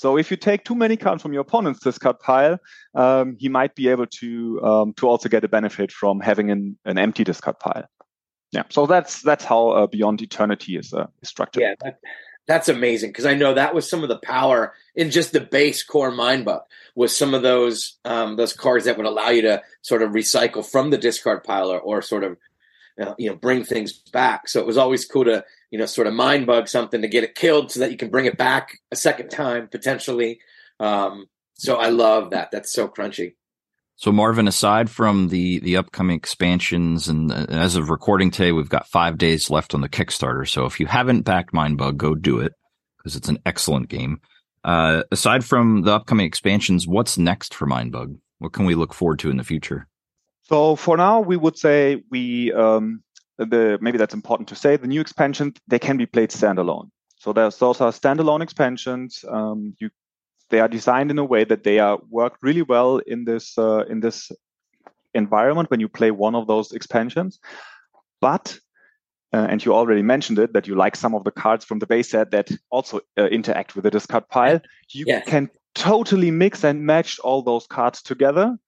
So 0.00 0.16
if 0.16 0.30
you 0.30 0.38
take 0.38 0.64
too 0.64 0.74
many 0.74 0.96
cards 0.96 1.20
from 1.20 1.34
your 1.34 1.42
opponent's 1.42 1.80
discard 1.80 2.20
pile, 2.20 2.58
um, 2.94 3.36
he 3.38 3.50
might 3.50 3.74
be 3.74 3.88
able 3.88 4.06
to 4.06 4.62
um, 4.64 4.94
to 4.94 5.06
also 5.06 5.28
get 5.28 5.44
a 5.44 5.48
benefit 5.48 5.92
from 5.92 6.20
having 6.20 6.50
an, 6.50 6.78
an 6.86 6.96
empty 6.96 7.22
discard 7.22 7.58
pile. 7.58 7.84
Yeah, 8.50 8.62
so 8.70 8.86
that's 8.86 9.20
that's 9.20 9.44
how 9.44 9.68
uh, 9.68 9.86
Beyond 9.88 10.22
Eternity 10.22 10.78
is, 10.78 10.94
uh, 10.94 11.08
is 11.20 11.28
structured. 11.28 11.64
Yeah, 11.64 11.74
that, 11.82 11.98
that's 12.48 12.70
amazing 12.70 13.10
because 13.10 13.26
I 13.26 13.34
know 13.34 13.52
that 13.52 13.74
was 13.74 13.90
some 13.90 14.02
of 14.02 14.08
the 14.08 14.18
power 14.20 14.72
in 14.94 15.10
just 15.10 15.32
the 15.32 15.40
base 15.40 15.82
core 15.82 16.10
mind 16.10 16.46
Mindbug 16.46 16.62
was 16.94 17.14
some 17.14 17.34
of 17.34 17.42
those 17.42 17.98
um, 18.06 18.36
those 18.36 18.54
cards 18.54 18.86
that 18.86 18.96
would 18.96 19.04
allow 19.04 19.28
you 19.28 19.42
to 19.42 19.62
sort 19.82 20.00
of 20.00 20.12
recycle 20.12 20.64
from 20.64 20.88
the 20.88 20.96
discard 20.96 21.44
pile 21.44 21.70
or, 21.70 21.78
or 21.78 22.00
sort 22.00 22.24
of 22.24 22.38
uh, 23.00 23.14
you 23.18 23.28
know 23.28 23.36
bring 23.36 23.64
things 23.64 23.92
back. 24.12 24.48
So 24.48 24.60
it 24.60 24.66
was 24.66 24.76
always 24.76 25.04
cool 25.04 25.24
to 25.24 25.44
you 25.70 25.78
know 25.78 25.86
sort 25.86 26.06
of 26.06 26.14
mind 26.14 26.46
bug 26.46 26.68
something 26.68 27.02
to 27.02 27.08
get 27.08 27.24
it 27.24 27.34
killed 27.34 27.70
so 27.70 27.80
that 27.80 27.90
you 27.90 27.96
can 27.96 28.10
bring 28.10 28.26
it 28.26 28.36
back 28.36 28.78
a 28.90 28.96
second 28.96 29.30
time 29.30 29.68
potentially. 29.68 30.40
Um, 30.78 31.26
so 31.54 31.76
I 31.76 31.88
love 31.88 32.30
that. 32.30 32.50
That's 32.50 32.72
so 32.72 32.88
crunchy. 32.88 33.34
So 33.96 34.10
Marvin, 34.10 34.48
aside 34.48 34.88
from 34.88 35.28
the 35.28 35.60
the 35.60 35.76
upcoming 35.76 36.16
expansions, 36.16 37.08
and 37.08 37.30
uh, 37.30 37.46
as 37.50 37.76
of 37.76 37.90
recording 37.90 38.30
today, 38.30 38.52
we've 38.52 38.68
got 38.68 38.88
five 38.88 39.18
days 39.18 39.50
left 39.50 39.74
on 39.74 39.82
the 39.82 39.90
Kickstarter. 39.90 40.48
So 40.48 40.64
if 40.64 40.80
you 40.80 40.86
haven't 40.86 41.22
backed 41.22 41.52
Mindbug, 41.52 41.98
go 41.98 42.14
do 42.14 42.40
it 42.40 42.54
because 42.96 43.14
it's 43.14 43.28
an 43.28 43.38
excellent 43.44 43.88
game. 43.88 44.20
Uh, 44.64 45.02
aside 45.10 45.44
from 45.44 45.82
the 45.82 45.92
upcoming 45.92 46.26
expansions, 46.26 46.86
what's 46.86 47.18
next 47.18 47.54
for 47.54 47.66
Mindbug? 47.66 48.16
What 48.38 48.54
can 48.54 48.64
we 48.64 48.74
look 48.74 48.94
forward 48.94 49.18
to 49.18 49.30
in 49.30 49.36
the 49.36 49.44
future? 49.44 49.86
So 50.50 50.74
for 50.74 50.96
now, 50.96 51.20
we 51.20 51.36
would 51.36 51.56
say 51.56 52.02
we 52.10 52.52
um, 52.52 53.04
the 53.38 53.78
maybe 53.80 53.98
that's 53.98 54.14
important 54.14 54.48
to 54.48 54.56
say. 54.56 54.76
The 54.76 54.88
new 54.88 55.00
expansions 55.00 55.56
they 55.68 55.78
can 55.78 55.96
be 55.96 56.06
played 56.06 56.30
standalone. 56.30 56.90
So 57.18 57.32
those 57.32 57.62
are 57.62 57.92
standalone 57.92 58.42
expansions. 58.42 59.24
Um, 59.28 59.76
you 59.78 59.90
they 60.48 60.58
are 60.58 60.66
designed 60.66 61.12
in 61.12 61.18
a 61.20 61.24
way 61.24 61.44
that 61.44 61.62
they 61.62 61.78
are 61.78 62.00
work 62.10 62.34
really 62.42 62.62
well 62.62 62.98
in 62.98 63.24
this 63.24 63.56
uh, 63.58 63.84
in 63.88 64.00
this 64.00 64.32
environment 65.14 65.70
when 65.70 65.78
you 65.78 65.88
play 65.88 66.10
one 66.10 66.34
of 66.34 66.48
those 66.48 66.72
expansions. 66.72 67.38
But 68.20 68.58
uh, 69.32 69.46
and 69.48 69.64
you 69.64 69.72
already 69.72 70.02
mentioned 70.02 70.40
it 70.40 70.52
that 70.54 70.66
you 70.66 70.74
like 70.74 70.96
some 70.96 71.14
of 71.14 71.22
the 71.22 71.30
cards 71.30 71.64
from 71.64 71.78
the 71.78 71.86
base 71.86 72.10
set 72.10 72.32
that 72.32 72.50
also 72.70 72.98
uh, 73.16 73.26
interact 73.26 73.76
with 73.76 73.84
the 73.84 73.90
discard 73.92 74.28
pile. 74.28 74.60
You 74.88 75.04
yes. 75.06 75.28
can 75.28 75.48
totally 75.76 76.32
mix 76.32 76.64
and 76.64 76.84
match 76.84 77.20
all 77.20 77.42
those 77.42 77.68
cards 77.68 78.02
together 78.02 78.58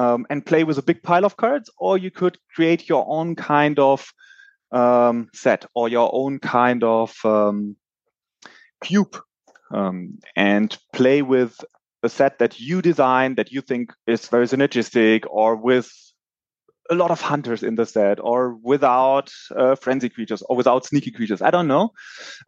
um, 0.00 0.26
and 0.30 0.46
play 0.46 0.64
with 0.64 0.78
a 0.78 0.82
big 0.82 1.02
pile 1.02 1.26
of 1.26 1.36
cards, 1.36 1.68
or 1.76 1.98
you 1.98 2.10
could 2.10 2.38
create 2.54 2.88
your 2.88 3.04
own 3.06 3.36
kind 3.36 3.78
of 3.78 4.12
um, 4.72 5.28
set 5.34 5.66
or 5.74 5.90
your 5.90 6.10
own 6.14 6.38
kind 6.38 6.82
of 6.82 7.14
um, 7.24 7.76
cube 8.82 9.20
um, 9.72 10.18
and 10.36 10.78
play 10.94 11.20
with 11.20 11.54
a 12.02 12.08
set 12.08 12.38
that 12.38 12.58
you 12.58 12.80
design 12.80 13.34
that 13.34 13.52
you 13.52 13.60
think 13.60 13.92
is 14.06 14.28
very 14.28 14.46
synergistic 14.46 15.26
or 15.28 15.54
with 15.54 15.92
a 16.90 16.94
lot 16.94 17.10
of 17.10 17.20
hunters 17.20 17.62
in 17.62 17.74
the 17.74 17.84
set 17.84 18.18
or 18.20 18.54
without 18.62 19.30
uh, 19.54 19.74
frenzy 19.74 20.08
creatures 20.08 20.42
or 20.48 20.56
without 20.56 20.86
sneaky 20.86 21.10
creatures. 21.10 21.42
I 21.42 21.50
don't 21.50 21.68
know. 21.68 21.90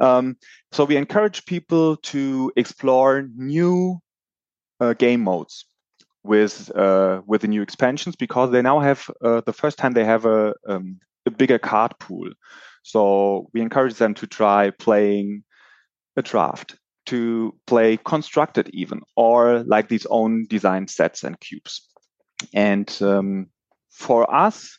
Um, 0.01 0.37
so 0.73 0.87
we 0.87 0.97
encourage 0.97 1.45
people 1.45 1.97
to 1.97 2.51
explore 2.57 3.29
new 3.37 4.01
uh, 4.81 4.95
game 4.95 5.21
modes 5.21 5.67
with 6.24 6.70
uh, 6.76 7.20
with 7.26 7.40
the 7.40 7.48
new 7.48 7.62
expansions 7.62 8.16
because 8.16 8.50
they 8.50 8.62
now 8.62 8.80
have 8.80 9.11
uh, 9.24 9.40
the 9.40 9.52
first 9.52 9.78
time 9.78 9.92
they 9.92 10.04
have 10.04 10.24
a, 10.24 10.54
um, 10.68 11.00
a 11.26 11.30
bigger 11.30 11.58
card 11.58 11.98
pool. 11.98 12.30
So 12.82 13.48
we 13.52 13.61
encourage 13.61 13.94
them 13.94 14.14
to 14.14 14.26
try 14.26 14.70
playing 14.70 15.44
a 16.16 16.22
draft, 16.22 16.76
to 17.06 17.54
play 17.66 17.96
constructed 17.96 18.70
even, 18.72 19.02
or 19.16 19.61
like 19.64 19.88
these 19.88 20.06
own 20.06 20.46
design 20.48 20.88
sets 20.88 21.24
and 21.24 21.38
cubes. 21.40 21.88
And 22.54 22.90
um, 23.00 23.46
for 23.90 24.32
us, 24.32 24.78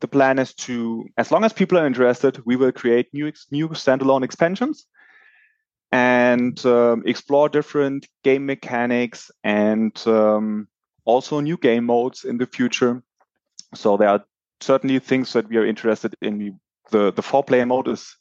the 0.00 0.08
plan 0.08 0.38
is 0.38 0.54
to, 0.54 1.06
as 1.16 1.30
long 1.30 1.44
as 1.44 1.52
people 1.52 1.78
are 1.78 1.86
interested, 1.86 2.40
we 2.44 2.56
will 2.56 2.72
create 2.72 3.08
new 3.12 3.32
new 3.50 3.68
standalone 3.70 4.24
expansions 4.24 4.86
and 5.92 6.64
um, 6.66 7.02
explore 7.06 7.48
different 7.48 8.06
game 8.22 8.46
mechanics 8.46 9.30
and 9.42 10.06
um, 10.06 10.68
also 11.04 11.40
new 11.40 11.56
game 11.56 11.84
modes 11.86 12.24
in 12.24 12.38
the 12.38 12.46
future. 12.46 13.02
So 13.74 13.96
there 13.96 14.08
are 14.08 14.24
certainly 14.60 14.98
things 14.98 15.32
that 15.32 15.48
we 15.48 15.56
are 15.56 15.66
interested 15.66 16.14
in. 16.20 16.58
The 16.90 17.12
the 17.12 17.22
four 17.22 17.44
player 17.44 17.66
mode 17.66 17.88
is 17.88 18.16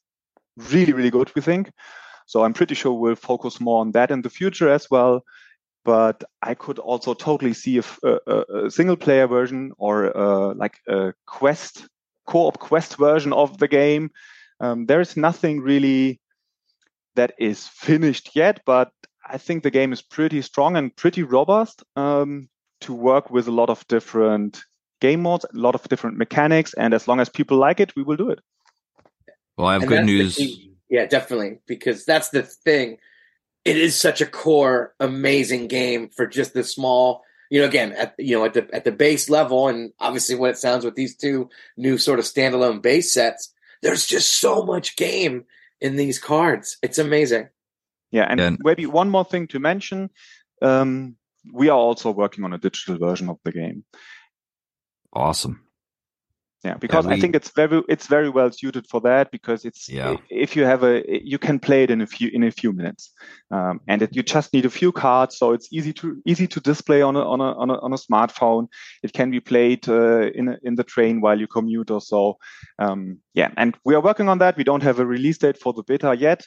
really 0.72 0.94
really 0.94 1.12
good. 1.12 1.32
We 1.36 1.42
think. 1.42 1.72
So 2.26 2.44
I'm 2.44 2.54
pretty 2.54 2.76
sure 2.76 2.92
we'll 2.92 3.16
focus 3.16 3.62
more 3.62 3.80
on 3.80 3.92
that 3.94 4.12
in 4.12 4.22
the 4.22 4.30
future 4.30 4.70
as 4.70 4.92
well. 4.92 5.24
But 5.86 6.26
I 6.42 6.54
could 6.54 6.80
also 6.80 7.14
totally 7.14 7.54
see 7.54 7.80
a, 7.80 7.84
a, 8.28 8.66
a 8.66 8.72
single 8.72 8.98
player 8.98 9.28
version 9.28 9.72
or 9.78 10.16
uh, 10.18 10.54
like 10.54 10.80
a 10.90 11.14
quest 11.26 11.88
co-op 12.28 12.60
quest 12.60 12.98
version 12.98 13.32
of 13.32 13.58
the 13.58 13.70
game. 13.70 14.12
Um, 14.60 14.86
there 14.86 15.00
is 15.00 15.16
nothing 15.16 15.62
really 15.62 16.20
that 17.18 17.34
is 17.38 17.68
finished 17.68 18.36
yet, 18.36 18.62
but 18.66 18.92
I 19.30 19.38
think 19.38 19.64
the 19.64 19.72
game 19.72 19.92
is 19.92 20.02
pretty 20.02 20.42
strong 20.42 20.78
and 20.78 20.96
pretty 20.96 21.24
robust 21.24 21.84
um, 21.96 22.48
to 22.82 22.94
work 22.94 23.30
with 23.30 23.48
a 23.48 23.52
lot 23.52 23.70
of 23.70 23.86
different 23.88 24.64
game 25.02 25.24
modes, 25.24 25.46
a 25.46 25.58
lot 25.58 25.76
of 25.76 25.84
different 25.90 26.18
mechanics, 26.18 26.74
and 26.74 26.94
as 26.94 27.08
long 27.08 27.20
as 27.20 27.30
people 27.30 27.58
like 27.58 27.80
it, 27.80 27.96
we 27.96 28.04
will 28.04 28.16
do 28.16 28.30
it. 28.30 28.40
Well, 29.58 29.68
I 29.68 29.74
have 29.74 29.84
and 29.84 29.90
good 29.90 30.06
news. 30.06 30.40
Yeah, 30.90 31.06
definitely, 31.06 31.60
because 31.68 32.06
that's 32.06 32.30
the 32.30 32.44
thing. 32.44 32.98
It 33.66 33.76
is 33.76 34.00
such 34.00 34.22
a 34.22 34.26
core, 34.26 34.94
amazing 35.00 35.68
game 35.68 36.10
for 36.10 36.26
just 36.26 36.54
the 36.54 36.64
small. 36.64 37.24
You 37.50 37.62
know, 37.62 37.68
again, 37.68 37.94
at 37.94 38.16
you 38.18 38.38
know 38.38 38.46
at 38.46 38.54
the 38.54 38.68
at 38.74 38.86
the 38.86 38.92
base 38.92 39.30
level, 39.30 39.68
and 39.68 39.92
obviously 40.00 40.36
what 40.36 40.52
it 40.52 40.58
sounds 40.58 40.86
with 40.86 40.96
these 40.96 41.16
two 41.16 41.50
new 41.76 41.98
sort 41.98 42.20
of 42.20 42.26
standalone 42.26 42.82
base 42.82 43.12
sets. 43.12 43.54
There's 43.82 44.08
just 44.08 44.40
so 44.40 44.64
much 44.64 44.96
game 44.96 45.46
in 45.82 45.96
these 45.96 46.20
cards. 46.20 46.78
It's 46.82 46.98
amazing. 46.98 47.50
Yeah, 48.12 48.26
and 48.30 48.40
Yeah. 48.40 48.56
maybe 48.60 48.86
one 48.86 49.10
more 49.10 49.26
thing 49.26 49.48
to 49.48 49.60
mention. 49.60 50.10
Um, 50.62 51.18
we 51.54 51.70
are 51.70 51.78
also 51.78 52.12
working 52.12 52.44
on 52.44 52.54
a 52.54 52.58
digital 52.58 52.98
version 52.98 53.30
of 53.30 53.38
the 53.44 53.52
game. 53.52 53.86
Awesome. 55.14 55.67
Yeah, 56.64 56.74
because 56.80 57.06
I 57.06 57.14
we- 57.14 57.22
think 57.22 57.36
it's 57.36 57.52
very 57.52 57.84
it's 57.88 58.08
very 58.08 58.30
well 58.30 58.52
suited 58.52 58.88
for 58.88 59.00
that 59.02 59.30
because 59.32 59.64
it's 59.64 59.88
Yeah. 59.88 60.18
if 60.30 60.56
you 60.56 60.66
have 60.66 60.84
a 60.84 61.04
you 61.24 61.38
can 61.38 61.60
play 61.60 61.84
it 61.84 61.92
in 61.92 62.02
a 62.02 62.08
few 62.08 62.30
in 62.34 62.44
a 62.44 62.52
few 62.52 62.74
minutes, 62.74 63.14
um, 63.52 63.80
and 63.88 64.02
it, 64.02 64.16
you 64.16 64.24
just 64.24 64.54
need 64.54 64.66
a 64.66 64.70
few 64.70 64.92
cards, 64.92 65.38
so 65.38 65.54
it's 65.54 65.72
easy 65.72 65.94
to 65.94 66.20
easy 66.26 66.48
to 66.48 66.60
display 66.60 67.04
on 67.04 67.16
a 67.16 67.20
on 67.20 67.42
a 67.42 67.54
on 67.54 67.70
a, 67.70 67.80
on 67.80 67.94
a 67.94 67.98
smartphone. 67.98 68.68
It 69.04 69.14
can 69.14 69.30
be 69.30 69.40
played 69.40 69.88
uh, 69.88 70.32
in 70.34 70.48
a, 70.48 70.58
in 70.64 70.76
the 70.76 70.84
train 70.84 71.22
while 71.22 71.40
you 71.40 71.48
commute 71.48 71.92
or 71.92 72.02
so. 72.02 72.38
Um, 72.80 73.20
yeah, 73.36 73.52
and 73.56 73.78
we 73.86 73.94
are 73.96 74.02
working 74.02 74.28
on 74.28 74.40
that. 74.40 74.58
We 74.58 74.64
don't 74.64 74.84
have 74.84 75.00
a 75.00 75.06
release 75.06 75.38
date 75.38 75.60
for 75.60 75.74
the 75.74 75.84
beta 75.84 76.16
yet, 76.18 76.44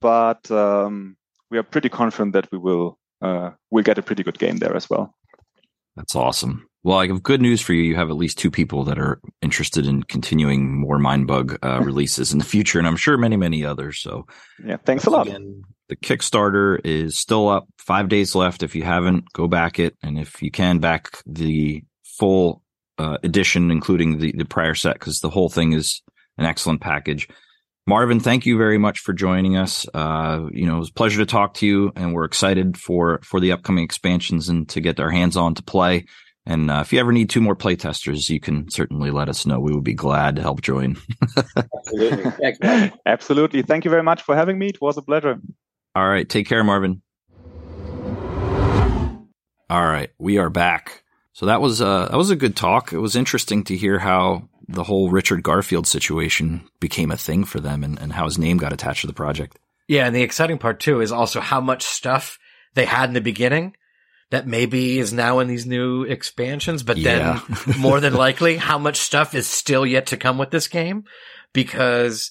but 0.00 0.50
um, 0.50 1.16
we 1.52 1.58
are 1.58 1.62
pretty 1.62 1.88
confident 1.88 2.32
that 2.32 2.50
we 2.50 2.58
will 2.58 2.98
uh, 3.22 3.50
we'll 3.70 3.84
get 3.84 3.98
a 3.98 4.02
pretty 4.02 4.24
good 4.24 4.38
game 4.40 4.58
there 4.58 4.74
as 4.76 4.90
well. 4.90 5.14
That's 5.94 6.16
awesome. 6.16 6.68
Well, 6.84 6.98
I 6.98 7.06
have 7.06 7.22
good 7.22 7.40
news 7.40 7.60
for 7.60 7.74
you. 7.74 7.82
You 7.82 7.94
have 7.94 8.10
at 8.10 8.16
least 8.16 8.38
two 8.38 8.50
people 8.50 8.84
that 8.84 8.98
are 8.98 9.20
interested 9.40 9.86
in 9.86 10.02
continuing 10.02 10.80
more 10.80 10.98
Mindbug 10.98 11.58
uh, 11.62 11.80
releases 11.80 12.32
in 12.32 12.38
the 12.38 12.44
future, 12.44 12.78
and 12.78 12.88
I'm 12.88 12.96
sure 12.96 13.16
many, 13.16 13.36
many 13.36 13.64
others. 13.64 14.00
So 14.00 14.26
Yeah, 14.64 14.78
thanks 14.78 15.06
a 15.06 15.10
lot. 15.10 15.28
Again, 15.28 15.62
the 15.88 15.96
Kickstarter 15.96 16.80
is 16.84 17.16
still 17.16 17.48
up. 17.48 17.68
Five 17.78 18.08
days 18.08 18.34
left. 18.34 18.64
If 18.64 18.74
you 18.74 18.82
haven't, 18.82 19.32
go 19.32 19.46
back 19.46 19.78
it, 19.78 19.96
and 20.02 20.18
if 20.18 20.42
you 20.42 20.50
can, 20.50 20.80
back 20.80 21.22
the 21.24 21.84
full 22.02 22.62
uh, 22.98 23.18
edition, 23.22 23.70
including 23.70 24.18
the 24.18 24.32
the 24.32 24.44
prior 24.44 24.74
set, 24.74 24.94
because 24.94 25.20
the 25.20 25.30
whole 25.30 25.48
thing 25.48 25.74
is 25.74 26.02
an 26.36 26.46
excellent 26.46 26.80
package. 26.80 27.28
Marvin, 27.86 28.20
thank 28.20 28.46
you 28.46 28.56
very 28.56 28.78
much 28.78 29.00
for 29.00 29.12
joining 29.12 29.56
us. 29.56 29.86
Uh, 29.92 30.46
you 30.52 30.66
know, 30.66 30.76
it 30.76 30.80
was 30.80 30.90
a 30.90 30.94
pleasure 30.94 31.18
to 31.18 31.26
talk 31.26 31.54
to 31.54 31.66
you, 31.66 31.92
and 31.94 32.12
we're 32.12 32.24
excited 32.24 32.76
for 32.76 33.20
for 33.22 33.38
the 33.38 33.52
upcoming 33.52 33.84
expansions 33.84 34.48
and 34.48 34.68
to 34.70 34.80
get 34.80 34.98
our 34.98 35.10
hands 35.10 35.36
on 35.36 35.54
to 35.54 35.62
play. 35.62 36.06
And 36.44 36.70
uh, 36.70 36.80
if 36.80 36.92
you 36.92 36.98
ever 36.98 37.12
need 37.12 37.30
two 37.30 37.40
more 37.40 37.54
playtesters, 37.54 38.28
you 38.28 38.40
can 38.40 38.68
certainly 38.68 39.10
let 39.10 39.28
us 39.28 39.46
know. 39.46 39.60
We 39.60 39.72
would 39.72 39.84
be 39.84 39.94
glad 39.94 40.36
to 40.36 40.42
help 40.42 40.60
join. 40.60 40.96
Absolutely. 41.56 42.30
Thanks. 42.30 42.96
Absolutely. 43.06 43.62
Thank 43.62 43.84
you 43.84 43.90
very 43.90 44.02
much 44.02 44.22
for 44.22 44.34
having 44.34 44.58
me. 44.58 44.68
It 44.68 44.80
was 44.80 44.96
a 44.96 45.02
pleasure. 45.02 45.38
All 45.94 46.08
right. 46.08 46.28
Take 46.28 46.48
care, 46.48 46.64
Marvin. 46.64 47.02
All 49.70 49.86
right. 49.86 50.10
We 50.18 50.38
are 50.38 50.50
back. 50.50 51.04
So 51.32 51.46
that 51.46 51.60
was, 51.60 51.80
uh, 51.80 52.08
that 52.08 52.16
was 52.16 52.30
a 52.30 52.36
good 52.36 52.56
talk. 52.56 52.92
It 52.92 52.98
was 52.98 53.14
interesting 53.14 53.64
to 53.64 53.76
hear 53.76 53.98
how 53.98 54.48
the 54.68 54.82
whole 54.82 55.10
Richard 55.10 55.42
Garfield 55.42 55.86
situation 55.86 56.68
became 56.80 57.10
a 57.10 57.16
thing 57.16 57.44
for 57.44 57.60
them 57.60 57.84
and, 57.84 57.98
and 58.00 58.12
how 58.12 58.24
his 58.24 58.38
name 58.38 58.58
got 58.58 58.72
attached 58.72 59.02
to 59.02 59.06
the 59.06 59.12
project. 59.12 59.58
Yeah, 59.88 60.06
and 60.06 60.14
the 60.14 60.22
exciting 60.22 60.58
part 60.58 60.80
too 60.80 61.00
is 61.00 61.12
also 61.12 61.40
how 61.40 61.60
much 61.60 61.84
stuff 61.84 62.38
they 62.74 62.84
had 62.84 63.08
in 63.08 63.14
the 63.14 63.20
beginning 63.20 63.74
that 64.32 64.46
maybe 64.46 64.98
is 64.98 65.12
now 65.12 65.38
in 65.38 65.46
these 65.46 65.66
new 65.66 66.02
expansions, 66.02 66.82
but 66.82 66.96
Yeah. 66.98 67.40
then 67.46 67.76
more 67.78 68.00
than 68.00 68.14
likely 68.26 68.56
how 68.56 68.78
much 68.78 68.96
stuff 68.96 69.34
is 69.34 69.46
still 69.46 69.86
yet 69.86 70.06
to 70.06 70.16
come 70.16 70.38
with 70.38 70.50
this 70.50 70.66
game 70.68 71.04
because 71.52 72.30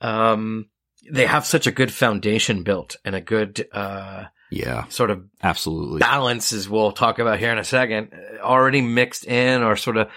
um 0.00 0.68
they 1.10 1.26
have 1.26 1.44
such 1.44 1.66
a 1.66 1.72
good 1.72 1.92
foundation 1.92 2.62
built 2.62 2.96
and 3.04 3.14
a 3.14 3.20
good 3.20 3.66
uh 3.72 4.24
Yeah, 4.50 4.84
sort 4.88 5.10
of 5.10 5.24
absolutely. 5.42 5.98
balances 5.98 6.68
we'll 6.68 6.92
talk 6.92 7.18
about 7.18 7.38
here 7.40 7.50
in 7.52 7.58
a 7.58 7.64
second 7.64 8.12
already 8.40 8.80
mixed 8.80 9.26
in 9.26 9.62
or 9.62 9.76
sort 9.76 9.96
of 9.96 10.08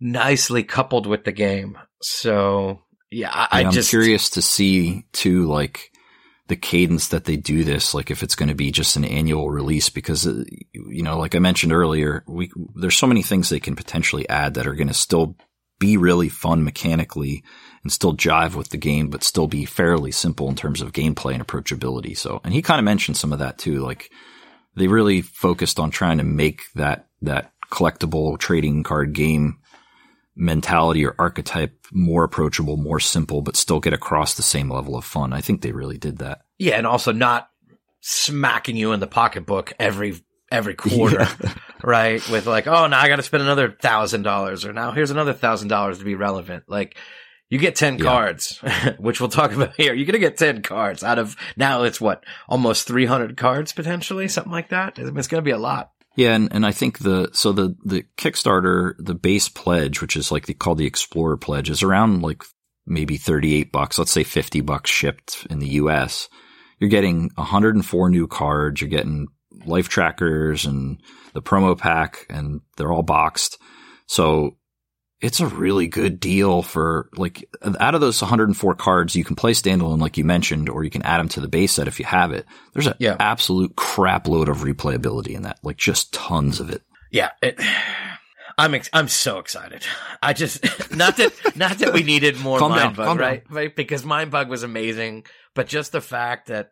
nicely 0.00 0.64
coupled 0.64 1.06
with 1.06 1.24
the 1.24 1.32
game. 1.32 1.78
So 2.02 2.80
yeah, 3.10 3.30
I, 3.32 3.48
I 3.50 3.60
Yeah, 3.60 3.68
I'm 3.68 3.72
just 3.72 3.90
curious 3.90 4.30
to 4.30 4.42
see 4.42 5.04
too, 5.12 5.46
like 5.46 5.92
the 6.48 6.56
cadence 6.56 7.08
that 7.08 7.24
they 7.24 7.36
do 7.36 7.64
this, 7.64 7.94
like 7.94 8.10
if 8.10 8.22
it's 8.22 8.34
going 8.34 8.50
to 8.50 8.54
be 8.54 8.70
just 8.70 8.96
an 8.96 9.04
annual 9.04 9.50
release, 9.50 9.88
because 9.88 10.26
uh, 10.26 10.44
you 10.72 11.02
know, 11.02 11.18
like 11.18 11.34
I 11.34 11.38
mentioned 11.38 11.72
earlier, 11.72 12.22
we 12.26 12.50
there's 12.74 12.96
so 12.96 13.06
many 13.06 13.22
things 13.22 13.48
they 13.48 13.60
can 13.60 13.76
potentially 13.76 14.28
add 14.28 14.54
that 14.54 14.66
are 14.66 14.74
going 14.74 14.88
to 14.88 14.94
still 14.94 15.36
be 15.78 15.96
really 15.96 16.28
fun 16.28 16.62
mechanically 16.62 17.42
and 17.82 17.90
still 17.90 18.16
jive 18.16 18.54
with 18.54 18.68
the 18.68 18.76
game, 18.76 19.08
but 19.08 19.24
still 19.24 19.46
be 19.46 19.64
fairly 19.64 20.12
simple 20.12 20.48
in 20.48 20.54
terms 20.54 20.80
of 20.80 20.92
gameplay 20.92 21.34
and 21.34 21.46
approachability. 21.46 22.16
So, 22.16 22.40
and 22.44 22.52
he 22.54 22.62
kind 22.62 22.78
of 22.78 22.84
mentioned 22.84 23.16
some 23.16 23.32
of 23.32 23.38
that 23.38 23.58
too, 23.58 23.80
like 23.80 24.10
they 24.76 24.86
really 24.86 25.22
focused 25.22 25.80
on 25.80 25.90
trying 25.90 26.18
to 26.18 26.24
make 26.24 26.62
that 26.74 27.08
that 27.22 27.52
collectible 27.70 28.38
trading 28.38 28.82
card 28.82 29.14
game 29.14 29.58
mentality 30.36 31.04
or 31.06 31.14
archetype 31.18 31.72
more 31.92 32.24
approachable, 32.24 32.76
more 32.76 33.00
simple, 33.00 33.40
but 33.42 33.56
still 33.56 33.80
get 33.80 33.92
across 33.92 34.34
the 34.34 34.42
same 34.42 34.68
level 34.70 34.96
of 34.96 35.04
fun. 35.04 35.32
I 35.32 35.40
think 35.40 35.62
they 35.62 35.72
really 35.72 35.98
did 35.98 36.18
that. 36.18 36.40
Yeah, 36.58 36.76
and 36.76 36.86
also 36.86 37.12
not 37.12 37.48
smacking 38.00 38.76
you 38.76 38.92
in 38.92 39.00
the 39.00 39.06
pocketbook 39.06 39.72
every 39.78 40.14
every 40.50 40.74
quarter, 40.74 41.26
right? 41.82 42.26
With 42.28 42.46
like, 42.46 42.66
oh, 42.66 42.86
now 42.86 43.00
I 43.00 43.08
got 43.08 43.16
to 43.16 43.22
spend 43.22 43.42
another 43.42 43.70
thousand 43.80 44.22
dollars, 44.22 44.64
or 44.64 44.72
now 44.72 44.92
here's 44.92 45.10
another 45.10 45.32
thousand 45.32 45.68
dollars 45.68 45.98
to 45.98 46.04
be 46.04 46.14
relevant. 46.14 46.64
Like, 46.68 46.96
you 47.50 47.58
get 47.58 47.76
ten 47.76 47.98
Yeah. 47.98 48.04
cards, 48.04 48.60
which 48.98 49.20
we'll 49.20 49.30
talk 49.30 49.52
about 49.52 49.74
here. 49.76 49.94
You're 49.94 50.06
gonna 50.06 50.18
get 50.18 50.36
ten 50.36 50.62
cards 50.62 51.02
out 51.02 51.18
of 51.18 51.36
now. 51.56 51.84
It's 51.84 52.00
what 52.00 52.24
almost 52.48 52.86
three 52.86 53.06
hundred 53.06 53.36
cards 53.36 53.72
potentially, 53.72 54.28
something 54.28 54.52
like 54.52 54.70
that. 54.70 54.98
It's 54.98 55.28
gonna 55.28 55.42
be 55.42 55.50
a 55.50 55.58
lot. 55.58 55.90
Yeah, 56.16 56.34
and, 56.34 56.52
and 56.52 56.64
I 56.64 56.72
think 56.72 57.00
the 57.00 57.30
so 57.32 57.52
the 57.52 57.76
the 57.84 58.04
Kickstarter 58.16 58.94
the 58.98 59.14
base 59.14 59.48
pledge, 59.48 60.00
which 60.00 60.16
is 60.16 60.30
like 60.30 60.46
the, 60.46 60.54
called 60.54 60.78
the 60.78 60.86
Explorer 60.86 61.36
pledge, 61.36 61.70
is 61.70 61.82
around 61.82 62.22
like 62.22 62.42
maybe 62.86 63.16
thirty 63.16 63.54
eight 63.54 63.72
bucks. 63.72 63.98
Let's 63.98 64.12
say 64.12 64.22
fifty 64.22 64.60
bucks 64.60 64.90
shipped 64.90 65.46
in 65.50 65.58
the 65.58 65.68
U.S. 65.68 66.28
You're 66.78 66.90
getting 66.90 67.30
104 67.36 68.10
new 68.10 68.26
cards. 68.26 68.80
You're 68.80 68.90
getting 68.90 69.28
life 69.64 69.88
trackers 69.88 70.66
and 70.66 71.00
the 71.32 71.42
promo 71.42 71.78
pack, 71.78 72.26
and 72.28 72.60
they're 72.76 72.92
all 72.92 73.02
boxed. 73.02 73.58
So 74.06 74.56
it's 75.24 75.40
a 75.40 75.46
really 75.46 75.86
good 75.88 76.20
deal 76.20 76.62
for 76.62 77.08
like 77.16 77.48
out 77.80 77.94
of 77.94 78.00
those 78.00 78.20
104 78.20 78.74
cards, 78.74 79.16
you 79.16 79.24
can 79.24 79.36
play 79.36 79.52
standalone 79.52 79.98
like 80.00 80.18
you 80.18 80.24
mentioned, 80.24 80.68
or 80.68 80.84
you 80.84 80.90
can 80.90 81.02
add 81.02 81.18
them 81.18 81.28
to 81.30 81.40
the 81.40 81.48
base 81.48 81.72
set 81.72 81.88
if 81.88 81.98
you 81.98 82.04
have 82.04 82.32
it. 82.32 82.44
There's 82.74 82.86
an 82.86 82.94
Yeah. 82.98 83.16
absolute 83.18 83.74
crap 83.74 84.28
load 84.28 84.48
of 84.48 84.58
replayability 84.58 85.30
in 85.34 85.42
that, 85.42 85.58
like 85.62 85.76
just 85.78 86.12
tons 86.12 86.60
of 86.60 86.68
it. 86.70 86.82
Yeah, 87.10 87.30
it, 87.42 87.58
I'm 88.58 88.74
ex- 88.74 88.90
I'm 88.92 89.08
so 89.08 89.38
excited. 89.38 89.82
I 90.22 90.32
just 90.32 90.62
not 90.94 91.16
that 91.16 91.32
not 91.56 91.78
that 91.78 91.92
we 91.92 92.02
needed 92.02 92.38
more 92.40 92.58
Calm 92.58 92.72
down, 92.74 92.94
Mindbug, 92.94 93.04
calm 93.04 93.16
down. 93.16 93.26
right? 93.26 93.42
Right, 93.48 93.74
because 93.74 94.04
Mindbug 94.04 94.48
was 94.48 94.62
amazing, 94.62 95.24
but 95.54 95.66
just 95.66 95.92
the 95.92 96.00
fact 96.00 96.48
that 96.48 96.70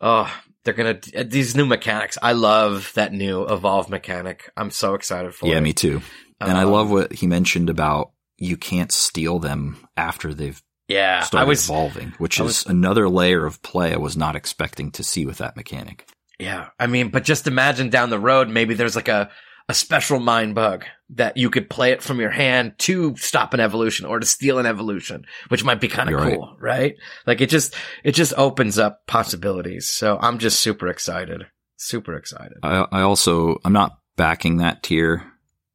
oh, 0.00 0.32
they're 0.64 0.74
gonna 0.74 1.00
these 1.24 1.56
new 1.56 1.64
mechanics. 1.66 2.18
I 2.22 2.32
love 2.32 2.92
that 2.94 3.12
new 3.12 3.44
evolve 3.44 3.88
mechanic. 3.88 4.50
I'm 4.56 4.70
so 4.70 4.94
excited 4.94 5.34
for 5.34 5.46
Yeah, 5.48 5.56
it. 5.58 5.62
me 5.62 5.72
too. 5.72 6.02
And 6.40 6.56
I 6.56 6.62
Um, 6.64 6.70
love 6.72 6.90
what 6.90 7.12
he 7.12 7.26
mentioned 7.26 7.68
about 7.70 8.12
you 8.36 8.56
can't 8.56 8.92
steal 8.92 9.38
them 9.40 9.76
after 9.96 10.32
they've 10.32 10.62
Yeah, 10.86 11.20
started 11.22 11.44
I 11.44 11.48
was 11.48 11.64
evolving, 11.64 12.14
which 12.18 12.40
I 12.40 12.44
is 12.44 12.64
another 12.66 13.08
layer 13.08 13.44
of 13.46 13.60
play 13.62 13.92
I 13.92 13.96
was 13.98 14.16
not 14.16 14.36
expecting 14.36 14.90
to 14.92 15.02
see 15.02 15.26
with 15.26 15.38
that 15.38 15.56
mechanic. 15.56 16.06
Yeah, 16.38 16.68
I 16.78 16.86
mean, 16.86 17.08
but 17.10 17.24
just 17.24 17.46
imagine 17.48 17.90
down 17.90 18.10
the 18.10 18.18
road, 18.20 18.48
maybe 18.48 18.74
there's 18.74 18.94
like 18.96 19.08
a 19.08 19.30
a 19.70 19.74
special 19.74 20.18
mind 20.18 20.54
bug 20.54 20.86
that 21.10 21.36
you 21.36 21.50
could 21.50 21.68
play 21.68 21.90
it 21.92 22.02
from 22.02 22.20
your 22.20 22.30
hand 22.30 22.72
to 22.78 23.14
stop 23.16 23.52
an 23.52 23.60
evolution 23.60 24.06
or 24.06 24.18
to 24.18 24.24
steal 24.24 24.58
an 24.58 24.64
evolution, 24.64 25.26
which 25.48 25.62
might 25.62 25.78
be 25.80 25.88
kind 25.88 26.08
of 26.08 26.12
You're 26.12 26.20
right. 26.20 26.34
cool, 26.36 26.56
right. 26.58 26.94
Like 27.26 27.42
it 27.42 27.50
just 27.50 27.74
it 28.02 28.12
just 28.12 28.32
opens 28.38 28.78
up 28.78 29.00
possibilities. 29.06 29.88
So 29.90 30.16
I'm 30.18 30.38
just 30.38 30.60
super 30.60 30.88
excited, 30.88 31.42
super 31.76 32.14
excited. 32.14 32.56
I, 32.62 32.86
I 32.90 33.02
also 33.02 33.58
I'm 33.64 33.74
not 33.74 33.98
backing 34.16 34.56
that 34.58 34.82
tier, 34.82 35.24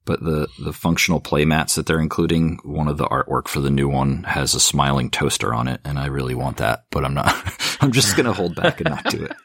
but 0.06 0.22
the 0.24 0.48
the 0.60 0.74
functional 0.74 1.22
playmats 1.22 1.76
that 1.76 1.86
they're 1.86 2.00
including, 2.00 2.60
one 2.64 2.88
of 2.88 2.98
the 2.98 3.06
artwork 3.08 3.48
for 3.48 3.60
the 3.62 3.70
new 3.70 3.88
one 3.88 4.24
has 4.24 4.54
a 4.54 4.60
smiling 4.60 5.10
toaster 5.10 5.54
on 5.54 5.68
it, 5.68 5.82
and 5.86 5.98
I 5.98 6.08
really 6.08 6.36
want 6.36 6.58
that, 6.58 6.86
but 6.92 7.06
I'm 7.06 7.14
not. 7.14 7.34
I'm 7.82 7.92
just 7.92 8.16
gonna 8.16 8.34
hold 8.34 8.56
back 8.56 8.80
and 8.82 8.90
not 8.90 9.06
do 9.06 9.24
it. 9.26 9.36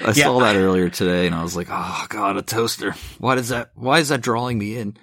I 0.00 0.08
Yeah, 0.08 0.24
saw 0.24 0.40
that 0.40 0.56
earlier 0.56 0.88
today, 0.90 1.26
and 1.26 1.34
I 1.34 1.42
was 1.42 1.56
like, 1.56 1.68
"Oh 1.70 2.06
God, 2.08 2.36
a 2.36 2.42
toaster! 2.42 2.94
Why 3.18 3.34
does 3.34 3.48
that? 3.48 3.70
Why 3.74 3.98
is 4.00 4.08
that 4.10 4.20
drawing 4.20 4.58
me 4.58 4.76
in?" 4.76 4.96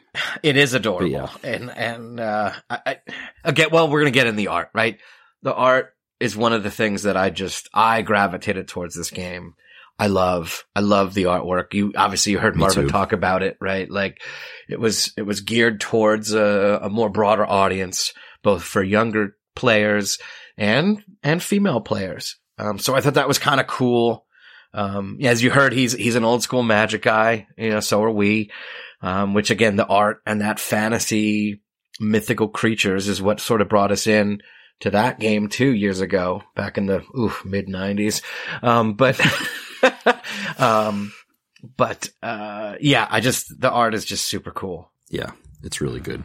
It 0.44 0.58
is 0.58 0.74
adorable, 0.74 1.08
yeah. 1.08 1.30
and 1.44 1.72
and 1.72 2.20
uh, 2.20 2.54
I, 2.70 2.80
I 2.86 2.98
again, 3.44 3.70
well, 3.72 3.90
we're 3.90 4.02
gonna 4.02 4.12
get 4.12 4.28
in 4.28 4.36
the 4.36 4.48
art, 4.50 4.70
right? 4.74 5.00
The 5.42 5.54
art 5.54 5.94
is 6.20 6.38
one 6.38 6.54
of 6.54 6.64
the 6.64 6.72
things 6.72 7.04
that 7.04 7.18
I 7.18 7.30
just 7.32 7.70
I 7.74 8.02
gravitated 8.02 8.68
towards 8.68 8.96
this 8.96 9.10
game. 9.10 9.56
I 10.00 10.08
love, 10.08 10.66
I 10.76 10.80
love 10.80 11.14
the 11.14 11.24
artwork. 11.24 11.74
You 11.74 11.94
obviously 11.96 12.34
you 12.34 12.40
heard 12.40 12.56
Marvin 12.56 12.88
talk 12.88 13.14
about 13.14 13.44
it, 13.44 13.58
right? 13.62 13.90
Like 13.90 14.22
it 14.68 14.80
was 14.80 15.14
it 15.18 15.22
was 15.22 15.42
geared 15.42 15.80
towards 15.80 16.34
a, 16.34 16.80
a 16.84 16.90
more 16.90 17.10
broader 17.10 17.46
audience, 17.46 18.14
both 18.42 18.64
for 18.64 18.84
younger 18.84 19.36
players 19.56 20.18
and 20.58 21.04
and 21.22 21.42
female 21.42 21.82
players. 21.82 22.38
Um, 22.58 22.80
so 22.80 22.96
I 22.96 23.02
thought 23.02 23.16
that 23.16 23.28
was 23.28 23.40
kind 23.40 23.62
of 23.62 23.68
cool. 23.68 24.26
Um, 24.74 25.20
as 25.22 25.44
you 25.44 25.52
heard, 25.52 25.74
he's 25.74 25.94
he's 25.94 26.16
an 26.16 26.26
old 26.26 26.42
school 26.42 26.64
magic 26.64 27.04
guy. 27.04 27.48
You 27.58 27.70
know, 27.70 27.80
so 27.80 28.02
are 28.04 28.12
we 28.12 28.52
um, 29.04 29.34
which 29.34 29.52
again, 29.52 29.76
the 29.76 29.86
art 29.86 30.22
and 30.26 30.42
that 30.42 30.60
fantasy 30.60 31.62
mythical 32.00 32.48
creatures 32.48 33.10
is 33.10 33.22
what 33.22 33.42
sort 33.42 33.62
of 33.62 33.70
brought 33.70 33.92
us 33.92 34.08
in 34.08 34.42
to 34.80 34.90
that 34.92 35.20
game 35.20 35.50
two 35.50 35.72
years 35.72 36.00
ago, 36.00 36.42
back 36.56 36.78
in 36.78 36.86
the 36.86 37.04
mid 37.46 37.68
nineties. 37.68 38.22
Um, 38.64 38.94
but, 38.94 39.20
um, 40.58 41.14
but 41.78 42.10
uh, 42.22 42.76
yeah, 42.80 43.08
I 43.10 43.20
just 43.20 43.60
the 43.60 43.72
art 43.72 43.94
is 43.94 44.06
just 44.06 44.26
super 44.26 44.52
cool. 44.52 44.92
Yeah, 45.10 45.32
it's 45.64 45.82
really 45.82 46.00
good. 46.00 46.24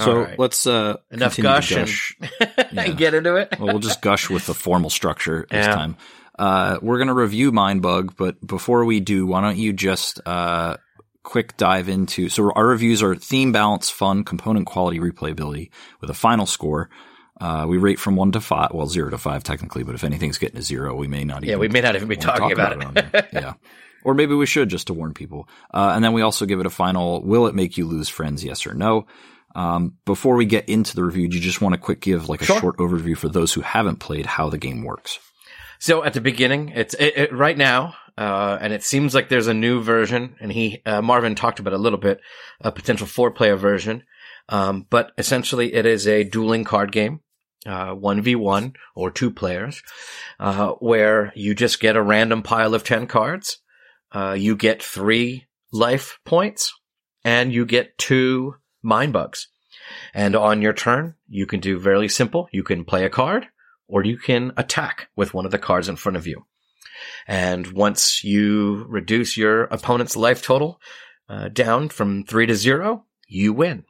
So 0.00 0.22
right. 0.22 0.38
let's 0.38 0.66
uh, 0.66 0.96
Enough 1.10 1.36
to 1.36 1.42
gush, 1.42 1.70
and- 1.76 1.86
gush. 1.86 2.96
get 2.96 3.14
into 3.14 3.36
it. 3.36 3.54
well, 3.58 3.68
we'll 3.68 3.78
just 3.78 4.02
gush 4.02 4.28
with 4.28 4.46
the 4.46 4.54
formal 4.54 4.90
structure 4.90 5.46
this 5.50 5.66
Yeah. 5.66 5.74
time. 5.74 5.96
Uh, 6.36 6.78
we're 6.82 6.98
going 6.98 7.06
to 7.08 7.14
review 7.14 7.52
Mindbug, 7.52 8.16
but 8.16 8.44
before 8.44 8.84
we 8.84 8.98
do, 8.98 9.24
why 9.24 9.40
don't 9.40 9.56
you 9.56 9.72
just 9.72 10.20
uh, 10.26 10.76
quick 11.22 11.56
dive 11.56 11.88
into? 11.88 12.28
So 12.28 12.50
our 12.56 12.66
reviews 12.66 13.04
are 13.04 13.14
theme, 13.14 13.52
balance, 13.52 13.88
fun, 13.88 14.24
component 14.24 14.66
quality, 14.66 14.98
replayability, 14.98 15.70
with 16.00 16.10
a 16.10 16.14
final 16.14 16.44
score. 16.46 16.90
Uh, 17.44 17.66
we 17.66 17.76
rate 17.76 17.98
from 17.98 18.16
one 18.16 18.32
to 18.32 18.40
five, 18.40 18.70
well, 18.72 18.86
zero 18.86 19.10
to 19.10 19.18
five 19.18 19.44
technically, 19.44 19.82
but 19.82 19.94
if 19.94 20.02
anything's 20.02 20.38
getting 20.38 20.58
a 20.58 20.62
zero, 20.62 20.94
we 20.94 21.06
may 21.06 21.24
not 21.24 21.38
even 21.44 21.48
yeah, 21.50 21.56
we 21.56 21.68
may 21.68 21.82
not 21.82 21.94
even 21.94 22.08
be 22.08 22.16
talking 22.16 22.48
talk 22.48 22.52
about, 22.52 22.82
on 22.82 22.96
it. 22.96 23.04
here. 23.12 23.28
yeah. 23.32 23.52
Or 24.02 24.14
maybe 24.14 24.34
we 24.34 24.46
should 24.46 24.70
just 24.70 24.86
to 24.86 24.94
warn 24.94 25.12
people. 25.12 25.46
Uh, 25.72 25.92
and 25.94 26.02
then 26.02 26.12
we 26.14 26.22
also 26.22 26.46
give 26.46 26.60
it 26.60 26.66
a 26.66 26.70
final, 26.70 27.22
will 27.22 27.46
it 27.46 27.54
make 27.54 27.76
you 27.76 27.86
lose 27.86 28.08
friends? 28.08 28.42
Yes 28.44 28.66
or 28.66 28.72
no? 28.74 29.06
Um, 29.54 29.94
before 30.04 30.36
we 30.36 30.46
get 30.46 30.68
into 30.68 30.96
the 30.96 31.04
review, 31.04 31.28
do 31.28 31.36
you 31.36 31.42
just 31.42 31.60
want 31.60 31.74
to 31.74 31.80
quick 31.80 32.00
give 32.00 32.28
like 32.28 32.42
a 32.42 32.44
Sure. 32.44 32.60
short 32.60 32.76
overview 32.78 33.16
for 33.16 33.28
those 33.28 33.52
who 33.52 33.60
haven't 33.60 34.00
played 34.00 34.26
how 34.26 34.48
the 34.50 34.58
game 34.58 34.82
works? 34.82 35.18
So 35.78 36.02
at 36.02 36.14
the 36.14 36.20
beginning, 36.20 36.70
it's 36.70 36.94
it, 36.94 37.16
it, 37.16 37.32
right 37.32 37.56
now, 37.56 37.94
uh, 38.16 38.56
and 38.60 38.72
it 38.72 38.82
seems 38.82 39.14
like 39.14 39.28
there's 39.28 39.48
a 39.48 39.54
new 39.54 39.82
version, 39.82 40.34
and 40.40 40.50
he 40.50 40.80
uh, 40.86 41.02
Marvin 41.02 41.34
talked 41.34 41.58
about 41.60 41.72
it 41.72 41.76
a 41.76 41.82
little 41.82 41.98
bit, 41.98 42.20
a 42.60 42.72
potential 42.72 43.06
four-player 43.06 43.56
version. 43.56 44.02
Um, 44.48 44.86
but 44.88 45.12
essentially, 45.18 45.74
it 45.74 45.86
is 45.86 46.06
a 46.06 46.24
dueling 46.24 46.64
card 46.64 46.90
game, 46.92 47.20
uh, 47.66 47.94
one 47.94 48.22
v 48.22 48.34
one 48.34 48.74
or 48.94 49.10
two 49.10 49.30
players, 49.30 49.82
uh, 50.38 50.70
where 50.72 51.32
you 51.34 51.54
just 51.54 51.80
get 51.80 51.96
a 51.96 52.02
random 52.02 52.42
pile 52.42 52.74
of 52.74 52.84
ten 52.84 53.06
cards. 53.06 53.58
Uh, 54.12 54.36
you 54.38 54.56
get 54.56 54.82
three 54.82 55.46
life 55.72 56.18
points, 56.24 56.72
and 57.24 57.52
you 57.52 57.66
get 57.66 57.98
two 57.98 58.54
mind 58.82 59.12
bugs. 59.12 59.48
And 60.14 60.36
on 60.36 60.62
your 60.62 60.72
turn, 60.72 61.14
you 61.28 61.46
can 61.46 61.60
do 61.60 61.78
very 61.78 62.08
simple. 62.08 62.48
You 62.52 62.62
can 62.62 62.84
play 62.84 63.04
a 63.04 63.10
card 63.10 63.48
or 63.86 64.04
you 64.04 64.16
can 64.16 64.52
attack 64.56 65.08
with 65.16 65.34
one 65.34 65.44
of 65.44 65.50
the 65.50 65.58
cards 65.58 65.88
in 65.88 65.96
front 65.96 66.16
of 66.16 66.26
you. 66.26 66.46
And 67.26 67.66
once 67.72 68.24
you 68.24 68.84
reduce 68.88 69.36
your 69.36 69.64
opponent's 69.64 70.16
life 70.16 70.42
total 70.42 70.80
uh, 71.28 71.48
down 71.48 71.88
from 71.88 72.24
three 72.24 72.46
to 72.46 72.54
zero, 72.54 73.04
you 73.28 73.52
win. 73.52 73.84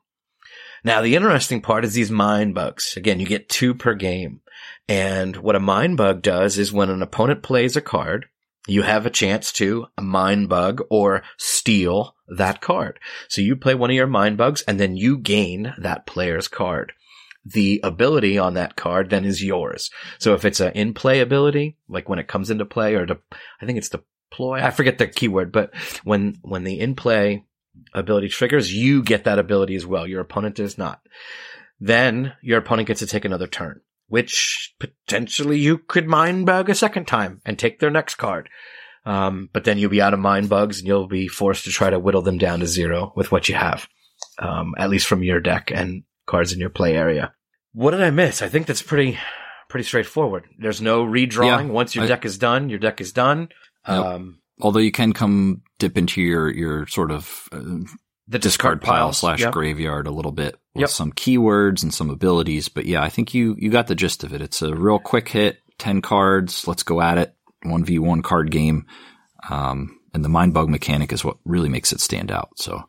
Now, 0.85 1.01
the 1.01 1.17
interesting 1.17 1.63
part 1.63 1.85
is 1.85 1.95
these 1.95 2.11
mind 2.11 2.55
bugs. 2.55 2.95
Again, 2.97 3.19
you 3.19 3.27
get 3.27 3.49
two 3.49 3.75
per 3.75 3.95
game. 3.95 4.41
And 4.87 5.37
what 5.37 5.57
a 5.57 5.61
mind 5.61 5.97
bug 5.97 6.21
does 6.21 6.59
is 6.59 6.73
when 6.73 6.91
an 6.91 7.03
opponent 7.03 7.43
plays 7.43 7.75
a 7.75 7.81
card, 7.81 8.27
you 8.67 8.83
have 8.83 9.07
a 9.07 9.11
chance 9.11 9.51
to 9.53 9.87
mind 10.01 10.49
bug 10.49 10.83
or 10.91 11.23
steal 11.39 12.15
that 12.29 12.61
card. 12.61 12.99
So 13.29 13.41
you 13.41 13.57
play 13.57 13.75
one 13.75 13.91
of 13.91 13.97
your 13.97 14.07
mind 14.07 14.37
bugs 14.37 14.63
and 14.63 14.79
then 14.79 14.97
you 14.97 15.19
gain 15.19 15.75
that 15.79 16.07
player's 16.07 16.49
card. 16.49 16.93
The 17.47 17.81
ability 17.83 18.39
on 18.39 18.55
that 18.55 18.77
card 18.77 19.11
then 19.11 19.25
is 19.25 19.43
yours. 19.43 19.91
So 20.19 20.35
if 20.35 20.45
it's 20.45 20.61
an 20.61 20.73
in 20.73 20.95
play 20.95 21.21
ability, 21.21 21.77
like 21.89 22.09
when 22.09 22.19
it 22.19 22.29
comes 22.29 22.51
into 22.51 22.65
play 22.65 22.95
or 22.95 23.05
to, 23.07 23.19
I 23.61 23.67
think 23.67 23.77
it's 23.79 23.91
deploy, 23.91 24.63
I 24.63 24.71
forget 24.71 24.97
the 24.97 25.07
keyword, 25.07 25.53
but 25.53 25.75
when, 26.05 26.39
when 26.43 26.65
the 26.65 26.81
in 26.81 26.95
play 26.95 27.45
ability 27.93 28.29
triggers, 28.29 28.73
you 28.73 29.03
get 29.03 29.25
that 29.25 29.39
ability 29.39 29.75
as 29.75 29.87
well. 29.87 30.07
Your 30.07 30.21
opponent 30.21 30.57
does 30.57 30.79
not. 30.79 31.01
Then 31.81 32.35
your 32.43 32.59
opponent 32.59 32.89
gets 32.89 33.01
to 33.01 33.07
take 33.07 33.25
another 33.25 33.47
turn, 33.47 33.81
which 34.09 34.75
potentially 34.79 35.59
you 35.59 35.79
could 35.79 36.07
mind 36.07 36.47
bug 36.47 36.71
a 36.71 36.75
second 36.75 37.07
time 37.07 37.41
and 37.45 37.59
take 37.59 37.81
their 37.81 37.91
next 37.91 38.15
card. 38.17 38.49
Um, 39.07 39.51
but 39.53 39.65
then 39.65 39.77
you'll 39.79 39.91
be 39.91 40.01
out 40.01 40.15
of 40.15 40.21
mind 40.21 40.49
bugs 40.49 40.79
and 40.79 40.87
you'll 40.89 41.09
be 41.09 41.29
forced 41.29 41.65
to 41.65 41.71
try 41.71 41.91
to 41.91 41.99
whittle 41.99 42.23
them 42.23 42.39
down 42.39 42.61
to 42.61 42.67
zero 42.67 43.13
with 43.17 43.31
what 43.31 43.49
you 43.49 43.55
have. 43.55 43.87
Um, 44.39 44.75
at 44.79 44.89
least 44.89 45.07
from 45.07 45.23
your 45.23 45.41
deck 45.41 45.71
and 45.73 46.05
cards 46.27 46.53
in 46.53 46.61
your 46.61 46.71
play 46.71 46.97
area. 46.97 47.35
What 47.73 47.91
did 47.91 48.03
I 48.03 48.11
miss? 48.11 48.41
I 48.41 48.49
think 48.49 48.67
that's 48.67 48.83
pretty, 48.83 49.19
pretty 49.69 49.85
straightforward. 49.85 50.45
There's 50.59 50.81
no 50.81 51.05
redrawing. 51.05 51.67
Yeah, 51.67 51.73
Once 51.73 51.95
your 51.95 52.05
I- 52.05 52.09
deck 52.09 52.25
is 52.25 52.39
done, 52.39 52.71
your 52.71 52.79
deck 52.79 53.01
is 53.01 53.13
done. 53.13 53.49
Um, 53.85 54.41
Although 54.61 54.81
you 54.81 54.93
can 54.93 55.13
come 55.13 55.63
dip 55.79 55.99
into 55.99 56.23
your, 56.23 56.51
your 56.51 56.87
sort 56.87 57.11
of 57.11 57.49
uh, 57.53 57.61
the 58.29 58.39
discard 58.39 58.81
pile 58.81 59.13
slash 59.13 59.41
Yep. 59.41 59.53
graveyard 59.53 60.07
a 60.07 60.11
little 60.13 60.33
bit 60.33 60.57
with 60.75 60.83
Yep. 60.83 60.91
some 60.91 61.13
keywords 61.13 61.83
and 61.83 61.93
some 61.93 62.09
abilities. 62.11 62.69
But 62.69 62.87
yeah, 62.87 63.03
I 63.03 63.09
think 63.09 63.35
you, 63.35 63.57
you 63.59 63.71
got 63.71 63.87
the 63.89 63.95
gist 63.95 64.23
of 64.25 64.33
it. 64.33 64.41
It's 64.41 64.63
a 64.63 64.75
real 64.75 64.99
quick 64.99 65.29
hit, 65.29 65.59
10 65.79 66.01
cards. 66.03 66.67
Let's 66.69 66.83
go 66.85 67.01
at 67.01 67.19
it. 67.19 67.35
1v1 67.65 68.23
card 68.23 68.51
game. 68.51 68.87
Um, 69.51 69.99
and 70.15 70.25
the 70.25 70.29
mind 70.29 70.55
bug 70.55 70.69
mechanic 70.69 71.13
is 71.13 71.25
what 71.25 71.37
really 71.45 71.69
makes 71.69 71.93
it 71.93 72.01
stand 72.01 72.31
out. 72.31 72.51
So 72.57 72.85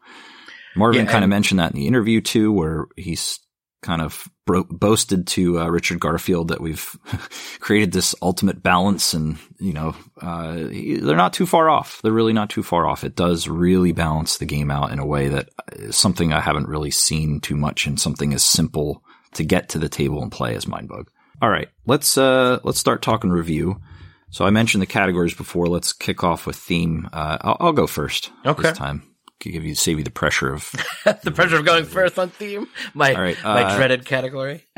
Marvin 0.75 1.05
Yeah, 1.05 1.11
kind 1.11 1.23
of 1.23 1.29
mentioned 1.29 1.59
that 1.59 1.71
in 1.73 1.79
the 1.79 1.87
interview 1.87 2.21
too, 2.21 2.51
where 2.51 2.85
he's 2.95 3.39
kind 3.81 4.01
of 4.01 4.27
bro- 4.45 4.63
boasted 4.65 5.27
to 5.27 5.59
uh, 5.59 5.67
Richard 5.67 5.99
Garfield 5.99 6.47
that 6.49 6.61
we've 6.61 6.97
created 7.59 7.91
this 7.91 8.15
ultimate 8.21 8.61
balance 8.63 9.13
and, 9.13 9.37
you 9.59 9.73
know, 9.73 9.95
uh, 10.21 10.53
they're 10.55 11.15
not 11.15 11.33
too 11.33 11.45
far 11.45 11.69
off. 11.69 11.99
They're 12.03 12.11
really 12.11 12.33
not 12.33 12.49
too 12.49 12.63
far 12.63 12.87
off. 12.87 13.03
It 13.03 13.15
does 13.15 13.47
really 13.47 13.91
balance 13.91 14.37
the 14.37 14.45
game 14.45 14.71
out 14.71 14.91
in 14.91 14.99
a 14.99 15.05
way 15.05 15.27
that 15.29 15.49
is 15.73 15.97
something 15.97 16.31
I 16.33 16.39
haven't 16.41 16.67
really 16.69 16.91
seen 16.91 17.39
too 17.41 17.55
much 17.57 17.87
in 17.87 17.97
something 17.97 18.33
as 18.33 18.43
simple 18.43 19.03
to 19.33 19.43
get 19.43 19.69
to 19.69 19.79
the 19.79 19.89
table 19.89 20.21
and 20.21 20.31
play 20.31 20.55
as 20.55 20.65
Mindbug. 20.65 21.07
All 21.41 21.49
right, 21.49 21.67
let's 21.85 22.17
uh, 22.17 22.59
let's 22.63 22.79
start 22.79 23.01
talking 23.01 23.29
review. 23.29 23.81
So 24.29 24.45
I 24.45 24.49
mentioned 24.51 24.81
the 24.81 24.85
categories 24.87 25.33
before. 25.33 25.67
Let's 25.67 25.91
kick 25.91 26.23
off 26.23 26.45
with 26.47 26.55
theme. 26.55 27.09
Uh, 27.11 27.37
I'll, 27.41 27.57
I'll 27.59 27.73
go 27.73 27.87
first 27.87 28.31
Okay. 28.45 28.61
this 28.63 28.77
time. 28.77 29.03
Give 29.39 29.63
you 29.65 29.75
save 29.75 29.97
you 29.97 30.03
the 30.03 30.11
pressure 30.11 30.53
of 30.53 30.71
the 31.23 31.31
pressure 31.31 31.57
of 31.57 31.65
going 31.65 31.85
first 31.85 32.17
on 32.17 32.29
theme. 32.29 32.67
My 32.93 33.13
right, 33.13 33.37
my 33.43 33.63
uh, 33.63 33.75
dreaded 33.75 34.05
category. 34.05 34.63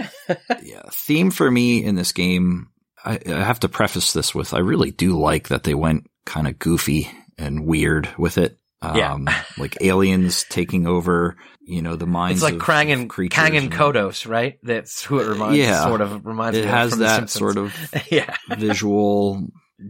yeah, 0.64 0.82
theme 0.92 1.32
for 1.32 1.50
me 1.50 1.84
in 1.84 1.96
this 1.96 2.12
game. 2.12 2.70
I, 3.06 3.20
I 3.28 3.44
have 3.44 3.60
to 3.62 3.70
preface 3.70 4.14
this 4.14 4.34
with 4.34 4.54
I 4.54 4.60
really 4.60 4.92
do 4.92 5.18
like 5.20 5.50
that 5.50 5.64
they 5.64 5.76
went 5.76 6.10
kind 6.26 6.48
of 6.48 6.60
goofy 6.60 7.10
and 7.38 7.66
weird 7.66 8.10
with 8.18 8.38
it. 8.38 8.58
Yeah. 8.84 9.14
Um, 9.14 9.28
like 9.58 9.78
aliens 9.82 10.46
taking 10.50 10.86
over, 10.86 11.36
you 11.62 11.82
know, 11.82 11.96
the 11.96 12.06
minds 12.06 12.44
It's 12.44 12.52
like 12.52 12.62
of 12.62 12.68
Krang 12.68 12.94
and 12.94 13.10
creatures 13.10 13.36
Kang 13.36 13.58
and 13.58 13.72
Kodos, 13.72 14.28
right? 14.28 14.60
That's 14.62 15.04
who 15.04 15.20
it 15.20 15.28
reminds. 15.28 15.58
Yeah. 15.58 15.84
sort 15.84 16.02
of 16.02 16.26
reminds 16.26 16.58
It 16.58 16.66
me. 16.66 16.68
has 16.68 16.98
that 17.00 17.30
sort 17.30 17.58
of 17.58 17.74
yeah. 18.12 18.36
visual 18.56 19.48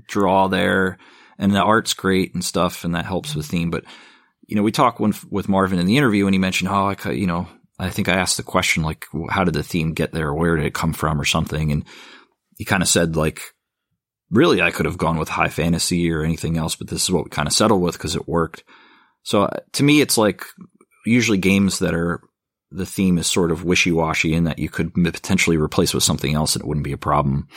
draw 0.08 0.48
there, 0.48 0.98
and 1.38 1.54
the 1.54 1.62
art's 1.62 1.94
great 1.94 2.34
and 2.34 2.44
stuff, 2.44 2.86
and 2.86 2.96
that 2.96 3.06
helps 3.06 3.36
with 3.36 3.46
theme. 3.46 3.72
But 3.72 3.84
you 4.48 4.56
know, 4.56 4.64
we 4.64 4.72
talked 4.72 5.00
when, 5.00 5.14
with 5.30 5.50
Marvin 5.50 5.80
in 5.80 5.86
the 5.86 5.98
interview, 5.98 6.26
and 6.26 6.34
he 6.34 6.40
mentioned, 6.40 6.70
oh, 6.70 6.88
I, 6.88 6.96
cou- 6.96 7.12
you 7.12 7.28
know, 7.28 7.48
I 7.78 7.90
think 7.90 8.10
I 8.10 8.16
asked 8.16 8.38
the 8.38 8.44
question 8.44 8.84
like, 8.84 9.06
how 9.30 9.44
did 9.44 9.54
the 9.54 9.64
theme 9.64 9.94
get 9.94 10.14
there? 10.14 10.34
Where 10.34 10.56
did 10.56 10.66
it 10.66 10.74
come 10.74 10.94
from, 10.94 11.20
or 11.20 11.26
something? 11.26 11.72
And 11.72 11.86
he 12.58 12.66
kind 12.66 12.82
of 12.82 12.90
said 12.90 13.16
like, 13.16 13.42
really, 14.32 14.62
I 14.62 14.72
could 14.72 14.86
have 14.86 14.98
gone 14.98 15.18
with 15.18 15.30
high 15.30 15.50
fantasy 15.50 16.12
or 16.12 16.24
anything 16.24 16.58
else, 16.58 16.76
but 16.76 16.88
this 16.88 17.04
is 17.04 17.12
what 17.12 17.26
we 17.26 17.30
kind 17.30 17.48
of 17.48 17.54
settled 17.54 17.82
with 17.82 17.94
because 17.94 18.16
it 18.16 18.28
worked. 18.28 18.64
So 19.24 19.44
uh, 19.44 19.58
to 19.74 19.84
me, 19.84 20.02
it's 20.02 20.18
like 20.18 20.46
usually 21.06 21.38
games 21.38 21.80
that 21.80 21.94
are 21.94 22.22
the 22.72 22.86
theme 22.86 23.18
is 23.18 23.28
sort 23.28 23.52
of 23.52 23.64
wishy 23.64 23.92
washy 23.92 24.34
in 24.34 24.46
that 24.46 24.60
you 24.60 24.70
could 24.70 24.94
potentially 24.94 25.58
replace 25.58 25.94
with 25.94 26.04
something 26.04 26.34
else 26.34 26.56
and 26.56 26.64
it 26.64 26.68
wouldn't 26.68 26.84
be 26.84 26.92
a 26.92 26.98
problem. 26.98 27.48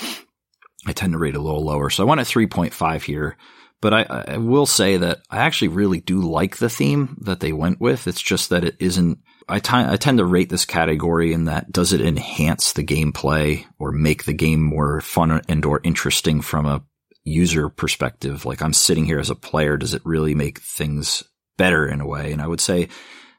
I 0.86 0.92
tend 0.92 1.12
to 1.12 1.18
rate 1.18 1.34
a 1.34 1.40
little 1.40 1.64
lower. 1.64 1.90
So 1.90 2.04
I 2.04 2.06
went 2.06 2.20
at 2.20 2.26
3.5 2.26 3.02
here, 3.02 3.36
but 3.80 3.94
I, 3.94 4.02
I 4.34 4.36
will 4.36 4.66
say 4.66 4.98
that 4.98 5.22
I 5.30 5.38
actually 5.38 5.68
really 5.68 6.00
do 6.00 6.20
like 6.20 6.58
the 6.58 6.68
theme 6.68 7.16
that 7.22 7.40
they 7.40 7.52
went 7.52 7.80
with. 7.80 8.06
It's 8.06 8.20
just 8.20 8.50
that 8.50 8.64
it 8.64 8.76
isn't, 8.78 9.18
I 9.48 9.58
tend 9.58 10.18
to 10.18 10.24
rate 10.24 10.50
this 10.50 10.64
category 10.64 11.32
in 11.32 11.46
that 11.46 11.72
does 11.72 11.92
it 11.92 12.00
enhance 12.00 12.72
the 12.72 12.84
gameplay 12.84 13.64
or 13.78 13.90
make 13.92 14.24
the 14.24 14.34
game 14.34 14.62
more 14.62 15.00
fun 15.00 15.40
and 15.48 15.64
or 15.64 15.80
interesting 15.82 16.42
from 16.42 16.66
a 16.66 16.84
user 17.24 17.68
perspective? 17.68 18.44
Like 18.44 18.62
I'm 18.62 18.74
sitting 18.74 19.06
here 19.06 19.18
as 19.18 19.30
a 19.30 19.34
player. 19.34 19.76
Does 19.76 19.94
it 19.94 20.02
really 20.04 20.34
make 20.34 20.60
things 20.60 21.24
better 21.56 21.88
in 21.88 22.00
a 22.00 22.06
way? 22.06 22.32
And 22.32 22.42
I 22.42 22.46
would 22.46 22.60
say 22.60 22.88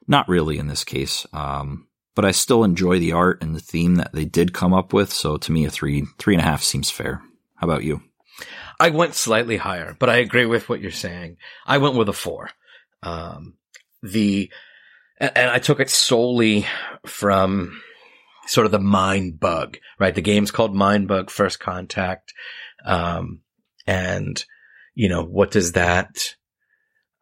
not 0.07 0.27
really 0.27 0.57
in 0.57 0.67
this 0.67 0.83
case. 0.83 1.25
Um, 1.33 1.87
but 2.15 2.25
I 2.25 2.31
still 2.31 2.63
enjoy 2.63 2.99
the 2.99 3.13
art 3.13 3.41
and 3.41 3.55
the 3.55 3.61
theme 3.61 3.95
that 3.95 4.11
they 4.11 4.25
did 4.25 4.53
come 4.53 4.73
up 4.73 4.91
with. 4.91 5.13
So 5.13 5.37
to 5.37 5.51
me, 5.51 5.65
a 5.65 5.69
three, 5.69 6.05
three 6.17 6.33
and 6.33 6.41
a 6.41 6.45
half 6.45 6.61
seems 6.61 6.89
fair. 6.89 7.21
How 7.55 7.67
about 7.67 7.83
you? 7.83 8.01
I 8.81 8.89
went 8.89 9.13
slightly 9.13 9.57
higher, 9.57 9.95
but 9.99 10.09
I 10.09 10.17
agree 10.17 10.47
with 10.47 10.67
what 10.67 10.81
you're 10.81 10.89
saying. 10.89 11.37
I 11.67 11.77
went 11.77 11.93
with 11.93 12.09
a 12.09 12.13
four. 12.13 12.49
Um, 13.03 13.53
the, 14.01 14.51
and, 15.19 15.51
I 15.51 15.59
took 15.59 15.79
it 15.79 15.91
solely 15.91 16.65
from 17.05 17.79
sort 18.47 18.65
of 18.65 18.71
the 18.71 18.79
mind 18.79 19.39
bug, 19.39 19.77
right? 19.99 20.15
The 20.15 20.21
game's 20.21 20.49
called 20.49 20.73
Mindbug 20.73 21.29
First 21.29 21.59
Contact. 21.59 22.33
Um, 22.83 23.41
and, 23.85 24.43
you 24.95 25.09
know, 25.09 25.23
what 25.25 25.51
does 25.51 25.73
that, 25.73 26.17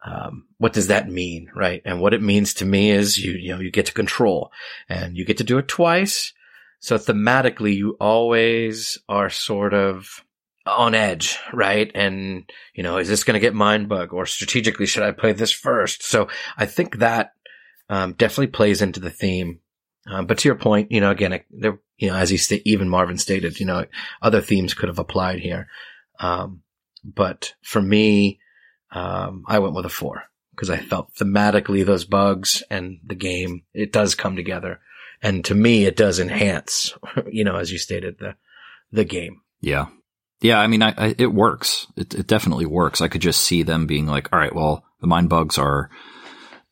um, 0.02 0.46
what 0.56 0.72
does 0.72 0.86
that 0.86 1.10
mean, 1.10 1.50
right? 1.54 1.82
And 1.84 2.00
what 2.00 2.14
it 2.14 2.22
means 2.22 2.54
to 2.54 2.64
me 2.64 2.90
is 2.90 3.18
you, 3.18 3.32
you 3.32 3.54
know, 3.54 3.60
you 3.60 3.70
get 3.70 3.84
to 3.84 3.92
control 3.92 4.50
and 4.88 5.14
you 5.14 5.26
get 5.26 5.36
to 5.36 5.44
do 5.44 5.58
it 5.58 5.68
twice. 5.68 6.32
So 6.78 6.96
thematically, 6.96 7.76
you 7.76 7.98
always 8.00 8.96
are 9.10 9.28
sort 9.28 9.74
of 9.74 10.24
on 10.66 10.94
edge, 10.94 11.38
right? 11.52 11.90
And, 11.94 12.50
you 12.74 12.82
know, 12.82 12.98
is 12.98 13.08
this 13.08 13.24
going 13.24 13.34
to 13.34 13.40
get 13.40 13.54
mind 13.54 13.88
bug 13.88 14.12
or 14.12 14.26
strategically 14.26 14.86
should 14.86 15.02
I 15.02 15.12
play 15.12 15.32
this 15.32 15.52
first? 15.52 16.02
So 16.02 16.28
I 16.56 16.66
think 16.66 16.98
that, 16.98 17.32
um, 17.88 18.12
definitely 18.12 18.48
plays 18.48 18.82
into 18.82 19.00
the 19.00 19.10
theme. 19.10 19.60
Um, 20.06 20.26
but 20.26 20.38
to 20.38 20.48
your 20.48 20.56
point, 20.56 20.92
you 20.92 21.00
know, 21.00 21.10
again, 21.10 21.40
there, 21.50 21.78
you 21.98 22.08
know, 22.08 22.16
as 22.16 22.30
he 22.30 22.62
even 22.64 22.88
Marvin 22.88 23.18
stated, 23.18 23.60
you 23.60 23.66
know, 23.66 23.86
other 24.22 24.40
themes 24.40 24.74
could 24.74 24.88
have 24.88 24.98
applied 24.98 25.40
here. 25.40 25.68
Um, 26.18 26.62
but 27.04 27.54
for 27.62 27.80
me, 27.80 28.40
um, 28.92 29.44
I 29.46 29.58
went 29.58 29.74
with 29.74 29.86
a 29.86 29.90
four 29.90 30.24
because 30.50 30.70
I 30.70 30.78
felt 30.78 31.14
thematically 31.14 31.84
those 31.84 32.04
bugs 32.04 32.62
and 32.70 32.98
the 33.04 33.14
game, 33.14 33.62
it 33.72 33.92
does 33.92 34.14
come 34.14 34.36
together. 34.36 34.80
And 35.22 35.44
to 35.46 35.54
me, 35.54 35.84
it 35.84 35.96
does 35.96 36.18
enhance, 36.18 36.94
you 37.30 37.44
know, 37.44 37.56
as 37.56 37.70
you 37.70 37.78
stated, 37.78 38.18
the, 38.18 38.36
the 38.92 39.04
game. 39.04 39.42
Yeah. 39.60 39.86
Yeah. 40.40 40.58
I 40.58 40.66
mean, 40.66 40.82
I, 40.82 40.94
I, 40.96 41.14
it 41.18 41.32
works. 41.32 41.86
It, 41.96 42.14
it 42.14 42.26
definitely 42.26 42.66
works. 42.66 43.00
I 43.00 43.08
could 43.08 43.20
just 43.20 43.42
see 43.42 43.62
them 43.62 43.86
being 43.86 44.06
like, 44.06 44.32
all 44.32 44.38
right, 44.38 44.54
well, 44.54 44.84
the 45.00 45.06
mind 45.06 45.28
bugs 45.28 45.58
are 45.58 45.90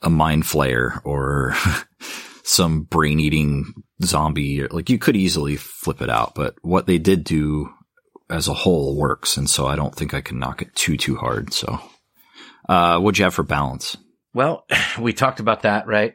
a 0.02 0.10
mind 0.10 0.44
flayer 0.44 1.00
or 1.04 1.54
some 2.44 2.82
brain 2.82 3.20
eating 3.20 3.74
zombie. 4.02 4.66
Like 4.66 4.90
you 4.90 4.98
could 4.98 5.16
easily 5.16 5.56
flip 5.56 6.00
it 6.00 6.10
out, 6.10 6.34
but 6.34 6.54
what 6.62 6.86
they 6.86 6.98
did 6.98 7.24
do 7.24 7.70
as 8.30 8.48
a 8.48 8.54
whole 8.54 8.96
works. 8.96 9.36
And 9.36 9.48
so 9.48 9.66
I 9.66 9.76
don't 9.76 9.94
think 9.94 10.14
I 10.14 10.20
can 10.20 10.38
knock 10.38 10.62
it 10.62 10.74
too, 10.74 10.96
too 10.96 11.16
hard. 11.16 11.52
So, 11.52 11.80
uh, 12.68 13.00
what'd 13.00 13.18
you 13.18 13.24
have 13.24 13.34
for 13.34 13.42
balance? 13.42 13.96
Well, 14.34 14.64
we 15.00 15.12
talked 15.12 15.40
about 15.40 15.62
that, 15.62 15.86
right? 15.86 16.14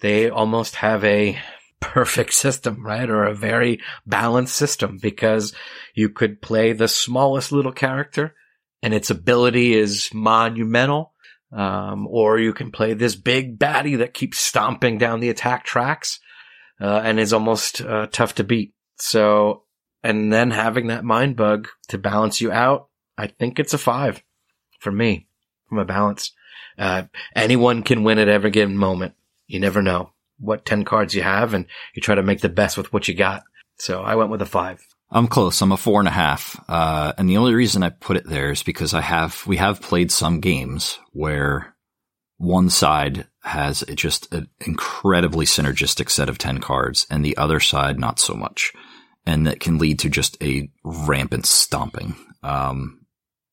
They 0.00 0.30
almost 0.30 0.76
have 0.76 1.04
a 1.04 1.38
perfect 1.80 2.34
system, 2.34 2.84
right? 2.84 3.08
Or 3.08 3.24
a 3.24 3.34
very 3.34 3.80
balanced 4.06 4.54
system 4.54 4.98
because 5.00 5.54
you 5.94 6.10
could 6.10 6.40
play 6.40 6.72
the 6.72 6.88
smallest 6.88 7.52
little 7.52 7.72
character 7.72 8.34
and 8.82 8.94
its 8.94 9.10
ability 9.10 9.74
is 9.74 10.10
monumental. 10.12 11.12
Um, 11.52 12.06
or 12.06 12.38
you 12.38 12.52
can 12.52 12.70
play 12.70 12.94
this 12.94 13.16
big 13.16 13.58
baddie 13.58 13.98
that 13.98 14.14
keeps 14.14 14.38
stomping 14.38 14.98
down 14.98 15.18
the 15.18 15.30
attack 15.30 15.64
tracks, 15.64 16.20
uh, 16.80 17.00
and 17.02 17.18
is 17.18 17.32
almost, 17.32 17.80
uh, 17.80 18.06
tough 18.06 18.36
to 18.36 18.44
beat. 18.44 18.72
So, 18.98 19.64
and 20.04 20.32
then 20.32 20.52
having 20.52 20.86
that 20.86 21.02
mind 21.02 21.34
bug 21.34 21.66
to 21.88 21.98
balance 21.98 22.40
you 22.40 22.52
out, 22.52 22.86
I 23.18 23.26
think 23.26 23.58
it's 23.58 23.74
a 23.74 23.78
five 23.78 24.22
for 24.78 24.92
me 24.92 25.26
from 25.68 25.78
a 25.78 25.84
balance. 25.84 26.30
Uh, 26.78 27.02
anyone 27.34 27.82
can 27.82 28.04
win 28.04 28.20
at 28.20 28.28
every 28.28 28.50
given 28.50 28.76
moment. 28.76 29.14
You 29.48 29.58
never 29.58 29.82
know 29.82 30.12
what 30.40 30.64
10 30.64 30.84
cards 30.84 31.14
you 31.14 31.22
have 31.22 31.54
and 31.54 31.66
you 31.94 32.02
try 32.02 32.14
to 32.14 32.22
make 32.22 32.40
the 32.40 32.48
best 32.48 32.76
with 32.76 32.92
what 32.92 33.08
you 33.08 33.14
got. 33.14 33.42
So 33.78 34.02
I 34.02 34.14
went 34.14 34.30
with 34.30 34.42
a 34.42 34.46
five. 34.46 34.80
I'm 35.10 35.26
close. 35.26 35.60
I'm 35.60 35.72
a 35.72 35.76
four 35.76 36.00
and 36.00 36.08
a 36.08 36.12
half. 36.12 36.62
Uh, 36.68 37.12
and 37.18 37.28
the 37.28 37.36
only 37.36 37.54
reason 37.54 37.82
I 37.82 37.90
put 37.90 38.16
it 38.16 38.26
there 38.26 38.52
is 38.52 38.62
because 38.62 38.94
I 38.94 39.00
have, 39.00 39.44
we 39.46 39.56
have 39.56 39.82
played 39.82 40.12
some 40.12 40.40
games 40.40 40.98
where 41.12 41.74
one 42.36 42.70
side 42.70 43.26
has 43.42 43.82
just 43.94 44.32
an 44.32 44.48
incredibly 44.60 45.46
synergistic 45.46 46.10
set 46.10 46.28
of 46.28 46.38
10 46.38 46.58
cards 46.58 47.06
and 47.10 47.24
the 47.24 47.36
other 47.36 47.58
side 47.58 47.98
not 47.98 48.18
so 48.18 48.34
much. 48.34 48.72
And 49.26 49.46
that 49.46 49.60
can 49.60 49.78
lead 49.78 49.98
to 50.00 50.08
just 50.08 50.42
a 50.42 50.70
rampant 50.84 51.46
stomping. 51.46 52.14
Um, 52.42 53.00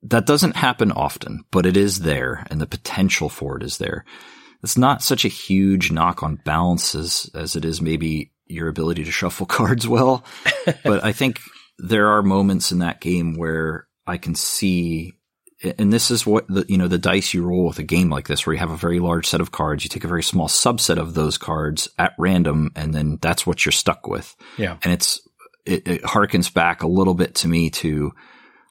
that 0.04 0.26
doesn't 0.26 0.56
happen 0.56 0.92
often, 0.92 1.44
but 1.52 1.66
it 1.66 1.76
is 1.76 2.00
there 2.00 2.46
and 2.50 2.62
the 2.62 2.68
potential 2.68 3.30
for 3.30 3.58
it 3.58 3.64
is 3.64 3.78
there 3.78 4.06
it's 4.64 4.78
not 4.78 5.04
such 5.04 5.26
a 5.26 5.30
huge 5.30 5.92
knock 5.92 6.24
on 6.24 6.36
balance 6.38 6.96
as, 6.96 7.30
as 7.34 7.56
it 7.56 7.66
is 7.66 7.82
maybe 7.82 8.32
your 8.46 8.68
ability 8.68 9.04
to 9.04 9.12
shuffle 9.12 9.46
cards 9.46 9.88
well. 9.88 10.24
but 10.84 11.04
I 11.04 11.12
think 11.14 11.40
there 11.78 12.08
are 12.10 12.24
moments 12.24 12.72
in 12.72 12.80
that 12.80 13.02
game 13.02 13.36
where 13.36 13.88
I 14.06 14.18
can 14.18 14.36
see, 14.36 15.14
and 15.78 15.92
this 15.92 16.12
is 16.12 16.26
what 16.26 16.48
the, 16.48 16.66
you 16.68 16.78
know, 16.78 16.88
the 16.88 16.98
dice 16.98 17.34
you 17.34 17.44
roll 17.44 17.66
with 17.66 17.80
a 17.80 17.84
game 17.84 18.10
like 18.10 18.28
this, 18.28 18.46
where 18.46 18.54
you 18.54 18.60
have 18.60 18.72
a 18.72 18.78
very 18.78 19.00
large 19.00 19.28
set 19.28 19.42
of 19.42 19.52
cards, 19.52 19.84
you 19.84 19.90
take 19.90 20.04
a 20.04 20.10
very 20.10 20.24
small 20.24 20.48
subset 20.48 20.98
of 20.98 21.14
those 21.14 21.38
cards 21.38 21.90
at 22.00 22.14
random, 22.18 22.72
and 22.76 22.94
then 22.94 23.20
that's 23.22 23.46
what 23.46 23.66
you're 23.66 23.72
stuck 23.72 24.08
with. 24.08 24.36
Yeah. 24.58 24.78
And 24.84 24.94
it's, 24.94 25.20
it, 25.66 25.88
it 25.88 26.02
harkens 26.04 26.52
back 26.52 26.82
a 26.82 26.88
little 26.88 27.14
bit 27.14 27.36
to 27.36 27.48
me 27.48 27.70
to 27.70 28.14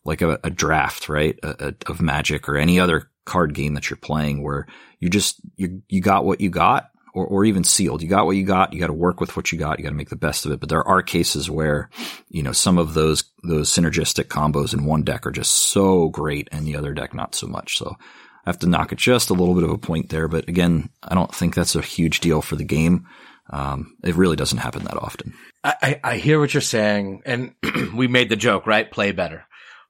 like 0.04 0.22
a, 0.22 0.38
a 0.42 0.50
draft, 0.50 1.08
right? 1.08 1.38
A, 1.42 1.68
a, 1.68 1.90
of 1.90 2.00
magic 2.00 2.48
or 2.48 2.56
any 2.56 2.80
other 2.80 3.10
card 3.26 3.52
game 3.52 3.74
that 3.74 3.90
you're 3.90 3.98
playing 3.98 4.42
where 4.42 4.66
you 5.00 5.10
just, 5.10 5.40
you, 5.56 5.82
you 5.88 6.00
got 6.00 6.24
what 6.24 6.40
you 6.40 6.48
got 6.48 6.90
or, 7.16 7.26
or 7.26 7.44
even 7.46 7.64
sealed. 7.64 8.02
You 8.02 8.08
got 8.08 8.26
what 8.26 8.36
you 8.36 8.44
got. 8.44 8.74
You 8.74 8.78
got 8.78 8.88
to 8.88 8.92
work 8.92 9.20
with 9.20 9.36
what 9.36 9.50
you 9.50 9.58
got. 9.58 9.78
You 9.78 9.82
got 9.82 9.90
to 9.90 9.96
make 9.96 10.10
the 10.10 10.16
best 10.16 10.44
of 10.44 10.52
it. 10.52 10.60
But 10.60 10.68
there 10.68 10.86
are 10.86 11.02
cases 11.02 11.50
where, 11.50 11.88
you 12.28 12.42
know, 12.42 12.52
some 12.52 12.76
of 12.76 12.92
those, 12.92 13.24
those 13.42 13.70
synergistic 13.70 14.24
combos 14.24 14.74
in 14.74 14.84
one 14.84 15.02
deck 15.02 15.26
are 15.26 15.30
just 15.32 15.70
so 15.70 16.10
great 16.10 16.48
and 16.52 16.66
the 16.66 16.76
other 16.76 16.92
deck 16.92 17.14
not 17.14 17.34
so 17.34 17.46
much. 17.46 17.78
So 17.78 17.96
I 17.98 18.50
have 18.50 18.58
to 18.60 18.68
knock 18.68 18.92
it 18.92 18.98
just 18.98 19.30
a 19.30 19.34
little 19.34 19.54
bit 19.54 19.64
of 19.64 19.70
a 19.70 19.78
point 19.78 20.10
there. 20.10 20.28
But 20.28 20.46
again, 20.48 20.90
I 21.02 21.14
don't 21.14 21.34
think 21.34 21.54
that's 21.54 21.74
a 21.74 21.80
huge 21.80 22.20
deal 22.20 22.42
for 22.42 22.54
the 22.54 22.64
game. 22.64 23.06
Um, 23.48 23.96
it 24.04 24.14
really 24.14 24.36
doesn't 24.36 24.58
happen 24.58 24.84
that 24.84 24.98
often. 24.98 25.32
I, 25.64 25.98
I 26.04 26.16
hear 26.18 26.38
what 26.38 26.52
you're 26.52 26.60
saying. 26.60 27.22
And 27.24 27.54
we 27.94 28.08
made 28.08 28.28
the 28.28 28.36
joke, 28.36 28.66
right? 28.66 28.90
Play 28.90 29.12
better 29.12 29.46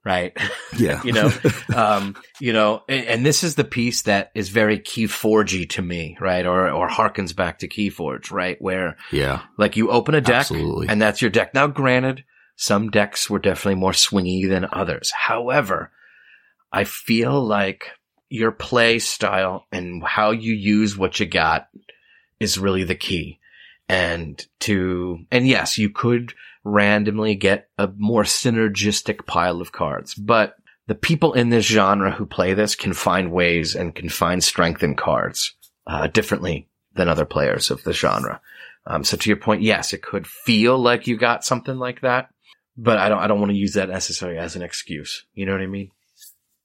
right? 0.07 0.37
Yeah. 0.79 1.03
you 1.05 1.13
know, 1.13 1.33
um, 1.75 2.17
you 2.39 2.53
know, 2.53 2.83
and, 2.87 3.07
and, 3.07 3.27
this 3.27 3.43
is 3.43 3.55
the 3.55 3.65
piece 3.65 4.03
that 4.03 4.31
is 4.35 4.51
very 4.51 4.79
Keyforgy 4.79 5.67
to 5.71 5.81
me, 5.81 6.19
right? 6.21 6.45
Or, 6.45 6.69
or 6.71 6.87
harkens 6.87 7.35
back 7.35 7.61
to 7.61 7.69
Keyforge, 7.69 8.31
right? 8.31 8.61
Where, 8.61 8.99
yeah, 9.11 9.45
like 9.57 9.79
you 9.79 9.91
open 9.91 10.15
a 10.15 10.21
deck 10.21 10.35
Absolutely. 10.41 10.89
and 10.89 11.01
that's 11.01 11.23
your 11.23 11.31
deck. 11.31 11.55
Now, 11.55 11.67
granted, 11.67 12.25
some 12.57 12.91
decks 12.91 13.31
were 13.31 13.39
definitely 13.39 13.81
more 13.81 13.93
swingy 13.93 14.47
than 14.47 14.69
others. 14.71 15.11
However, 15.13 15.93
I 16.71 16.85
feel 16.85 17.43
like 17.43 17.93
your 18.29 18.53
play 18.53 18.99
style 18.99 19.67
and 19.73 20.05
how 20.05 20.33
you 20.33 20.53
use 20.53 20.99
what 20.99 21.19
you 21.21 21.25
got 21.25 21.69
is 22.39 22.59
really 22.59 22.85
the 22.85 22.95
key. 22.95 23.39
And 23.89 24.45
to, 24.61 25.21
and 25.31 25.49
yes, 25.49 25.79
you 25.79 25.89
could 25.89 26.35
randomly 26.67 27.37
get 27.37 27.69
a 27.79 27.89
more 27.97 28.25
synergistic 28.25 29.25
pile 29.27 29.61
of 29.61 29.73
cards. 29.73 30.15
But 30.15 30.57
the 30.89 30.95
people 30.95 31.33
in 31.33 31.49
this 31.49 31.65
genre 31.65 32.11
who 32.11 32.27
play 32.27 32.55
this 32.55 32.75
can 32.75 32.93
find 32.93 33.31
ways 33.31 33.75
and 33.75 33.95
can 33.95 34.09
find 34.09 34.43
strength 34.43 34.83
in 34.83 34.97
cards 34.97 35.55
uh, 35.87 36.09
differently 36.09 36.69
than 36.95 37.09
other 37.09 37.25
players 37.25 37.71
of 37.71 37.83
the 37.85 37.93
genre. 37.93 38.41
Um, 38.87 39.05
so 39.05 39.17
to 39.17 39.31
your 39.31 39.37
point, 39.37 39.63
yes, 39.63 39.93
it 39.93 40.03
could 40.03 40.27
feel 40.27 40.79
like 40.79 41.07
you 41.07 41.17
got 41.17 41.45
something 41.45 41.77
like 41.77 42.01
that, 42.03 42.31
but 42.77 42.99
I 42.99 43.09
don't. 43.09 43.19
I 43.19 43.27
don't 43.27 43.41
want 43.41 43.51
to 43.51 43.59
use 43.59 43.75
that 43.75 43.89
necessarily 43.89 44.39
as 44.39 44.55
an 44.55 44.63
excuse. 44.63 45.25
You 45.35 45.47
know 45.47 45.53
what 45.53 45.61
I 45.61 45.67
mean? 45.67 45.91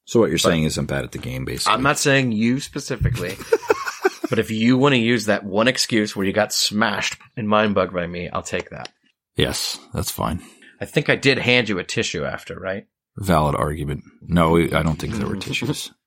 So 0.05 0.19
what 0.19 0.29
you're 0.29 0.35
but 0.35 0.49
saying 0.49 0.63
is 0.65 0.77
I'm 0.77 0.85
bad 0.85 1.03
at 1.03 1.13
the 1.13 1.17
game, 1.17 1.45
basically. 1.45 1.73
I'm 1.73 1.83
not 1.83 1.97
saying 1.97 2.31
you 2.31 2.59
specifically. 2.59 3.37
but 4.29 4.37
if 4.37 4.51
you 4.51 4.77
want 4.77 4.93
to 4.93 4.99
use 4.99 5.25
that 5.25 5.43
one 5.43 5.67
excuse 5.67 6.15
where 6.15 6.25
you 6.25 6.33
got 6.33 6.53
smashed 6.53 7.17
and 7.35 7.49
mind 7.49 7.73
bug 7.73 7.91
by 7.91 8.05
me, 8.05 8.29
I'll 8.29 8.43
take 8.43 8.69
that. 8.69 8.89
Yes, 9.35 9.79
that's 9.93 10.11
fine. 10.11 10.41
I 10.79 10.85
think 10.85 11.09
I 11.09 11.15
did 11.15 11.37
hand 11.37 11.69
you 11.69 11.79
a 11.79 11.83
tissue 11.83 12.25
after, 12.25 12.59
right? 12.59 12.87
Valid 13.17 13.55
argument. 13.55 14.03
No, 14.21 14.57
I 14.57 14.83
don't 14.83 14.97
think 14.97 15.13
there 15.13 15.27
were 15.27 15.35
tissues. 15.35 15.91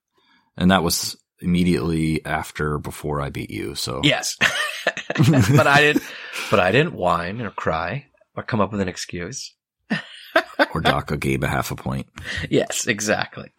And 0.57 0.71
that 0.71 0.85
was 0.85 1.17
immediately 1.41 2.25
after 2.25 2.79
before 2.79 3.21
I 3.21 3.31
beat 3.31 3.51
you, 3.51 3.75
so 3.75 4.03
Yes. 4.05 4.37
but 5.09 5.67
I 5.67 5.81
didn't 5.81 6.05
but 6.49 6.61
I 6.61 6.71
didn't 6.71 6.95
whine 6.95 7.41
or 7.41 7.51
cry 7.51 8.07
or 8.37 8.45
come 8.45 8.61
up 8.61 8.71
with 8.71 8.81
an 8.81 8.87
excuse. 8.87 9.53
or 10.73 10.81
Daka 10.81 11.17
gave 11.17 11.43
a 11.43 11.49
half 11.49 11.73
a 11.73 11.75
point. 11.75 12.07
Yes, 12.51 12.87
exactly. 12.87 13.51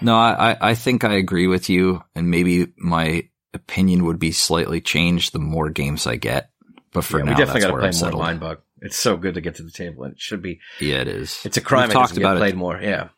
no, 0.00 0.16
I, 0.16 0.56
I 0.58 0.74
think 0.74 1.04
I 1.04 1.14
agree 1.16 1.46
with 1.48 1.68
you, 1.68 2.02
and 2.14 2.30
maybe 2.30 2.68
my 2.78 3.28
opinion 3.52 4.04
would 4.04 4.18
be 4.18 4.32
slightly 4.32 4.80
changed 4.80 5.32
the 5.32 5.38
more 5.38 5.70
games 5.70 6.06
I 6.06 6.16
get. 6.16 6.50
But 6.92 7.04
for 7.04 7.18
yeah, 7.18 7.24
now, 7.24 7.30
we 7.32 7.36
definitely 7.36 7.60
got 7.60 7.90
to 7.90 7.98
play 7.98 8.10
more 8.10 8.22
Mind 8.22 8.40
Bug. 8.40 8.58
It's 8.80 8.98
so 8.98 9.16
good 9.16 9.34
to 9.34 9.40
get 9.40 9.56
to 9.56 9.62
the 9.62 9.70
table, 9.70 10.04
and 10.04 10.14
it 10.14 10.20
should 10.20 10.42
be. 10.42 10.60
Yeah, 10.80 10.96
it 10.96 11.08
is. 11.08 11.40
It's 11.44 11.56
a 11.56 11.60
crime. 11.60 11.88
We've 11.88 11.94
talked 11.94 12.16
about 12.16 12.36
played 12.36 12.54
it. 12.54 12.56
more. 12.56 12.80
Yeah, 12.80 13.08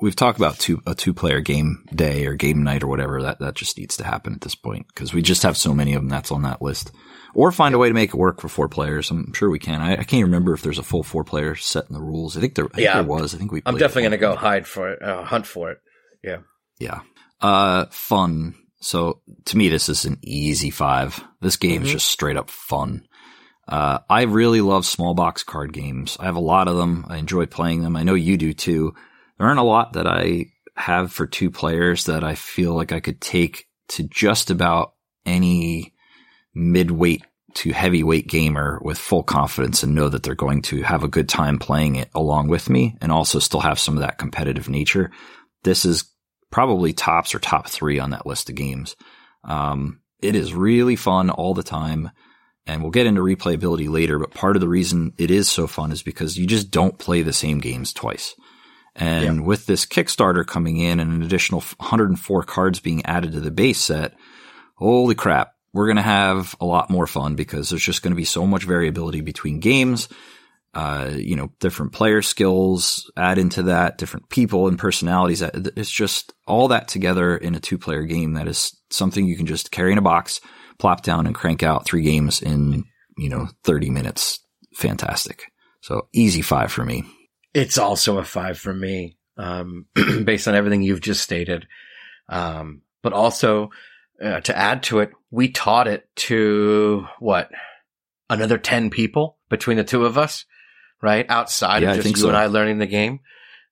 we've 0.00 0.16
talked 0.16 0.38
about 0.38 0.58
two 0.58 0.80
a 0.86 0.94
two 0.94 1.14
player 1.14 1.40
game 1.40 1.84
day 1.94 2.26
or 2.26 2.34
game 2.34 2.62
night 2.62 2.82
or 2.82 2.86
whatever. 2.86 3.22
That 3.22 3.38
that 3.40 3.54
just 3.54 3.78
needs 3.78 3.96
to 3.98 4.04
happen 4.04 4.32
at 4.34 4.40
this 4.40 4.54
point 4.54 4.86
because 4.88 5.12
we 5.12 5.22
just 5.22 5.42
have 5.42 5.56
so 5.56 5.74
many 5.74 5.94
of 5.94 6.02
them 6.02 6.08
that's 6.08 6.32
on 6.32 6.42
that 6.42 6.62
list. 6.62 6.92
Or 7.34 7.50
find 7.50 7.74
a 7.74 7.78
way 7.78 7.88
to 7.88 7.94
make 7.94 8.10
it 8.10 8.16
work 8.16 8.40
for 8.40 8.48
four 8.48 8.68
players. 8.68 9.10
I'm 9.10 9.32
sure 9.32 9.50
we 9.50 9.58
can. 9.58 9.80
I, 9.80 9.94
I 9.94 10.04
can't 10.04 10.22
remember 10.22 10.54
if 10.54 10.62
there's 10.62 10.78
a 10.78 10.84
full 10.84 11.02
four 11.02 11.24
player 11.24 11.56
set 11.56 11.88
in 11.88 11.94
the 11.94 12.00
rules. 12.00 12.36
I 12.36 12.40
think 12.40 12.54
there. 12.54 12.66
I 12.66 12.68
think 12.68 12.84
yeah, 12.84 12.94
there 12.94 13.02
was. 13.02 13.34
I 13.34 13.38
think 13.38 13.50
we. 13.50 13.62
I'm 13.66 13.76
definitely 13.76 14.02
going 14.02 14.12
to 14.12 14.18
go 14.18 14.36
hide 14.36 14.66
for 14.66 14.92
it, 14.92 15.02
uh, 15.02 15.24
hunt 15.24 15.46
for 15.46 15.72
it. 15.72 15.78
Yeah. 16.22 16.38
Yeah. 16.78 17.00
Uh, 17.40 17.86
fun. 17.90 18.54
So 18.80 19.20
to 19.46 19.56
me, 19.56 19.68
this 19.68 19.88
is 19.88 20.04
an 20.04 20.18
easy 20.22 20.70
five. 20.70 21.22
This 21.40 21.56
game 21.56 21.76
mm-hmm. 21.76 21.86
is 21.86 21.92
just 21.92 22.08
straight 22.08 22.36
up 22.36 22.50
fun. 22.50 23.06
Uh, 23.66 24.00
I 24.10 24.22
really 24.22 24.60
love 24.60 24.84
small 24.84 25.14
box 25.14 25.42
card 25.42 25.72
games. 25.72 26.16
I 26.20 26.24
have 26.24 26.36
a 26.36 26.40
lot 26.40 26.68
of 26.68 26.76
them. 26.76 27.06
I 27.08 27.16
enjoy 27.16 27.46
playing 27.46 27.82
them. 27.82 27.96
I 27.96 28.02
know 28.02 28.14
you 28.14 28.36
do 28.36 28.52
too. 28.52 28.94
There 29.38 29.46
aren't 29.46 29.60
a 29.60 29.64
lot 29.64 29.94
that 29.94 30.06
I 30.06 30.46
have 30.76 31.12
for 31.12 31.26
two 31.26 31.50
players 31.50 32.04
that 32.06 32.24
I 32.24 32.34
feel 32.34 32.74
like 32.74 32.92
I 32.92 33.00
could 33.00 33.20
take 33.20 33.66
to 33.88 34.02
just 34.02 34.50
about 34.50 34.94
any 35.24 35.94
mid-weight 36.54 37.24
to 37.54 37.72
heavyweight 37.72 38.26
gamer 38.26 38.80
with 38.82 38.98
full 38.98 39.22
confidence 39.22 39.82
and 39.82 39.94
know 39.94 40.08
that 40.08 40.22
they're 40.24 40.34
going 40.34 40.62
to 40.62 40.82
have 40.82 41.04
a 41.04 41.08
good 41.08 41.28
time 41.28 41.58
playing 41.58 41.96
it 41.96 42.10
along 42.14 42.48
with 42.48 42.68
me 42.68 42.96
and 43.00 43.12
also 43.12 43.38
still 43.38 43.60
have 43.60 43.78
some 43.78 43.94
of 43.96 44.00
that 44.00 44.18
competitive 44.18 44.68
nature. 44.68 45.10
This 45.62 45.84
is 45.84 46.04
probably 46.50 46.92
tops 46.92 47.34
or 47.34 47.38
top 47.38 47.68
three 47.68 47.98
on 47.98 48.10
that 48.10 48.26
list 48.26 48.50
of 48.50 48.56
games. 48.56 48.96
Um, 49.44 50.00
it 50.20 50.34
is 50.34 50.54
really 50.54 50.96
fun 50.96 51.30
all 51.30 51.54
the 51.54 51.62
time. 51.62 52.10
And 52.66 52.80
we'll 52.80 52.90
get 52.90 53.06
into 53.06 53.20
replayability 53.20 53.90
later, 53.90 54.18
but 54.18 54.32
part 54.32 54.56
of 54.56 54.60
the 54.60 54.68
reason 54.68 55.12
it 55.18 55.30
is 55.30 55.50
so 55.50 55.66
fun 55.66 55.92
is 55.92 56.02
because 56.02 56.38
you 56.38 56.46
just 56.46 56.70
don't 56.70 56.98
play 56.98 57.20
the 57.20 57.32
same 57.32 57.58
games 57.58 57.92
twice. 57.92 58.34
And 58.96 59.40
yeah. 59.40 59.42
with 59.42 59.66
this 59.66 59.84
Kickstarter 59.84 60.46
coming 60.46 60.78
in 60.78 61.00
and 61.00 61.12
an 61.12 61.22
additional 61.22 61.60
104 61.60 62.42
cards 62.44 62.80
being 62.80 63.04
added 63.04 63.32
to 63.32 63.40
the 63.40 63.50
base 63.50 63.80
set, 63.80 64.14
holy 64.76 65.14
crap, 65.14 65.52
we're 65.72 65.86
going 65.86 65.96
to 65.96 66.02
have 66.02 66.54
a 66.60 66.64
lot 66.64 66.88
more 66.88 67.06
fun 67.06 67.34
because 67.34 67.68
there's 67.68 67.82
just 67.82 68.02
going 68.02 68.12
to 68.12 68.16
be 68.16 68.24
so 68.24 68.46
much 68.46 68.64
variability 68.64 69.20
between 69.20 69.60
games. 69.60 70.08
Uh, 70.72 71.10
you 71.14 71.36
know, 71.36 71.52
different 71.60 71.92
player 71.92 72.22
skills 72.22 73.10
add 73.16 73.38
into 73.38 73.64
that, 73.64 73.98
different 73.98 74.28
people 74.28 74.66
and 74.66 74.78
personalities. 74.78 75.42
It's 75.42 75.90
just 75.90 76.32
all 76.46 76.68
that 76.68 76.88
together 76.88 77.36
in 77.36 77.54
a 77.54 77.60
two 77.60 77.78
player 77.78 78.02
game 78.04 78.34
that 78.34 78.48
is 78.48 78.76
something 78.90 79.26
you 79.26 79.36
can 79.36 79.46
just 79.46 79.70
carry 79.70 79.92
in 79.92 79.98
a 79.98 80.02
box, 80.02 80.40
plop 80.78 81.02
down 81.02 81.26
and 81.26 81.34
crank 81.34 81.62
out 81.62 81.86
three 81.86 82.02
games 82.02 82.42
in, 82.42 82.84
you 83.16 83.28
know, 83.28 83.48
30 83.64 83.90
minutes. 83.90 84.40
Fantastic. 84.74 85.52
So 85.80 86.08
easy 86.12 86.42
five 86.42 86.72
for 86.72 86.84
me. 86.84 87.04
It's 87.52 87.78
also 87.78 88.18
a 88.18 88.24
five 88.24 88.58
for 88.58 88.74
me, 88.74 89.16
um, 89.36 89.86
based 90.24 90.48
on 90.48 90.54
everything 90.54 90.82
you've 90.82 91.00
just 91.00 91.22
stated. 91.22 91.66
Um, 92.28 92.82
but 93.02 93.12
also, 93.12 93.70
uh, 94.22 94.40
to 94.40 94.56
add 94.56 94.82
to 94.84 95.00
it, 95.00 95.12
we 95.30 95.48
taught 95.48 95.86
it 95.86 96.08
to 96.16 97.06
what 97.18 97.50
another 98.30 98.58
10 98.58 98.90
people 98.90 99.36
between 99.50 99.76
the 99.76 99.84
two 99.84 100.04
of 100.04 100.18
us, 100.18 100.46
right? 101.02 101.26
Outside 101.28 101.82
yeah, 101.82 101.90
of 101.90 101.96
just 101.96 102.08
you 102.08 102.16
so. 102.16 102.28
and 102.28 102.36
I 102.36 102.46
learning 102.46 102.78
the 102.78 102.86
game. 102.86 103.20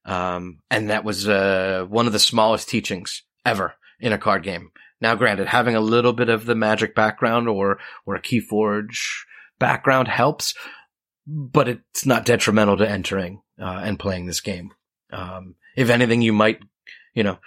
Um, 0.05 0.59
and 0.71 0.91
that 0.91 1.05
was, 1.05 1.29
uh, 1.29 1.87
one 1.89 2.07
of 2.07 2.13
the 2.13 2.19
smallest 2.19 2.69
teachings 2.69 3.23
ever 3.47 3.75
in 4.01 4.13
a 4.13 4.19
card 4.19 4.43
game. 4.43 4.71
Now, 5.03 5.17
granted, 5.17 5.49
having 5.49 5.75
a 5.75 5.81
little 5.81 6.13
bit 6.13 6.29
of 6.29 6.47
the 6.47 6.55
magic 6.55 6.95
background 6.95 7.49
or, 7.49 7.81
or 8.07 8.15
a 8.15 8.23
Keyforge 8.23 9.25
background 9.59 10.07
helps, 10.07 10.55
but 11.27 11.67
it's 11.67 12.07
not 12.07 12.25
detrimental 12.25 12.77
to 12.77 12.89
entering, 12.89 13.43
uh, 13.61 13.81
and 13.83 13.99
playing 13.99 14.27
this 14.27 14.41
game. 14.41 14.71
Um, 15.13 15.57
if 15.77 15.91
anything, 15.91 16.23
you 16.23 16.33
might, 16.33 16.61
you 17.15 17.25
know, 17.25 17.39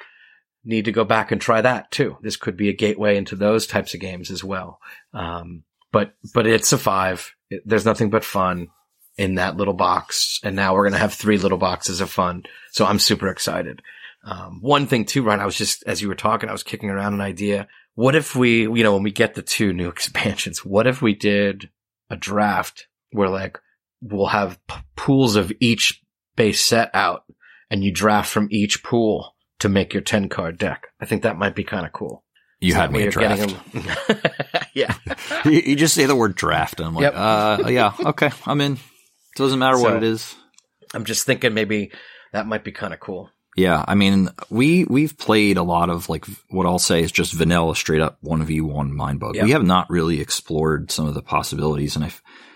need 0.66 0.86
to 0.86 0.92
go 0.92 1.06
back 1.06 1.32
and 1.32 1.40
try 1.40 1.62
that 1.62 1.92
too. 1.92 2.18
This 2.22 2.36
could 2.36 2.58
be 2.58 2.68
a 2.68 2.74
gateway 2.74 3.16
into 3.16 3.38
those 3.38 3.68
types 3.68 3.94
of 3.94 4.02
games 4.02 4.32
as 4.32 4.44
well. 4.44 4.80
Um, 5.14 5.64
but, 5.94 6.14
but 6.34 6.46
it's 6.46 6.74
a 6.74 6.78
five. 6.78 7.34
It, 7.50 7.64
there's 7.66 7.86
nothing 7.86 8.10
but 8.10 8.26
fun 8.26 8.68
in 9.18 9.36
that 9.36 9.56
little 9.56 9.74
box. 9.74 10.42
And 10.44 10.58
now 10.58 10.74
we're 10.74 10.84
going 10.84 10.94
to 10.94 11.00
have 11.00 11.14
three 11.14 11.38
little 11.38 11.58
boxes 11.58 12.02
of 12.02 12.10
fun. 12.10 12.44
So 12.72 12.86
I'm 12.86 13.00
super 13.00 13.30
excited. 13.30 13.82
Um, 14.26 14.60
one 14.62 14.88
thing 14.88 15.06
too, 15.06 15.24
Ryan, 15.24 15.40
I 15.40 15.46
was 15.46 15.56
just, 15.56 15.84
as 15.86 16.02
you 16.02 16.08
were 16.08 16.16
talking, 16.16 16.50
I 16.50 16.52
was 16.52 16.64
kicking 16.64 16.90
around 16.90 17.14
an 17.14 17.22
idea. 17.22 17.68
What 17.94 18.16
if 18.16 18.36
we, 18.36 18.64
you 18.64 18.84
know, 18.84 18.94
when 18.94 19.04
we 19.04 19.12
get 19.12 19.36
the 19.36 19.44
two 19.44 19.72
new 19.72 19.88
expansions, 19.90 20.66
what 20.66 20.88
if 20.88 21.02
we 21.02 21.14
did 21.14 21.70
a 22.10 22.16
draft 22.16 22.88
where 23.12 23.30
like 23.30 23.60
we'll 24.02 24.28
have 24.28 24.60
p- 24.68 24.76
pools 24.96 25.36
of 25.36 25.52
each 25.60 26.02
base 26.36 26.62
set 26.62 26.90
out 26.94 27.24
and 27.70 27.84
you 27.84 27.92
draft 27.92 28.30
from 28.30 28.48
each 28.52 28.84
pool 28.84 29.36
to 29.60 29.70
make 29.70 29.94
your 29.94 30.02
10 30.02 30.30
card 30.30 30.58
deck. 30.58 30.88
I 31.00 31.06
think 31.06 31.24
that 31.24 31.38
might 31.38 31.56
be 31.56 31.64
kind 31.64 31.86
of 31.86 31.94
cool. 31.94 32.24
You 32.60 32.74
so 32.74 32.80
had 32.80 32.92
me 32.92 33.04
a 33.04 33.12
draft. 33.12 33.56
yeah. 34.74 34.96
you, 35.46 35.52
you, 35.52 35.76
just 35.76 35.94
say 35.94 36.06
the 36.06 36.16
word 36.16 36.36
draft 36.36 36.80
and 36.80 36.88
I'm 36.88 36.96
like, 36.96 37.04
yep. 37.04 37.14
uh, 37.16 37.68
yeah, 37.68 37.94
okay, 38.00 38.32
I'm 38.46 38.62
in. 38.62 38.74
It 38.74 38.80
doesn't 39.36 39.60
matter 39.60 39.78
so, 39.78 39.84
what 39.84 39.96
it 39.96 40.04
is. 40.04 40.36
I'm 40.94 41.06
just 41.06 41.26
thinking 41.26 41.54
maybe 41.54 41.92
that 42.32 42.48
might 42.48 42.64
be 42.64 42.72
kind 42.72 42.94
of 42.94 43.00
cool. 43.00 43.30
Yeah, 43.56 43.86
I 43.88 43.96
mean, 43.96 44.30
we 44.50 44.84
we've 44.84 45.18
played 45.18 45.56
a 45.56 45.64
lot 45.64 45.90
of 45.90 46.10
like 46.10 46.26
what 46.50 46.66
I'll 46.66 46.78
say 46.78 47.02
is 47.02 47.12
just 47.12 47.34
vanilla, 47.34 47.76
straight 47.76 48.02
up 48.02 48.18
one 48.22 48.44
v 48.44 48.60
one 48.60 48.92
Mindbug. 48.92 49.36
Yep. 49.36 49.46
We 49.46 49.52
have 49.52 49.64
not 49.64 49.90
really 49.90 50.20
explored 50.20 50.92
some 50.92 51.08
of 51.08 51.14
the 51.14 51.22
possibilities, 51.22 51.96
and 51.96 52.04
I, 52.04 52.12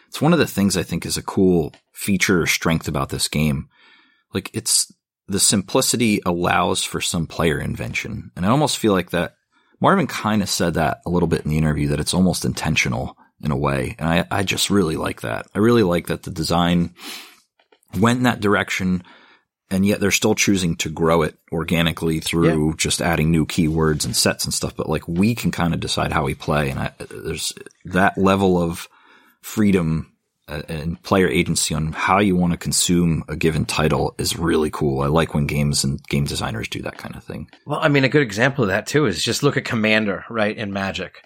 it's 0.10 0.22
one 0.22 0.34
of 0.34 0.39
the 0.39 0.47
things 0.47 0.76
I 0.76 0.84
think 0.84 1.06
is 1.06 1.16
a 1.16 1.24
cool 1.24 1.74
feature 1.93 2.41
or 2.41 2.47
strength 2.47 2.89
about 2.89 3.10
this 3.10 3.30
game. 3.30 3.70
Like 4.34 4.52
it's 4.54 4.91
the 5.30 5.39
simplicity 5.39 6.22
allows 6.26 6.84
for 6.84 7.00
some 7.00 7.28
player 7.28 7.60
invention. 7.60 8.32
And 8.36 8.45
I 8.45 8.50
almost 8.50 8.78
feel 8.78 8.93
like 8.93 9.12
that 9.12 9.36
Marvin 9.80 10.08
kind 10.08 10.41
of 10.41 10.50
said 10.50 10.74
that 10.74 11.02
a 11.06 11.10
little 11.10 11.28
bit 11.28 11.45
in 11.45 11.52
the 11.52 11.58
interview 11.58 11.89
that 11.89 12.00
it's 12.00 12.14
almost 12.14 12.45
intentional 12.45 13.16
in 13.41 13.52
a 13.52 13.58
way. 13.58 13.95
And 14.00 14.10
I, 14.10 14.26
I 14.30 14.43
just 14.43 14.70
really 14.70 14.97
like 14.97 15.22
that. 15.22 15.47
I 15.56 15.60
really 15.60 15.84
like 15.84 16.08
that 16.08 16.24
the 16.24 16.32
design 16.32 16.93
went 17.97 18.18
in 18.18 18.24
that 18.24 18.41
direction 18.41 19.04
and 19.72 19.86
yet 19.86 19.99
they're 19.99 20.11
still 20.11 20.36
choosing 20.36 20.76
to 20.78 20.89
grow 20.89 21.22
it 21.22 21.38
organically 21.51 22.20
through 22.20 22.70
yeah. 22.70 22.76
just 22.78 23.01
adding 23.01 23.32
new 23.32 23.45
keywords 23.45 24.05
and 24.05 24.15
sets 24.15 24.45
and 24.45 24.53
stuff. 24.53 24.76
But 24.76 24.89
like 24.89 25.07
we 25.07 25.36
can 25.36 25.51
kind 25.51 25.74
of 25.74 25.80
decide 25.80 26.11
how 26.11 26.24
we 26.24 26.34
play. 26.34 26.70
And 26.70 26.80
I, 26.80 26.91
there's 26.97 27.53
that 27.86 28.17
level 28.17 28.61
of 28.61 28.88
freedom 29.41 30.13
and 30.47 31.01
player 31.03 31.28
agency 31.28 31.76
on 31.76 31.93
how 31.93 32.20
you 32.20 32.36
want 32.36 32.53
to 32.53 32.57
consume 32.57 33.24
a 33.28 33.36
given 33.36 33.65
title 33.65 34.15
is 34.17 34.38
really 34.38 34.72
cool. 34.72 35.01
I 35.01 35.07
like 35.07 35.34
when 35.34 35.45
games 35.45 35.84
and 35.84 36.01
game 36.07 36.26
designers 36.26 36.67
do 36.67 36.82
that 36.82 36.97
kind 36.97 37.15
of 37.15 37.24
thing. 37.24 37.49
Well, 37.67 37.80
I 37.80 37.88
mean, 37.88 38.03
a 38.03 38.09
good 38.09 38.24
example 38.24 38.63
of 38.63 38.70
that 38.70 38.88
too 38.88 39.05
is 39.05 39.24
just 39.24 39.43
look 39.43 39.57
at 39.57 39.65
Commander, 39.65 40.26
right? 40.30 40.57
In 40.57 40.74
Magic. 40.74 41.22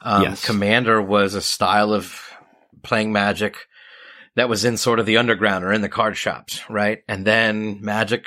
Um, 0.00 0.22
yes. 0.22 0.44
Commander 0.44 1.00
was 1.02 1.34
a 1.34 1.42
style 1.42 1.92
of 1.92 2.18
playing 2.82 3.12
Magic 3.12 3.56
that 4.36 4.48
was 4.48 4.64
in 4.64 4.76
sort 4.76 4.98
of 4.98 5.06
the 5.06 5.16
underground 5.18 5.64
or 5.64 5.72
in 5.72 5.82
the 5.82 5.88
card 5.88 6.16
shops, 6.16 6.60
right? 6.70 7.02
And 7.08 7.26
then 7.26 7.80
Magic, 7.82 8.26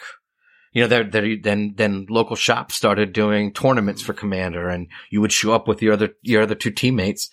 you 0.71 0.81
know, 0.81 0.87
there, 0.87 1.37
then, 1.41 1.73
then 1.75 2.05
local 2.09 2.35
shops 2.35 2.75
started 2.75 3.13
doing 3.13 3.53
tournaments 3.53 4.01
for 4.01 4.13
Commander 4.13 4.69
and 4.69 4.87
you 5.09 5.21
would 5.21 5.31
show 5.31 5.53
up 5.53 5.67
with 5.67 5.81
your 5.81 5.93
other, 5.93 6.09
your 6.21 6.43
other 6.43 6.55
two 6.55 6.71
teammates 6.71 7.29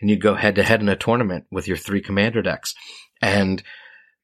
and 0.00 0.10
you'd 0.10 0.20
go 0.20 0.34
head 0.34 0.56
to 0.56 0.62
head 0.62 0.80
in 0.80 0.88
a 0.88 0.96
tournament 0.96 1.46
with 1.50 1.66
your 1.66 1.76
three 1.76 2.02
commander 2.02 2.42
decks. 2.42 2.74
And 3.20 3.62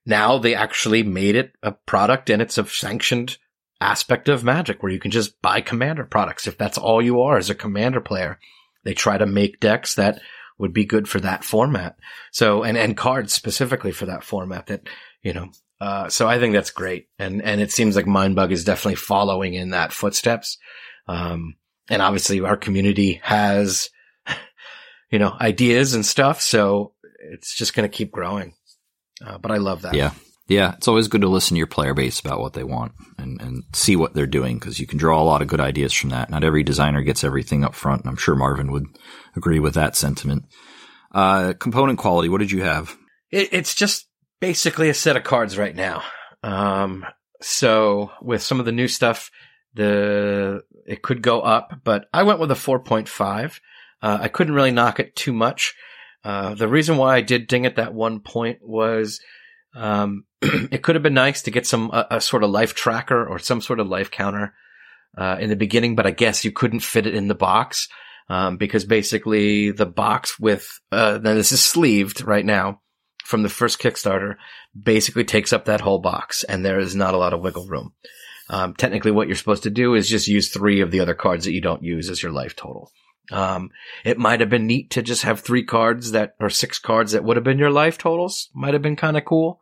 now 0.04 0.38
they 0.38 0.54
actually 0.54 1.02
made 1.02 1.36
it 1.36 1.52
a 1.62 1.72
product 1.72 2.30
and 2.30 2.42
it's 2.42 2.58
a 2.58 2.66
sanctioned 2.66 3.38
aspect 3.80 4.28
of 4.28 4.42
magic 4.42 4.82
where 4.82 4.92
you 4.92 4.98
can 4.98 5.10
just 5.10 5.40
buy 5.40 5.60
commander 5.60 6.04
products. 6.04 6.46
If 6.46 6.58
that's 6.58 6.78
all 6.78 7.00
you 7.00 7.20
are 7.22 7.36
as 7.36 7.48
a 7.48 7.54
commander 7.54 8.00
player, 8.00 8.38
they 8.84 8.94
try 8.94 9.18
to 9.18 9.26
make 9.26 9.60
decks 9.60 9.94
that 9.94 10.20
would 10.58 10.72
be 10.72 10.84
good 10.84 11.08
for 11.08 11.20
that 11.20 11.44
format. 11.44 11.96
So, 12.32 12.62
and, 12.62 12.76
and 12.76 12.96
cards 12.96 13.32
specifically 13.32 13.92
for 13.92 14.06
that 14.06 14.24
format 14.24 14.66
that, 14.66 14.88
you 15.22 15.32
know, 15.32 15.50
uh, 15.80 16.08
so 16.08 16.28
I 16.28 16.38
think 16.38 16.54
that's 16.54 16.70
great. 16.70 17.08
And, 17.18 17.40
and 17.42 17.60
it 17.60 17.70
seems 17.70 17.94
like 17.94 18.06
Mindbug 18.06 18.50
is 18.50 18.64
definitely 18.64 18.96
following 18.96 19.54
in 19.54 19.70
that 19.70 19.92
footsteps. 19.92 20.58
Um, 21.06 21.54
and 21.88 22.02
obviously 22.02 22.40
our 22.40 22.56
community 22.56 23.20
has 23.22 23.90
you 25.10 25.18
know, 25.18 25.34
ideas 25.40 25.94
and 25.94 26.04
stuff. 26.04 26.40
So 26.40 26.92
it's 27.20 27.54
just 27.54 27.74
going 27.74 27.88
to 27.88 27.96
keep 27.96 28.10
growing. 28.10 28.54
Uh, 29.24 29.38
but 29.38 29.50
I 29.50 29.56
love 29.56 29.82
that. 29.82 29.94
Yeah. 29.94 30.12
Yeah. 30.48 30.74
It's 30.76 30.88
always 30.88 31.08
good 31.08 31.20
to 31.20 31.28
listen 31.28 31.54
to 31.54 31.58
your 31.58 31.66
player 31.66 31.94
base 31.94 32.18
about 32.20 32.40
what 32.40 32.54
they 32.54 32.64
want 32.64 32.92
and, 33.18 33.40
and 33.40 33.64
see 33.74 33.96
what 33.96 34.14
they're 34.14 34.26
doing 34.26 34.58
because 34.58 34.80
you 34.80 34.86
can 34.86 34.98
draw 34.98 35.20
a 35.20 35.24
lot 35.24 35.42
of 35.42 35.48
good 35.48 35.60
ideas 35.60 35.92
from 35.92 36.10
that. 36.10 36.30
Not 36.30 36.42
every 36.42 36.62
designer 36.62 37.02
gets 37.02 37.22
everything 37.22 37.64
up 37.64 37.74
front. 37.74 38.02
And 38.02 38.10
I'm 38.10 38.16
sure 38.16 38.34
Marvin 38.34 38.72
would 38.72 38.86
agree 39.36 39.60
with 39.60 39.74
that 39.74 39.94
sentiment. 39.94 40.44
Uh, 41.12 41.52
component 41.58 41.98
quality. 41.98 42.28
What 42.30 42.38
did 42.38 42.50
you 42.50 42.62
have? 42.62 42.96
It, 43.30 43.50
it's 43.52 43.74
just 43.74 44.08
basically 44.40 44.88
a 44.88 44.94
set 44.94 45.16
of 45.16 45.24
cards 45.24 45.58
right 45.58 45.76
now. 45.76 46.02
Um, 46.42 47.04
so 47.42 48.10
with 48.22 48.42
some 48.42 48.58
of 48.58 48.66
the 48.66 48.72
new 48.72 48.88
stuff, 48.88 49.30
the, 49.74 50.62
it 50.86 51.02
could 51.02 51.22
go 51.22 51.40
up, 51.40 51.72
but 51.84 52.06
I 52.12 52.22
went 52.22 52.40
with 52.40 52.50
a 52.50 52.54
4.5. 52.54 53.60
Uh, 54.00 54.18
I 54.20 54.28
couldn't 54.28 54.54
really 54.54 54.70
knock 54.70 54.98
it 54.98 55.14
too 55.14 55.32
much. 55.32 55.74
Uh, 56.24 56.54
the 56.54 56.68
reason 56.68 56.96
why 56.96 57.16
I 57.16 57.20
did 57.20 57.46
ding 57.46 57.64
it 57.64 57.76
that 57.76 57.94
one 57.94 58.20
point 58.20 58.58
was, 58.62 59.20
um, 59.74 60.24
it 60.42 60.82
could 60.82 60.94
have 60.94 61.02
been 61.02 61.14
nice 61.14 61.42
to 61.42 61.50
get 61.50 61.66
some, 61.66 61.90
a, 61.92 62.06
a, 62.12 62.20
sort 62.20 62.42
of 62.42 62.50
life 62.50 62.74
tracker 62.74 63.26
or 63.26 63.38
some 63.38 63.60
sort 63.60 63.80
of 63.80 63.88
life 63.88 64.10
counter, 64.10 64.54
uh, 65.16 65.36
in 65.40 65.50
the 65.50 65.56
beginning, 65.56 65.96
but 65.96 66.06
I 66.06 66.10
guess 66.10 66.44
you 66.44 66.52
couldn't 66.52 66.80
fit 66.80 67.06
it 67.06 67.14
in 67.14 67.28
the 67.28 67.34
box, 67.34 67.88
um, 68.28 68.56
because 68.56 68.84
basically 68.84 69.70
the 69.70 69.86
box 69.86 70.38
with, 70.38 70.80
uh, 70.92 71.18
now 71.22 71.34
this 71.34 71.52
is 71.52 71.62
sleeved 71.62 72.22
right 72.22 72.44
now 72.44 72.80
from 73.24 73.42
the 73.42 73.48
first 73.48 73.78
Kickstarter 73.78 74.36
basically 74.80 75.24
takes 75.24 75.52
up 75.52 75.66
that 75.66 75.80
whole 75.80 75.98
box 75.98 76.44
and 76.44 76.64
there 76.64 76.78
is 76.78 76.96
not 76.96 77.14
a 77.14 77.18
lot 77.18 77.34
of 77.34 77.40
wiggle 77.40 77.66
room. 77.66 77.92
Um, 78.50 78.74
technically 78.74 79.10
what 79.10 79.28
you're 79.28 79.36
supposed 79.36 79.64
to 79.64 79.70
do 79.70 79.94
is 79.94 80.08
just 80.08 80.28
use 80.28 80.50
three 80.50 80.80
of 80.80 80.90
the 80.90 81.00
other 81.00 81.14
cards 81.14 81.44
that 81.44 81.52
you 81.52 81.60
don't 81.60 81.82
use 81.82 82.08
as 82.08 82.22
your 82.22 82.32
life 82.32 82.56
total. 82.56 82.90
Um, 83.30 83.70
it 84.04 84.18
might 84.18 84.40
have 84.40 84.48
been 84.48 84.66
neat 84.66 84.90
to 84.90 85.02
just 85.02 85.22
have 85.22 85.40
three 85.40 85.64
cards 85.64 86.12
that, 86.12 86.34
or 86.40 86.50
six 86.50 86.78
cards 86.78 87.12
that 87.12 87.24
would 87.24 87.36
have 87.36 87.44
been 87.44 87.58
your 87.58 87.70
life 87.70 87.98
totals. 87.98 88.48
Might 88.54 88.72
have 88.74 88.82
been 88.82 88.96
kind 88.96 89.16
of 89.16 89.24
cool. 89.24 89.60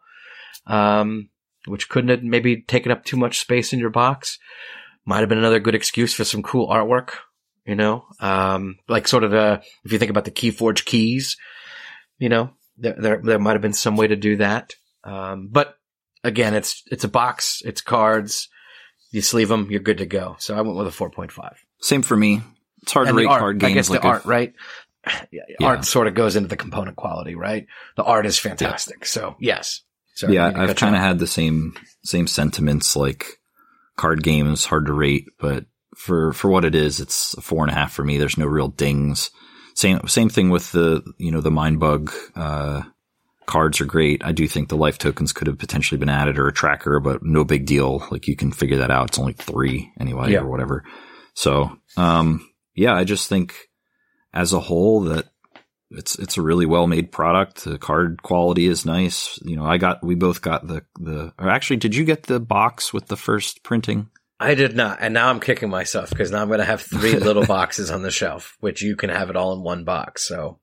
Um, 0.66 1.30
which 1.66 1.88
couldn't 1.88 2.10
have 2.10 2.22
maybe 2.22 2.62
taken 2.62 2.92
up 2.92 3.04
too 3.04 3.16
much 3.16 3.40
space 3.40 3.72
in 3.72 3.78
your 3.78 3.90
box. 3.90 4.38
Might 5.04 5.20
have 5.20 5.28
been 5.28 5.38
another 5.38 5.60
good 5.60 5.74
excuse 5.74 6.14
for 6.14 6.24
some 6.24 6.42
cool 6.42 6.68
artwork, 6.68 7.10
you 7.64 7.74
know? 7.74 8.04
Um, 8.20 8.76
like 8.88 9.08
sort 9.08 9.24
of 9.24 9.30
the, 9.32 9.62
if 9.84 9.92
you 9.92 9.98
think 9.98 10.10
about 10.10 10.24
the 10.24 10.30
Keyforge 10.30 10.84
keys, 10.84 11.36
You 12.18 12.28
know, 12.28 12.50
there 12.78 12.96
there, 12.98 13.20
there 13.22 13.38
might 13.38 13.52
have 13.52 13.62
been 13.62 13.72
some 13.72 13.96
way 13.96 14.06
to 14.06 14.16
do 14.16 14.36
that. 14.36 14.74
Um, 15.04 15.48
but 15.50 15.76
again, 16.24 16.54
it's 16.54 16.82
it's 16.90 17.04
a 17.04 17.08
box, 17.08 17.62
it's 17.64 17.80
cards. 17.80 18.48
You 19.10 19.22
sleeve 19.22 19.48
them, 19.48 19.68
you're 19.70 19.80
good 19.80 19.98
to 19.98 20.06
go. 20.06 20.36
So 20.38 20.56
I 20.56 20.60
went 20.60 20.76
with 20.76 20.88
a 20.88 20.90
4.5. 20.90 21.54
Same 21.80 22.02
for 22.02 22.16
me. 22.16 22.42
It's 22.82 22.92
hard 22.92 23.08
And 23.08 23.16
to 23.16 23.22
rate 23.22 23.28
art, 23.28 23.40
card 23.40 23.58
games. 23.58 23.70
I 23.70 23.74
guess 23.74 23.90
like 23.90 24.02
the 24.02 24.08
art, 24.08 24.24
right? 24.24 24.52
Yeah, 25.30 25.42
Yeah. 25.60 25.66
Art 25.66 25.84
sort 25.84 26.06
of 26.08 26.14
goes 26.14 26.36
into 26.36 26.48
the 26.48 26.56
component 26.56 26.96
quality, 26.96 27.34
right? 27.34 27.66
The 27.96 28.02
art 28.04 28.26
is 28.26 28.38
fantastic. 28.38 29.06
So 29.06 29.36
yes. 29.40 29.82
So 30.14 30.28
yeah, 30.28 30.50
I've 30.54 30.76
kind 30.76 30.94
of 30.96 31.00
had 31.00 31.18
the 31.18 31.26
same 31.26 31.74
same 32.04 32.26
sentiments. 32.26 32.96
Like 32.96 33.26
card 33.96 34.22
games, 34.22 34.64
hard 34.64 34.86
to 34.86 34.92
rate, 34.92 35.26
but 35.38 35.66
for 35.96 36.32
for 36.32 36.48
what 36.50 36.64
it 36.64 36.74
is, 36.74 37.00
it's 37.00 37.34
a 37.34 37.40
four 37.40 37.62
and 37.64 37.70
a 37.70 37.74
half 37.74 37.92
for 37.92 38.02
me. 38.04 38.18
There's 38.18 38.38
no 38.38 38.46
real 38.46 38.68
dings. 38.68 39.30
Same 39.74 40.00
same 40.08 40.28
thing 40.28 40.48
with 40.50 40.72
the 40.72 41.02
you 41.18 41.30
know 41.30 41.40
the 41.40 41.50
mind 41.50 41.78
bug 41.80 42.12
uh, 42.34 42.82
cards 43.46 43.80
are 43.80 43.84
great. 43.86 44.24
I 44.24 44.32
do 44.32 44.48
think 44.48 44.68
the 44.70 44.76
life 44.76 44.98
tokens 44.98 45.32
could 45.32 45.46
have 45.46 45.58
potentially 45.58 45.98
been 45.98 46.08
added 46.08 46.38
or 46.38 46.48
a 46.48 46.52
tracker, 46.52 46.98
but 46.98 47.22
no 47.22 47.44
big 47.44 47.66
deal. 47.66 48.06
Like 48.10 48.26
you 48.26 48.36
can 48.36 48.52
figure 48.52 48.78
that 48.78 48.90
out. 48.90 49.08
It's 49.10 49.18
only 49.18 49.34
three 49.34 49.92
anyway 50.00 50.32
Yeah. 50.32 50.40
or 50.40 50.46
whatever. 50.48 50.82
So 51.34 51.76
um, 51.98 52.48
yeah, 52.76 52.94
I 52.94 53.04
just 53.04 53.28
think 53.28 53.54
as 54.32 54.52
a 54.52 54.60
whole 54.60 55.00
that 55.02 55.26
it's 55.90 56.18
it's 56.18 56.36
a 56.36 56.42
really 56.42 56.66
well 56.66 56.86
made 56.86 57.10
product. 57.10 57.64
The 57.64 57.78
card 57.78 58.22
quality 58.22 58.66
is 58.66 58.84
nice. 58.84 59.38
You 59.42 59.56
know, 59.56 59.64
I 59.64 59.78
got 59.78 60.04
we 60.04 60.14
both 60.14 60.42
got 60.42 60.66
the 60.66 60.84
the 60.98 61.32
or 61.38 61.48
actually 61.48 61.78
did 61.78 61.94
you 61.94 62.04
get 62.04 62.24
the 62.24 62.40
box 62.40 62.92
with 62.92 63.06
the 63.06 63.16
first 63.16 63.62
printing? 63.62 64.10
I 64.38 64.54
did 64.54 64.76
not, 64.76 64.98
and 65.00 65.14
now 65.14 65.30
I'm 65.30 65.40
kicking 65.40 65.70
myself 65.70 66.10
because 66.10 66.30
now 66.30 66.42
I'm 66.42 66.48
going 66.48 66.58
to 66.58 66.66
have 66.66 66.82
three 66.82 67.12
little 67.18 67.46
boxes 67.46 67.90
on 67.90 68.02
the 68.02 68.10
shelf, 68.10 68.54
which 68.60 68.82
you 68.82 68.94
can 68.94 69.08
have 69.08 69.30
it 69.30 69.36
all 69.36 69.54
in 69.54 69.62
one 69.62 69.84
box. 69.84 70.28
So, 70.28 70.60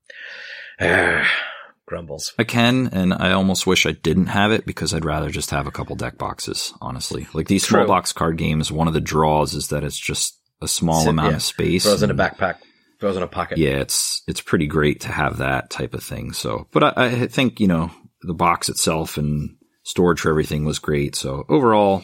grumbles. 1.87 2.33
I 2.37 2.43
can 2.43 2.87
and 2.87 3.15
I 3.15 3.31
almost 3.31 3.65
wish 3.65 3.87
I 3.87 3.93
didn't 3.93 4.27
have 4.27 4.51
it 4.51 4.67
because 4.67 4.93
I'd 4.93 5.05
rather 5.05 5.31
just 5.31 5.49
have 5.49 5.65
a 5.65 5.71
couple 5.71 5.95
deck 5.95 6.19
boxes, 6.19 6.71
honestly. 6.81 7.25
Like 7.33 7.47
these 7.47 7.67
small 7.67 7.87
box 7.87 8.13
card 8.13 8.37
games, 8.37 8.71
one 8.71 8.87
of 8.87 8.93
the 8.93 9.01
draws 9.01 9.55
is 9.55 9.69
that 9.69 9.83
it's 9.83 9.97
just 9.97 10.39
a 10.63 10.67
small 10.67 11.07
amount 11.07 11.31
yeah. 11.31 11.35
of 11.35 11.43
space. 11.43 11.83
Throws 11.83 12.03
in 12.03 12.09
a 12.09 12.13
and- 12.13 12.19
backpack, 12.19 12.55
throws 12.99 13.17
in 13.17 13.23
a 13.23 13.27
pocket. 13.27 13.57
yeah, 13.57 13.77
it's 13.81 14.21
it's 14.27 14.41
pretty 14.41 14.67
great 14.67 15.01
to 15.01 15.09
have 15.09 15.37
that 15.37 15.69
type 15.69 15.93
of 15.93 16.03
thing. 16.03 16.33
So, 16.33 16.67
but 16.71 16.97
I, 16.97 17.05
I 17.05 17.27
think 17.27 17.59
you 17.59 17.67
know 17.67 17.91
the 18.21 18.33
box 18.33 18.69
itself 18.69 19.17
and 19.17 19.57
storage 19.83 20.21
for 20.21 20.29
everything 20.29 20.65
was 20.65 20.79
great. 20.79 21.15
So 21.15 21.45
overall, 21.49 22.03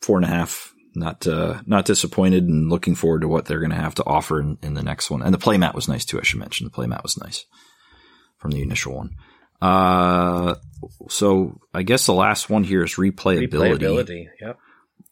four 0.00 0.16
and 0.16 0.24
a 0.24 0.28
half. 0.28 0.70
Not 0.94 1.26
uh, 1.26 1.62
not 1.64 1.86
disappointed 1.86 2.44
and 2.44 2.68
looking 2.68 2.94
forward 2.94 3.22
to 3.22 3.28
what 3.28 3.46
they're 3.46 3.60
going 3.60 3.70
to 3.70 3.76
have 3.76 3.94
to 3.94 4.04
offer 4.04 4.38
in, 4.40 4.58
in 4.62 4.74
the 4.74 4.82
next 4.82 5.10
one. 5.10 5.22
And 5.22 5.32
the 5.32 5.38
playmat 5.38 5.72
was 5.72 5.88
nice 5.88 6.04
too. 6.04 6.20
I 6.20 6.22
should 6.22 6.38
mention 6.38 6.66
the 6.66 6.70
playmat 6.70 7.02
was 7.02 7.16
nice 7.16 7.46
from 8.36 8.50
the 8.50 8.60
initial 8.60 8.96
one. 8.96 9.16
Uh, 9.62 10.56
so 11.08 11.58
I 11.72 11.82
guess 11.82 12.04
the 12.04 12.12
last 12.12 12.50
one 12.50 12.62
here 12.62 12.84
is 12.84 12.96
replayability. 12.96 13.48
Replayability. 13.48 14.26
Yep. 14.38 14.58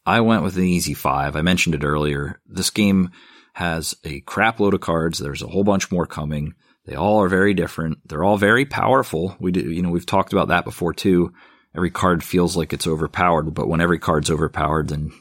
I 0.06 0.20
went 0.20 0.42
with 0.42 0.56
an 0.56 0.64
easy 0.64 0.94
five. 0.94 1.36
I 1.36 1.42
mentioned 1.42 1.74
it 1.74 1.84
earlier. 1.84 2.40
This 2.46 2.70
game 2.70 3.10
has 3.54 3.94
a 4.04 4.20
crap 4.20 4.60
load 4.60 4.74
of 4.74 4.80
cards. 4.80 5.18
There's 5.18 5.42
a 5.42 5.48
whole 5.48 5.64
bunch 5.64 5.90
more 5.90 6.06
coming. 6.06 6.54
They 6.86 6.94
all 6.94 7.22
are 7.22 7.28
very 7.28 7.54
different. 7.54 7.98
They're 8.08 8.24
all 8.24 8.38
very 8.38 8.64
powerful. 8.64 9.36
We 9.38 9.52
do, 9.52 9.60
you 9.70 9.82
know, 9.82 9.90
we've 9.90 10.06
talked 10.06 10.32
about 10.32 10.48
that 10.48 10.64
before 10.64 10.94
too. 10.94 11.32
Every 11.76 11.90
card 11.90 12.24
feels 12.24 12.56
like 12.56 12.72
it's 12.72 12.86
overpowered, 12.86 13.54
but 13.54 13.68
when 13.68 13.80
every 13.80 13.98
card's 13.98 14.30
overpowered, 14.30 14.88
then 14.88 15.12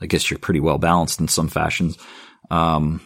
I 0.00 0.06
guess 0.06 0.30
you're 0.30 0.38
pretty 0.38 0.60
well 0.60 0.78
balanced 0.78 1.20
in 1.20 1.28
some 1.28 1.48
fashions. 1.48 1.98
Um, 2.50 3.02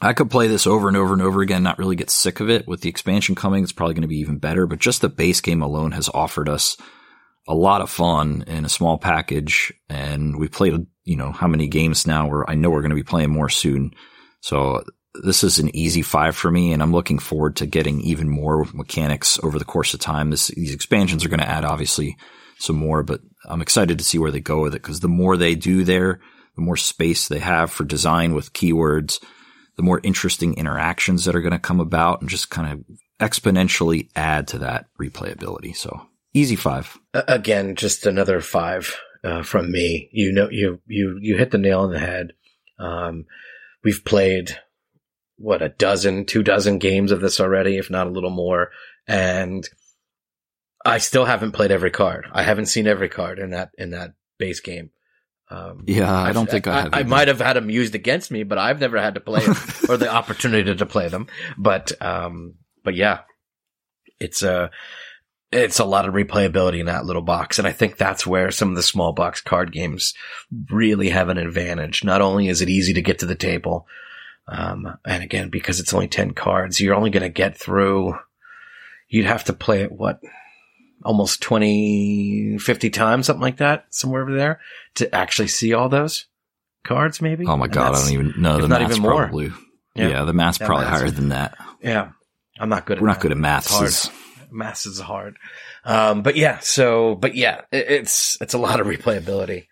I 0.00 0.12
could 0.12 0.30
play 0.30 0.48
this 0.48 0.66
over 0.66 0.88
and 0.88 0.96
over 0.96 1.12
and 1.12 1.22
over 1.22 1.42
again, 1.42 1.62
not 1.62 1.78
really 1.78 1.96
get 1.96 2.10
sick 2.10 2.40
of 2.40 2.50
it. 2.50 2.66
With 2.68 2.80
the 2.80 2.88
expansion 2.88 3.34
coming, 3.34 3.62
it's 3.62 3.72
probably 3.72 3.94
going 3.94 4.02
to 4.02 4.08
be 4.08 4.20
even 4.20 4.38
better, 4.38 4.66
but 4.66 4.78
just 4.78 5.00
the 5.00 5.08
base 5.08 5.40
game 5.40 5.62
alone 5.62 5.92
has 5.92 6.08
offered 6.12 6.48
us 6.48 6.76
a 7.48 7.54
lot 7.54 7.80
of 7.80 7.90
fun 7.90 8.44
in 8.46 8.64
a 8.64 8.70
small 8.70 8.98
package. 8.98 9.72
And 9.88 10.38
we 10.38 10.48
played, 10.48 10.86
you 11.04 11.16
know, 11.16 11.32
how 11.32 11.48
many 11.48 11.68
games 11.68 12.06
now 12.06 12.28
where 12.28 12.48
I 12.48 12.54
know 12.54 12.70
we're 12.70 12.82
going 12.82 12.90
to 12.90 12.96
be 12.96 13.02
playing 13.02 13.30
more 13.30 13.48
soon. 13.48 13.92
So 14.40 14.84
this 15.22 15.44
is 15.44 15.58
an 15.58 15.74
easy 15.74 16.02
five 16.02 16.36
for 16.36 16.50
me. 16.50 16.72
And 16.72 16.82
I'm 16.82 16.92
looking 16.92 17.18
forward 17.18 17.56
to 17.56 17.66
getting 17.66 18.00
even 18.00 18.28
more 18.28 18.66
mechanics 18.72 19.38
over 19.42 19.58
the 19.58 19.64
course 19.64 19.92
of 19.94 20.00
time. 20.00 20.30
This, 20.30 20.48
these 20.48 20.74
expansions 20.74 21.24
are 21.24 21.28
going 21.28 21.40
to 21.40 21.48
add 21.48 21.64
obviously 21.64 22.16
some 22.58 22.76
more, 22.76 23.02
but 23.02 23.20
I'm 23.44 23.62
excited 23.62 23.98
to 23.98 24.04
see 24.04 24.18
where 24.18 24.30
they 24.30 24.40
go 24.40 24.62
with 24.62 24.74
it 24.74 24.82
because 24.82 25.00
the 25.00 25.08
more 25.08 25.36
they 25.36 25.54
do 25.54 25.84
there, 25.84 26.20
the 26.54 26.62
more 26.62 26.76
space 26.76 27.28
they 27.28 27.40
have 27.40 27.72
for 27.72 27.84
design 27.84 28.34
with 28.34 28.52
keywords, 28.52 29.22
the 29.76 29.82
more 29.82 30.00
interesting 30.02 30.54
interactions 30.54 31.24
that 31.24 31.34
are 31.34 31.40
going 31.40 31.52
to 31.52 31.58
come 31.58 31.80
about 31.80 32.20
and 32.20 32.30
just 32.30 32.50
kind 32.50 32.72
of 32.72 32.84
exponentially 33.20 34.08
add 34.14 34.48
to 34.48 34.58
that 34.58 34.86
replayability. 35.00 35.74
So 35.74 36.06
easy 36.34 36.56
five. 36.56 36.98
Again, 37.14 37.74
just 37.76 38.06
another 38.06 38.40
five 38.40 38.94
uh, 39.24 39.42
from 39.42 39.70
me. 39.70 40.08
You 40.12 40.32
know, 40.32 40.48
you 40.50 40.80
you 40.86 41.18
you 41.20 41.36
hit 41.36 41.50
the 41.50 41.58
nail 41.58 41.80
on 41.80 41.92
the 41.92 41.98
head. 41.98 42.32
Um, 42.78 43.26
we've 43.84 44.04
played 44.04 44.58
what 45.36 45.62
a 45.62 45.68
dozen, 45.70 46.24
two 46.26 46.42
dozen 46.42 46.78
games 46.78 47.10
of 47.12 47.20
this 47.20 47.40
already, 47.40 47.76
if 47.76 47.90
not 47.90 48.06
a 48.06 48.10
little 48.10 48.30
more, 48.30 48.70
and 49.06 49.68
I 50.84 50.98
still 50.98 51.24
haven't 51.24 51.52
played 51.52 51.70
every 51.70 51.90
card. 51.90 52.26
I 52.32 52.42
haven't 52.42 52.66
seen 52.66 52.86
every 52.86 53.08
card 53.08 53.38
in 53.38 53.50
that 53.50 53.70
in 53.78 53.90
that 53.90 54.14
base 54.38 54.60
game. 54.60 54.90
Um, 55.50 55.84
Yeah, 55.86 56.10
I 56.10 56.24
I've- 56.26 56.32
don't 56.34 56.50
think 56.50 56.66
I. 56.66 56.84
I, 56.84 57.00
either. 57.00 57.08
might 57.08 57.28
have 57.28 57.40
had 57.40 57.54
them 57.56 57.68
used 57.70 57.94
against 57.94 58.30
me, 58.30 58.42
but 58.42 58.56
I've 58.58 58.80
never 58.80 58.98
had 59.00 59.14
to 59.14 59.20
play 59.20 59.44
or 59.88 59.96
the 59.98 60.10
opportunity 60.12 60.74
to 60.74 60.86
play 60.86 61.08
them. 61.08 61.26
But 61.58 61.92
um, 62.00 62.54
but 62.84 62.94
yeah, 62.94 63.20
it's 64.18 64.42
a 64.42 64.70
it's 65.52 65.78
a 65.78 65.84
lot 65.84 66.08
of 66.08 66.14
replayability 66.14 66.80
in 66.80 66.86
that 66.86 67.04
little 67.04 67.22
box, 67.22 67.58
and 67.58 67.68
I 67.68 67.72
think 67.72 67.96
that's 67.96 68.26
where 68.26 68.50
some 68.50 68.70
of 68.70 68.76
the 68.76 68.82
small 68.82 69.12
box 69.12 69.40
card 69.40 69.70
games 69.72 70.14
really 70.70 71.10
have 71.10 71.28
an 71.28 71.38
advantage. 71.38 72.02
Not 72.04 72.20
only 72.22 72.48
is 72.48 72.62
it 72.62 72.68
easy 72.70 72.94
to 72.94 73.02
get 73.02 73.18
to 73.20 73.26
the 73.26 73.34
table, 73.34 73.86
um, 74.48 74.98
and 75.04 75.22
again 75.22 75.50
because 75.50 75.78
it's 75.80 75.92
only 75.94 76.08
ten 76.08 76.32
cards, 76.32 76.80
you're 76.80 76.94
only 76.94 77.10
going 77.10 77.22
to 77.22 77.28
get 77.28 77.56
through. 77.56 78.14
You'd 79.08 79.26
have 79.26 79.44
to 79.44 79.52
play 79.52 79.82
it 79.82 79.92
what 79.92 80.20
almost 81.04 81.42
20, 81.42 82.58
50 82.58 82.90
times, 82.90 83.26
something 83.26 83.42
like 83.42 83.56
that, 83.58 83.86
somewhere 83.90 84.22
over 84.22 84.34
there 84.34 84.60
to 84.94 85.12
actually 85.14 85.48
see 85.48 85.74
all 85.74 85.88
those 85.88 86.26
cards, 86.84 87.20
maybe. 87.20 87.44
Oh 87.46 87.56
my 87.56 87.64
And 87.64 87.74
god, 87.74 87.94
I 87.94 87.98
don't 87.98 88.12
even 88.12 88.34
know. 88.40 88.60
The 88.60 88.68
not 88.68 88.80
math's 88.80 88.92
even 88.96 89.02
more. 89.02 89.22
probably. 89.24 89.52
Yeah. 89.94 90.08
Yeah. 90.08 90.24
the 90.24 90.32
math's 90.32 90.58
probably 90.58 90.84
math's- 90.86 91.00
higher 91.00 91.10
than 91.10 91.28
that. 91.30 91.58
Yeah. 91.82 92.10
I'm 92.58 92.68
not 92.68 92.86
good 92.86 92.98
at 92.98 93.02
We're 93.02 93.08
not 93.08 93.16
that. 93.16 93.22
good 93.22 93.32
at 93.32 93.36
maths. 93.38 94.08
It's- 94.60 94.86
is 94.86 95.00
hard. 95.00 95.36
Um, 95.84 96.22
but 96.22 96.36
yeah, 96.36 96.58
so, 96.60 97.14
but 97.14 97.34
yeah, 97.34 97.62
it, 97.72 97.86
it's, 97.90 98.40
it's 98.40 98.54
a 98.54 98.58
lot 98.58 98.80
of 98.80 98.86
replayability, 98.86 99.66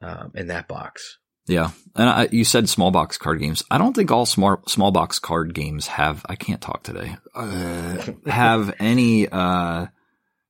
um, 0.00 0.32
in 0.34 0.48
that 0.48 0.68
box. 0.68 1.18
Yeah, 1.46 1.70
and 1.96 2.08
I, 2.08 2.28
you 2.30 2.44
said 2.44 2.68
small 2.68 2.92
box 2.92 3.18
card 3.18 3.40
games. 3.40 3.64
I 3.68 3.76
don't 3.78 3.94
think 3.94 4.12
all 4.12 4.26
small 4.26 4.62
small 4.68 4.92
box 4.92 5.18
card 5.18 5.54
games 5.54 5.88
have. 5.88 6.24
I 6.28 6.36
can't 6.36 6.60
talk 6.60 6.84
today. 6.84 7.16
Uh, 7.34 7.98
have 8.26 8.72
any? 8.78 9.28
Uh, 9.28 9.86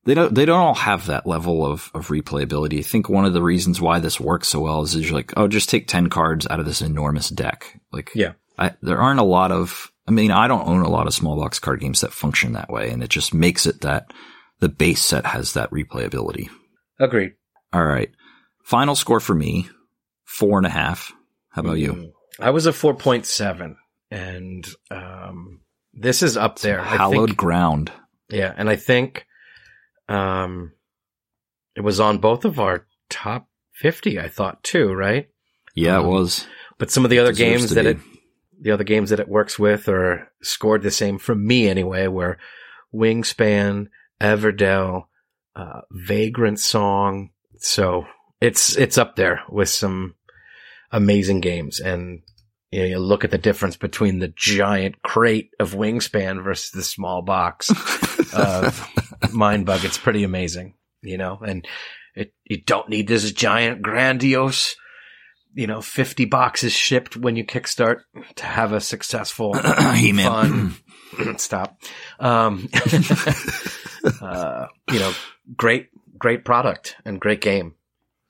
they 0.05 0.13
don't. 0.13 0.35
They 0.35 0.45
don't 0.45 0.59
all 0.59 0.75
have 0.75 1.07
that 1.07 1.25
level 1.25 1.65
of 1.65 1.89
of 1.95 2.09
replayability. 2.09 2.77
I 2.77 2.83
think 2.83 3.09
one 3.09 3.25
of 3.25 3.33
the 3.33 3.41
reasons 3.41 3.81
why 3.81 3.99
this 3.99 4.19
works 4.19 4.49
so 4.49 4.59
well 4.59 4.83
is, 4.83 4.93
is 4.93 5.05
you're 5.05 5.15
like, 5.15 5.33
oh, 5.35 5.47
just 5.47 5.67
take 5.67 5.87
ten 5.87 6.09
cards 6.09 6.45
out 6.47 6.59
of 6.59 6.67
this 6.67 6.83
enormous 6.83 7.29
deck. 7.29 7.79
Like, 7.91 8.11
Yeah. 8.13 8.33
I, 8.59 8.73
there 8.83 8.99
aren't 8.99 9.19
a 9.19 9.23
lot 9.23 9.51
of. 9.51 9.91
I 10.07 10.11
mean, 10.11 10.31
I 10.31 10.47
don't 10.47 10.67
own 10.67 10.81
a 10.81 10.89
lot 10.89 11.07
of 11.07 11.13
small 11.13 11.37
box 11.37 11.59
card 11.59 11.79
games 11.79 12.01
that 12.01 12.11
function 12.13 12.53
that 12.53 12.69
way, 12.69 12.89
and 12.89 13.01
it 13.03 13.09
just 13.09 13.33
makes 13.33 13.65
it 13.65 13.81
that 13.81 14.11
the 14.59 14.69
base 14.69 15.01
set 15.01 15.25
has 15.25 15.53
that 15.53 15.71
replayability. 15.71 16.49
Agreed. 16.99 17.33
All 17.71 17.85
right, 17.85 18.09
final 18.65 18.95
score 18.95 19.19
for 19.19 19.33
me, 19.33 19.69
four 20.25 20.57
and 20.57 20.67
a 20.67 20.69
half. 20.71 21.11
How 21.51 21.61
about 21.61 21.77
you? 21.79 21.93
Mm. 21.93 22.11
I 22.39 22.49
was 22.49 22.65
a 22.65 22.71
4.7 22.71 23.75
and, 24.09 24.67
um, 24.89 25.61
this 25.93 26.23
is 26.23 26.35
up 26.35 26.57
there. 26.59 26.81
Hallowed 26.81 27.29
think- 27.29 27.37
ground. 27.37 27.91
Yeah, 28.29 28.51
and 28.57 28.69
I 28.69 28.75
think 28.75 29.25
um 30.09 30.71
it 31.75 31.81
was 31.81 31.99
on 31.99 32.17
both 32.17 32.43
of 32.45 32.59
our 32.59 32.87
top 33.09 33.47
50 33.75 34.19
I 34.19 34.27
thought 34.29 34.63
too, 34.63 34.91
right? 34.93 35.27
Yeah, 35.75 35.97
Um, 35.99 36.05
it 36.05 36.09
was. 36.09 36.47
But 36.79 36.89
some 36.91 37.03
of 37.05 37.11
the 37.11 37.19
other 37.19 37.33
games 37.33 37.69
that 37.71 37.83
be. 37.83 37.89
it 37.91 37.97
the 38.63 38.71
other 38.71 38.85
games 38.85 39.09
that 39.09 39.19
it 39.19 39.27
works 39.27 39.59
with 39.59 39.89
are 39.89 40.31
scored 40.41 40.81
the 40.81 40.91
same 40.91 41.19
from 41.19 41.45
me 41.45 41.67
anyway, 41.67 42.07
were 42.07 42.37
Wingspan, 42.95 43.87
Everdell, 44.21 45.07
uh, 45.55 45.81
Vagrantsong. 45.93 47.29
So 47.57 48.05
it's 48.39 48.77
it's 48.77 48.97
up 48.97 49.17
there 49.17 49.41
with 49.49 49.67
some 49.67 50.15
amazing 50.91 51.41
games 51.41 51.81
and 51.81 52.21
you, 52.71 52.79
know, 52.79 52.85
you 52.85 52.99
look 52.99 53.23
at 53.23 53.31
the 53.31 53.37
difference 53.37 53.75
between 53.75 54.19
the 54.19 54.33
giant 54.35 55.01
crate 55.01 55.51
of 55.59 55.73
Wingspan 55.73 56.41
versus 56.43 56.71
the 56.71 56.83
small 56.83 57.21
box 57.21 57.69
of 58.33 58.89
Mindbug. 59.23 59.83
It's 59.83 59.97
pretty 59.97 60.23
amazing, 60.23 60.75
you 61.01 61.17
know, 61.17 61.37
and 61.45 61.67
it, 62.15 62.33
you 62.45 62.61
don't 62.61 62.89
need 62.89 63.07
this 63.07 63.29
giant, 63.31 63.81
grandiose 63.81 64.75
you 65.53 65.67
know, 65.67 65.81
50 65.81 66.25
boxes 66.25 66.71
shipped 66.73 67.15
when 67.15 67.35
you 67.35 67.45
kickstart 67.45 68.01
to 68.35 68.45
have 68.45 68.71
a 68.73 68.81
successful, 68.81 69.53
fun, 69.53 70.75
stop. 71.37 71.79
Um, 72.19 72.69
uh, 74.21 74.67
you 74.91 74.99
know, 74.99 75.13
great, 75.55 75.89
great 76.17 76.45
product 76.45 76.95
and 77.05 77.19
great 77.19 77.41
game. 77.41 77.75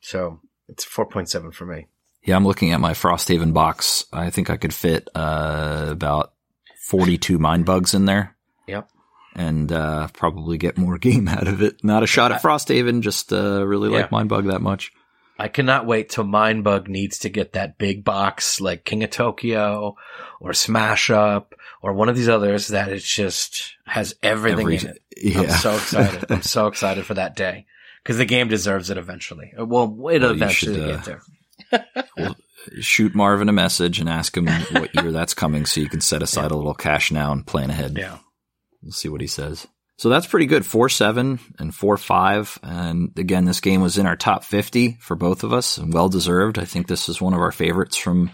So 0.01 0.39
it's 0.67 0.85
4.7 0.85 1.53
for 1.53 1.65
me. 1.65 1.87
Yeah, 2.23 2.35
I'm 2.35 2.45
looking 2.45 2.71
at 2.71 2.79
my 2.79 2.93
Frosthaven 2.93 3.53
box. 3.53 4.05
I 4.13 4.29
think 4.29 4.49
I 4.49 4.57
could 4.57 4.73
fit 4.73 5.09
uh, 5.13 5.87
about 5.89 6.33
42 6.87 7.37
mind 7.37 7.65
bugs 7.65 7.93
in 7.93 8.05
there. 8.05 8.35
Yep. 8.67 8.89
And 9.35 9.71
uh, 9.71 10.07
probably 10.13 10.57
get 10.57 10.77
more 10.77 10.97
game 10.99 11.27
out 11.27 11.47
of 11.47 11.61
it. 11.61 11.83
Not 11.83 12.03
a 12.03 12.07
shot 12.07 12.31
at 12.31 12.41
Frosthaven, 12.41 13.01
just 13.01 13.33
uh, 13.33 13.65
really 13.65 13.89
like 13.89 14.03
Yeah. 14.05 14.07
mind 14.11 14.29
bug 14.29 14.45
that 14.45 14.61
much. 14.61 14.91
I 15.37 15.47
cannot 15.47 15.85
wait 15.87 16.09
till 16.09 16.23
Mindbug 16.25 16.87
needs 16.87 17.19
to 17.19 17.29
get 17.29 17.53
that 17.53 17.77
big 17.77 18.03
box 18.03 18.61
like 18.61 18.85
King 18.85 19.03
of 19.03 19.09
Tokyo 19.09 19.95
or 20.39 20.53
Smash 20.53 21.09
Up 21.09 21.55
or 21.81 21.93
one 21.93 22.07
of 22.09 22.15
these 22.15 22.29
others 22.29 22.67
that 22.69 22.89
it 22.89 23.01
just 23.03 23.73
has 23.85 24.15
everything 24.21 24.59
Every- 24.59 24.77
in 24.77 24.87
it. 24.87 25.01
Yeah. 25.17 25.41
I'm 25.41 25.49
so 25.49 25.75
excited. 25.75 26.31
I'm 26.31 26.41
so 26.43 26.67
excited 26.67 27.05
for 27.05 27.15
that 27.15 27.35
day 27.35 27.65
because 28.03 28.17
the 28.17 28.25
game 28.25 28.47
deserves 28.47 28.89
it 28.89 28.97
eventually. 28.97 29.53
Well, 29.57 29.85
it'll 30.11 30.29
Well, 30.29 30.31
eventually 30.31 30.75
should, 30.75 30.89
uh, 30.89 30.97
get 30.97 31.19
there. 32.11 32.35
Shoot 32.81 33.13
Marvin 33.13 33.49
a 33.49 33.53
message 33.53 33.99
and 33.99 34.07
ask 34.07 34.37
him 34.37 34.47
what 34.47 34.95
year 34.95 35.11
that's 35.11 35.33
coming 35.33 35.65
so 35.65 35.81
you 35.81 35.89
can 35.89 35.99
set 35.99 36.23
aside 36.23 36.51
a 36.51 36.55
little 36.55 36.73
cash 36.73 37.11
now 37.11 37.31
and 37.33 37.45
plan 37.45 37.69
ahead. 37.69 37.97
Yeah. 37.97 38.19
We'll 38.81 38.91
see 38.93 39.09
what 39.09 39.19
he 39.21 39.27
says. 39.27 39.67
So 40.03 40.09
that's 40.09 40.27
pretty 40.27 40.47
good. 40.47 40.65
Four 40.65 40.89
seven 40.89 41.39
and 41.59 41.73
four 41.73 41.95
five. 41.95 42.59
And 42.61 43.17
again, 43.17 43.45
this 43.45 43.61
game 43.61 43.79
was 43.79 43.97
in 43.97 44.05
our 44.05 44.17
top 44.17 44.43
fifty 44.43 44.97
for 44.99 45.15
both 45.15 45.45
of 45.45 45.53
us 45.53 45.77
and 45.77 45.93
well 45.93 46.09
deserved. 46.09 46.59
I 46.59 46.65
think 46.65 46.87
this 46.87 47.07
is 47.07 47.21
one 47.21 47.33
of 47.33 47.39
our 47.39 47.53
favorites 47.53 47.95
from 47.95 48.29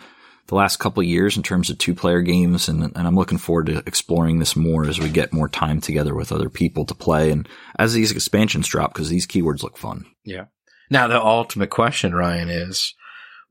the 0.48 0.56
last 0.56 0.78
couple 0.78 1.02
of 1.02 1.08
years 1.08 1.38
in 1.38 1.44
terms 1.44 1.70
of 1.70 1.78
two 1.78 1.94
player 1.94 2.22
games. 2.22 2.70
And, 2.70 2.82
and 2.82 2.98
I'm 2.98 3.16
looking 3.16 3.38
forward 3.38 3.68
to 3.68 3.84
exploring 3.86 4.40
this 4.40 4.56
more 4.56 4.84
as 4.88 5.00
we 5.00 5.10
get 5.10 5.32
more 5.32 5.48
time 5.48 5.80
together 5.80 6.16
with 6.16 6.32
other 6.32 6.50
people 6.50 6.86
to 6.86 6.96
play 6.96 7.30
and 7.30 7.48
as 7.78 7.94
these 7.94 8.12
expansions 8.12 8.68
drop 8.68 8.92
because 8.92 9.10
these 9.10 9.28
keywords 9.28 9.62
look 9.62 9.78
fun. 9.78 10.08
Yeah. 10.26 10.46
Now 10.90 11.08
the 11.08 11.24
ultimate 11.24 11.70
question, 11.70 12.16
Ryan, 12.16 12.50
is 12.50 12.96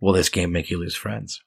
will 0.00 0.12
this 0.12 0.28
game 0.28 0.50
make 0.50 0.70
you 0.70 0.80
lose 0.80 0.96
friends? 0.96 1.40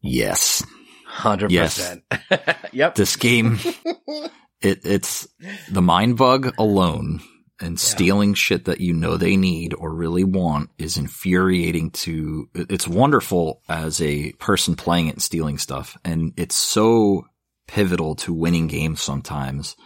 Yes. 0.00 0.64
Hundred 1.06 1.50
percent. 1.50 2.04
Yep. 2.72 2.94
This 2.94 3.16
game, 3.16 3.58
it, 4.64 4.80
it's 4.84 5.28
the 5.70 5.82
mind 5.82 6.16
bug 6.16 6.54
alone 6.58 7.20
and 7.60 7.78
stealing 7.78 8.34
shit 8.34 8.64
that 8.64 8.80
you 8.80 8.92
know 8.92 9.16
they 9.16 9.36
need 9.36 9.74
or 9.74 9.94
really 9.94 10.24
want 10.24 10.70
is 10.78 10.96
infuriating 10.96 11.90
to, 11.90 12.48
it's 12.54 12.88
wonderful 12.88 13.62
as 13.68 14.00
a 14.00 14.32
person 14.32 14.74
playing 14.74 15.06
it 15.06 15.14
and 15.14 15.22
stealing 15.22 15.58
stuff. 15.58 15.96
And 16.04 16.32
it's 16.36 16.56
so 16.56 17.26
pivotal 17.68 18.16
to 18.16 18.34
winning 18.34 18.66
games 18.66 19.00
sometimes. 19.00 19.76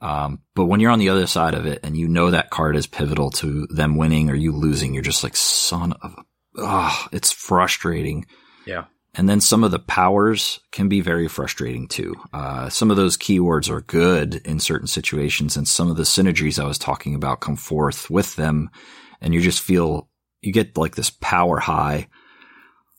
Um, 0.00 0.40
but 0.54 0.66
when 0.66 0.80
you're 0.80 0.92
on 0.92 0.98
the 0.98 1.10
other 1.10 1.26
side 1.26 1.54
of 1.54 1.66
it 1.66 1.80
and 1.82 1.96
you 1.96 2.08
know 2.08 2.30
that 2.30 2.50
card 2.50 2.76
is 2.76 2.86
pivotal 2.86 3.30
to 3.32 3.66
them 3.66 3.96
winning 3.96 4.30
or 4.30 4.34
you 4.34 4.52
losing, 4.52 4.94
you're 4.94 5.02
just 5.02 5.24
like, 5.24 5.36
son 5.36 5.92
of 6.00 6.14
a, 6.14 6.22
ah, 6.58 7.08
it's 7.12 7.32
frustrating. 7.32 8.26
Yeah. 8.66 8.84
And 9.14 9.28
then 9.28 9.40
some 9.40 9.64
of 9.64 9.72
the 9.72 9.80
powers 9.80 10.60
can 10.70 10.88
be 10.88 11.00
very 11.00 11.26
frustrating 11.26 11.88
too. 11.88 12.14
Uh, 12.32 12.68
some 12.68 12.90
of 12.92 12.96
those 12.96 13.16
keywords 13.16 13.68
are 13.68 13.80
good 13.80 14.36
in 14.44 14.60
certain 14.60 14.86
situations 14.86 15.56
and 15.56 15.66
some 15.66 15.90
of 15.90 15.96
the 15.96 16.04
synergies 16.04 16.62
I 16.62 16.66
was 16.66 16.78
talking 16.78 17.14
about 17.16 17.40
come 17.40 17.56
forth 17.56 18.08
with 18.08 18.36
them 18.36 18.70
and 19.20 19.34
you 19.34 19.40
just 19.40 19.60
feel, 19.62 20.08
you 20.42 20.52
get 20.52 20.76
like 20.76 20.94
this 20.94 21.10
power 21.10 21.58
high, 21.58 22.06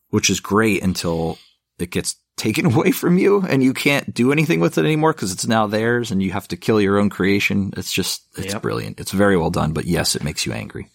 which 0.09 0.29
is 0.29 0.41
great 0.41 0.83
until 0.83 1.37
it 1.79 1.91
gets 1.91 2.17
taken 2.37 2.65
away 2.65 2.91
from 2.91 3.17
you 3.17 3.41
and 3.47 3.63
you 3.63 3.73
can't 3.73 4.13
do 4.13 4.31
anything 4.31 4.59
with 4.59 4.77
it 4.77 4.83
anymore 4.85 5.13
because 5.13 5.31
it's 5.31 5.47
now 5.47 5.65
theirs 5.67 6.11
and 6.11 6.21
you 6.21 6.31
have 6.31 6.47
to 6.47 6.57
kill 6.57 6.81
your 6.81 6.97
own 6.97 7.09
creation. 7.09 7.71
It's 7.77 7.91
just, 7.91 8.23
it's 8.35 8.53
Yep. 8.53 8.61
brilliant. 8.61 8.99
It's 8.99 9.11
very 9.11 9.37
well 9.37 9.51
done, 9.51 9.71
but 9.73 9.85
yes, 9.85 10.15
it 10.15 10.23
makes 10.23 10.45
you 10.45 10.51
angry. 10.51 10.87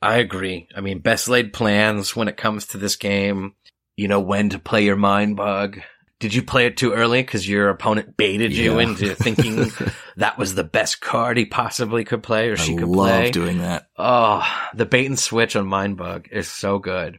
I 0.00 0.18
agree. 0.18 0.68
I 0.76 0.80
mean, 0.80 1.00
best 1.00 1.28
laid 1.28 1.52
plans 1.52 2.14
when 2.14 2.28
it 2.28 2.36
comes 2.36 2.68
to 2.68 2.78
this 2.78 2.94
game. 2.94 3.54
You 3.98 4.08
know 4.08 4.20
when 4.20 4.50
to 4.50 4.58
play 4.58 4.84
your 4.84 4.96
mind 4.96 5.36
bug. 5.36 5.80
Did 6.20 6.32
you 6.34 6.42
play 6.42 6.66
it 6.66 6.76
too 6.76 6.92
early 6.92 7.20
because 7.22 7.48
your 7.48 7.68
opponent 7.68 8.16
baited 8.16 8.52
you 8.52 8.76
Yeah. 8.78 8.88
into 8.88 9.14
thinking 9.24 9.70
that 10.16 10.38
was 10.38 10.54
the 10.54 10.64
best 10.64 11.00
card 11.00 11.36
he 11.36 11.44
possibly 11.46 12.04
could 12.04 12.22
play 12.22 12.48
or 12.48 12.56
she 12.56 12.74
I 12.74 12.78
could 12.78 12.88
love 12.88 13.08
play? 13.08 13.30
doing 13.30 13.58
that. 13.58 13.88
Oh, 13.96 14.44
the 14.74 14.86
bait 14.86 15.06
and 15.06 15.18
switch 15.18 15.54
on 15.56 15.66
mind 15.66 15.96
bug 15.96 16.28
is 16.32 16.48
so 16.48 16.78
good. 16.78 17.18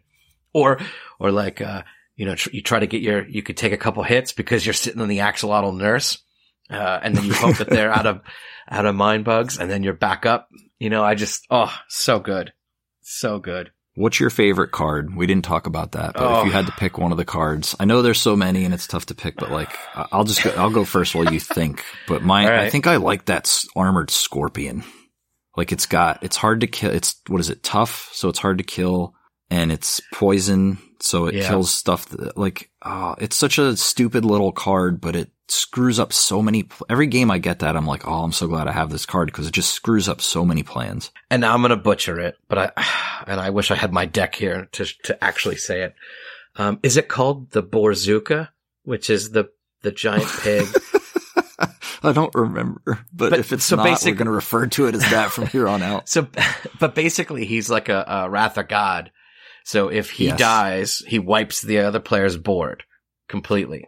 Or, 0.53 0.80
or 1.19 1.32
like, 1.32 1.61
uh, 1.61 1.84
you 2.17 2.25
know, 2.25 2.36
tr- 2.36 2.49
you 2.51 2.61
try 2.61 2.80
to 2.80 2.88
get 2.88 3.01
your, 3.01 3.25
you 3.27 3.41
could 3.43 3.55
take 3.57 3.71
a 3.71 3.77
couple 3.77 4.03
hits 4.03 4.34
because 4.34 4.65
you're 4.65 4.73
sitting 4.73 5.01
on 5.01 5.07
the 5.07 5.19
axolotl 5.19 5.77
nurse, 5.77 6.17
uh, 6.69 6.99
and 7.01 7.15
then 7.15 7.23
you 7.25 7.34
hope 7.34 7.57
that 7.57 7.69
they're 7.69 7.91
out 7.93 8.05
of, 8.07 8.21
out 8.69 8.86
of 8.86 8.95
mind 8.95 9.23
bugs 9.25 9.57
and 9.59 9.69
then 9.71 9.84
you're 9.84 9.93
back 9.93 10.25
up. 10.25 10.49
You 10.77 10.89
know, 10.89 11.03
I 11.03 11.15
just, 11.15 11.45
oh, 11.49 11.73
so 11.88 12.19
good. 12.19 12.51
So 13.01 13.39
good. 13.39 13.71
What's 14.00 14.18
your 14.18 14.30
favorite 14.30 14.72
card? 14.72 15.14
We 15.14 15.28
didn't 15.28 15.43
talk 15.43 15.68
about 15.68 15.91
that, 15.91 16.14
but 16.14 16.24
Oh. 16.24 16.39
if 16.39 16.45
you 16.45 16.52
had 16.54 16.68
to 16.68 16.72
pick 16.72 16.97
one 16.97 17.12
of 17.12 17.18
the 17.18 17.26
cards, 17.26 17.76
I 17.82 17.84
know 17.84 18.02
there's 18.02 18.22
so 18.22 18.34
many 18.38 18.64
and 18.64 18.74
it's 18.74 18.88
tough 18.88 19.08
to 19.08 19.14
pick, 19.14 19.36
but 19.36 19.52
like, 19.52 19.78
I'll 19.93 20.24
just 20.24 20.41
go, 20.41 20.52
I'll 20.52 20.70
go 20.70 20.86
first 20.86 21.14
while 21.16 21.34
you 21.34 21.39
think. 21.41 21.84
But 22.08 22.24
my, 22.24 22.45
All 22.45 22.60
I 22.62 22.70
think 22.70 22.88
I 22.88 22.95
like 22.95 23.26
that 23.26 23.54
armored 23.76 24.10
scorpion. 24.10 24.86
Like 25.58 25.74
it's 25.74 25.86
got, 25.86 26.24
it's 26.24 26.38
hard 26.38 26.62
to 26.62 26.68
kill. 26.68 26.91
It's, 26.91 27.20
what 27.28 27.41
is 27.41 27.50
it? 27.50 27.62
Tough. 27.62 28.10
So 28.14 28.30
it's 28.30 28.39
hard 28.39 28.60
to 28.60 28.64
kill 28.64 29.16
and 29.50 29.72
it's 29.72 30.02
poison. 30.14 30.78
So 31.02 31.28
it 31.28 31.36
Yeah. 31.36 31.47
kills 31.47 31.72
stuff 31.74 32.08
that, 32.10 32.38
like, 32.38 32.70
oh, 32.84 33.16
it's 33.20 33.36
such 33.38 33.58
a 33.58 33.78
stupid 33.78 34.26
little 34.26 34.52
card, 34.52 35.00
but 35.00 35.16
it 35.16 35.32
screws 35.47 35.97
up 35.97 36.12
so 36.14 36.41
many, 36.41 36.64
pl- 36.64 36.86
every 36.89 37.08
game 37.08 37.32
I 37.32 37.38
get 37.38 37.60
that, 37.60 37.76
I'm 37.78 37.88
like, 37.88 38.06
oh, 38.08 38.24
I'm 38.24 38.34
so 38.34 38.47
glad 38.47 38.68
I 38.68 38.74
have 38.74 38.89
this 38.89 39.06
card 39.06 39.28
because 39.28 39.47
it 39.47 39.54
just 39.54 39.72
screws 39.72 40.10
up 40.10 40.20
so 40.22 40.43
many 40.45 40.62
plans. 40.62 41.10
And 41.32 41.39
now 41.41 41.54
I'm 41.54 41.62
going 41.62 41.70
to 41.70 41.76
butcher 41.78 42.20
it, 42.20 42.36
but 42.50 42.74
I, 42.78 43.24
and 43.28 43.39
I 43.39 43.50
wish 43.50 43.72
I 43.72 43.76
had 43.76 43.93
my 43.93 44.06
deck 44.06 44.36
here 44.36 44.68
to, 44.74 44.86
to 45.06 45.24
actually 45.24 45.56
say 45.56 45.84
it. 45.84 45.95
Um, 46.58 46.80
is 46.84 46.97
it 46.97 47.08
called 47.08 47.52
the 47.52 47.64
Borzuka, 47.64 48.50
which 48.84 49.10
is 49.10 49.32
the, 49.32 49.50
the 49.82 49.91
giant 49.91 50.28
pig? 50.41 50.68
I 52.02 52.14
don't 52.14 52.34
remember, 52.36 53.00
but, 53.14 53.32
But- 53.32 53.39
if 53.39 53.52
it's 53.52 53.66
so 53.66 53.76
not, 53.76 53.86
we're 54.06 54.14
going 54.14 54.26
to 54.26 54.32
refer 54.32 54.68
to 54.68 54.88
it 54.88 54.95
as 54.95 55.02
that 55.12 55.32
from 55.32 55.47
here 55.47 55.68
on 55.68 55.82
out. 55.82 56.04
So, 56.10 56.28
but 56.80 56.95
basically, 56.95 57.45
he's 57.45 57.70
like 57.70 57.89
a, 57.89 58.04
a 58.08 58.30
wrath 58.30 58.58
of 58.58 58.68
God. 58.68 59.12
So 59.70 59.89
if 59.89 60.09
he 60.09 60.26
Yes. 60.30 60.39
dies, 60.39 61.03
he 61.05 61.20
wipes 61.20 61.61
the 61.61 61.78
other 61.82 61.99
player's 61.99 62.36
board 62.38 62.82
completely. 63.28 63.88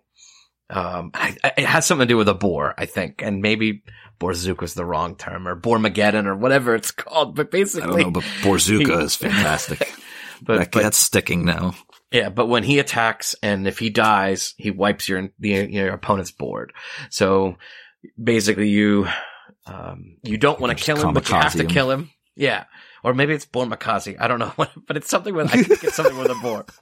Um, 0.70 1.10
I, 1.16 1.36
I- 1.44 1.54
it 1.58 1.66
has 1.66 1.88
something 1.88 2.08
to 2.08 2.14
do 2.14 2.18
with 2.18 2.30
a 2.30 2.36
boar, 2.36 2.76
I 2.78 2.86
think, 2.86 3.24
and 3.24 3.42
maybe 3.42 3.82
Borzuk 4.20 4.62
was 4.62 4.76
the 4.76 4.86
wrong 4.86 5.16
term 5.16 5.48
or 5.48 5.60
Bormageddon 5.60 6.28
or 6.28 6.36
whatever 6.36 6.76
it's 6.76 6.92
called. 6.92 7.36
But 7.36 7.50
basically, 7.50 7.90
I 8.02 8.04
don't 8.04 8.14
know, 8.14 8.22
but 8.22 8.24
Borzuka 8.44 9.00
he- 9.00 9.04
is 9.06 9.16
fantastic. 9.28 9.80
but, 10.44 10.60
that, 10.60 10.72
but 10.72 10.84
that's 10.84 10.98
sticking 10.98 11.46
now. 11.46 11.74
yeah, 12.12 12.30
but 12.30 12.46
when 12.46 12.62
he 12.62 12.78
attacks 12.78 13.34
and 13.42 13.68
if 13.68 13.80
he 13.80 13.90
dies, 13.90 14.54
he 14.58 14.70
wipes 14.70 15.10
your 15.10 15.30
the 15.40 15.50
your 15.68 15.94
opponent's 15.94 16.32
board. 16.32 16.74
So 17.10 17.58
basically, 18.24 18.70
you 18.70 19.08
um, 19.66 20.18
you 20.22 20.38
don't 20.38 20.60
want 20.60 20.78
to 20.78 20.84
kill 20.84 20.98
him, 20.98 21.16
but 21.16 21.28
you 21.28 21.34
have 21.36 21.54
to 21.54 21.64
him. 21.64 21.68
kill 21.70 21.90
him. 21.90 22.12
Yeah, 22.36 22.66
or 23.04 23.14
maybe 23.14 23.34
it's 23.34 23.46
Born 23.46 23.70
Makazi. 23.70 24.16
I 24.20 24.28
don't 24.28 24.40
know, 24.40 24.54
what, 24.56 24.72
but 24.88 24.98
it's 24.98 25.10
something 25.10 25.34
with 25.34 25.54
I 25.54 25.64
think 25.64 25.84
it's 25.84 25.96
something 25.96 26.18
with 26.18 26.32
a 26.32 26.36
boar. 26.36 26.66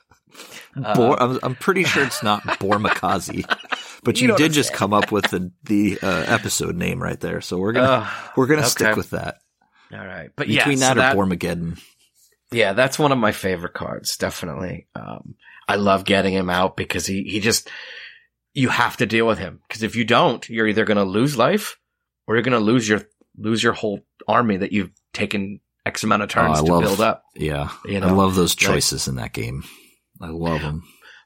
Bor, 0.95 1.21
I'm, 1.21 1.39
I'm 1.41 1.55
pretty 1.55 1.83
sure 1.83 2.03
it's 2.03 2.21
not 2.21 2.43
Bormakazi, 2.43 3.43
but 4.03 4.21
You 4.21 4.29
you, 4.29 4.37
did 4.37 4.51
just 4.51 4.73
come 4.73 4.93
up 4.93 5.11
with 5.11 5.25
the 5.31 5.51
the 5.63 5.97
uh, 6.01 6.25
episode 6.27 6.75
name 6.75 7.01
right 7.01 7.19
there. 7.19 7.41
So 7.41 7.57
we're 7.57 7.73
gonna 7.73 7.87
uh, 7.87 8.09
we're 8.37 8.45
gonna 8.45 8.61
okay. 8.61 8.69
stick 8.69 8.95
with 8.95 9.09
that. 9.09 9.37
all 9.91 10.05
right, 10.05 10.29
but 10.35 10.47
Between 10.47 10.77
yeah, 10.77 10.93
that 10.93 11.13
so 11.13 11.19
or 11.19 11.25
Bormageddon, 11.25 11.81
Yeah, 12.51 12.73
that's 12.73 12.99
one 12.99 13.11
of 13.11 13.17
my 13.17 13.31
favorite 13.31 13.73
cards, 13.73 14.17
definitely. 14.17 14.87
Um, 14.95 15.35
I 15.69 15.75
love 15.75 16.03
getting 16.03 16.33
him 16.33 16.49
out 16.49 16.75
because 16.75 17.05
he, 17.05 17.23
he 17.23 17.39
just, 17.39 17.69
you 18.55 18.69
have 18.69 18.97
to 18.97 19.05
deal 19.05 19.27
with 19.27 19.37
him. 19.37 19.61
Cause 19.69 19.83
if 19.83 19.95
you 19.95 20.03
don't, 20.03 20.47
you're 20.49 20.67
either 20.67 20.83
going 20.83 20.97
to 20.97 21.03
lose 21.03 21.37
life 21.37 21.77
or 22.25 22.35
you're 22.35 22.43
going 22.43 22.57
to 22.57 22.65
lose 22.65 22.89
your, 22.89 23.03
lose 23.37 23.61
your 23.61 23.73
whole 23.73 23.99
army 24.27 24.57
that 24.57 24.71
you've 24.71 24.91
taken 25.13 25.59
X 25.89 26.03
amount 26.03 26.23
of 26.23 26.29
oh, 26.29 26.33
turns 26.33 26.59
Oh, 26.59 26.65
to 26.65 26.71
love- 26.73 26.83
build 26.83 27.01
up. 27.01 27.23
yeah, 27.35 27.69
You 27.85 27.99
know? 27.99 28.07
I 28.07 28.11
love 28.11 28.35
those 28.35 28.53
like- 28.55 28.65
choices 28.67 29.07
in 29.07 29.15
that 29.15 29.33
game. 29.33 29.63
I 30.21 30.27
love 30.27 30.61
them. 30.61 30.83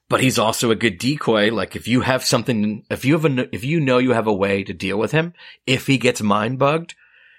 but 0.09 0.22
he's 0.22 0.38
also 0.38 0.70
a 0.72 0.76
good 0.76 0.97
decoy. 0.99 1.51
Like 1.51 1.76
if 1.76 1.88
you 1.88 2.01
have 2.01 2.24
something, 2.24 2.84
if 2.91 3.03
you 3.05 3.14
have 3.14 3.26
a, 3.26 3.55
if 3.55 3.64
you 3.64 3.80
know 3.80 3.97
you 3.97 4.11
have 4.11 4.28
a 4.28 4.34
way 4.34 4.64
to 4.64 4.74
deal 4.74 4.97
with 4.99 5.11
him, 5.11 5.34
if 5.66 5.88
he 5.88 5.97
gets 5.97 6.22
mind 6.22 6.59
bugged, 6.59 6.93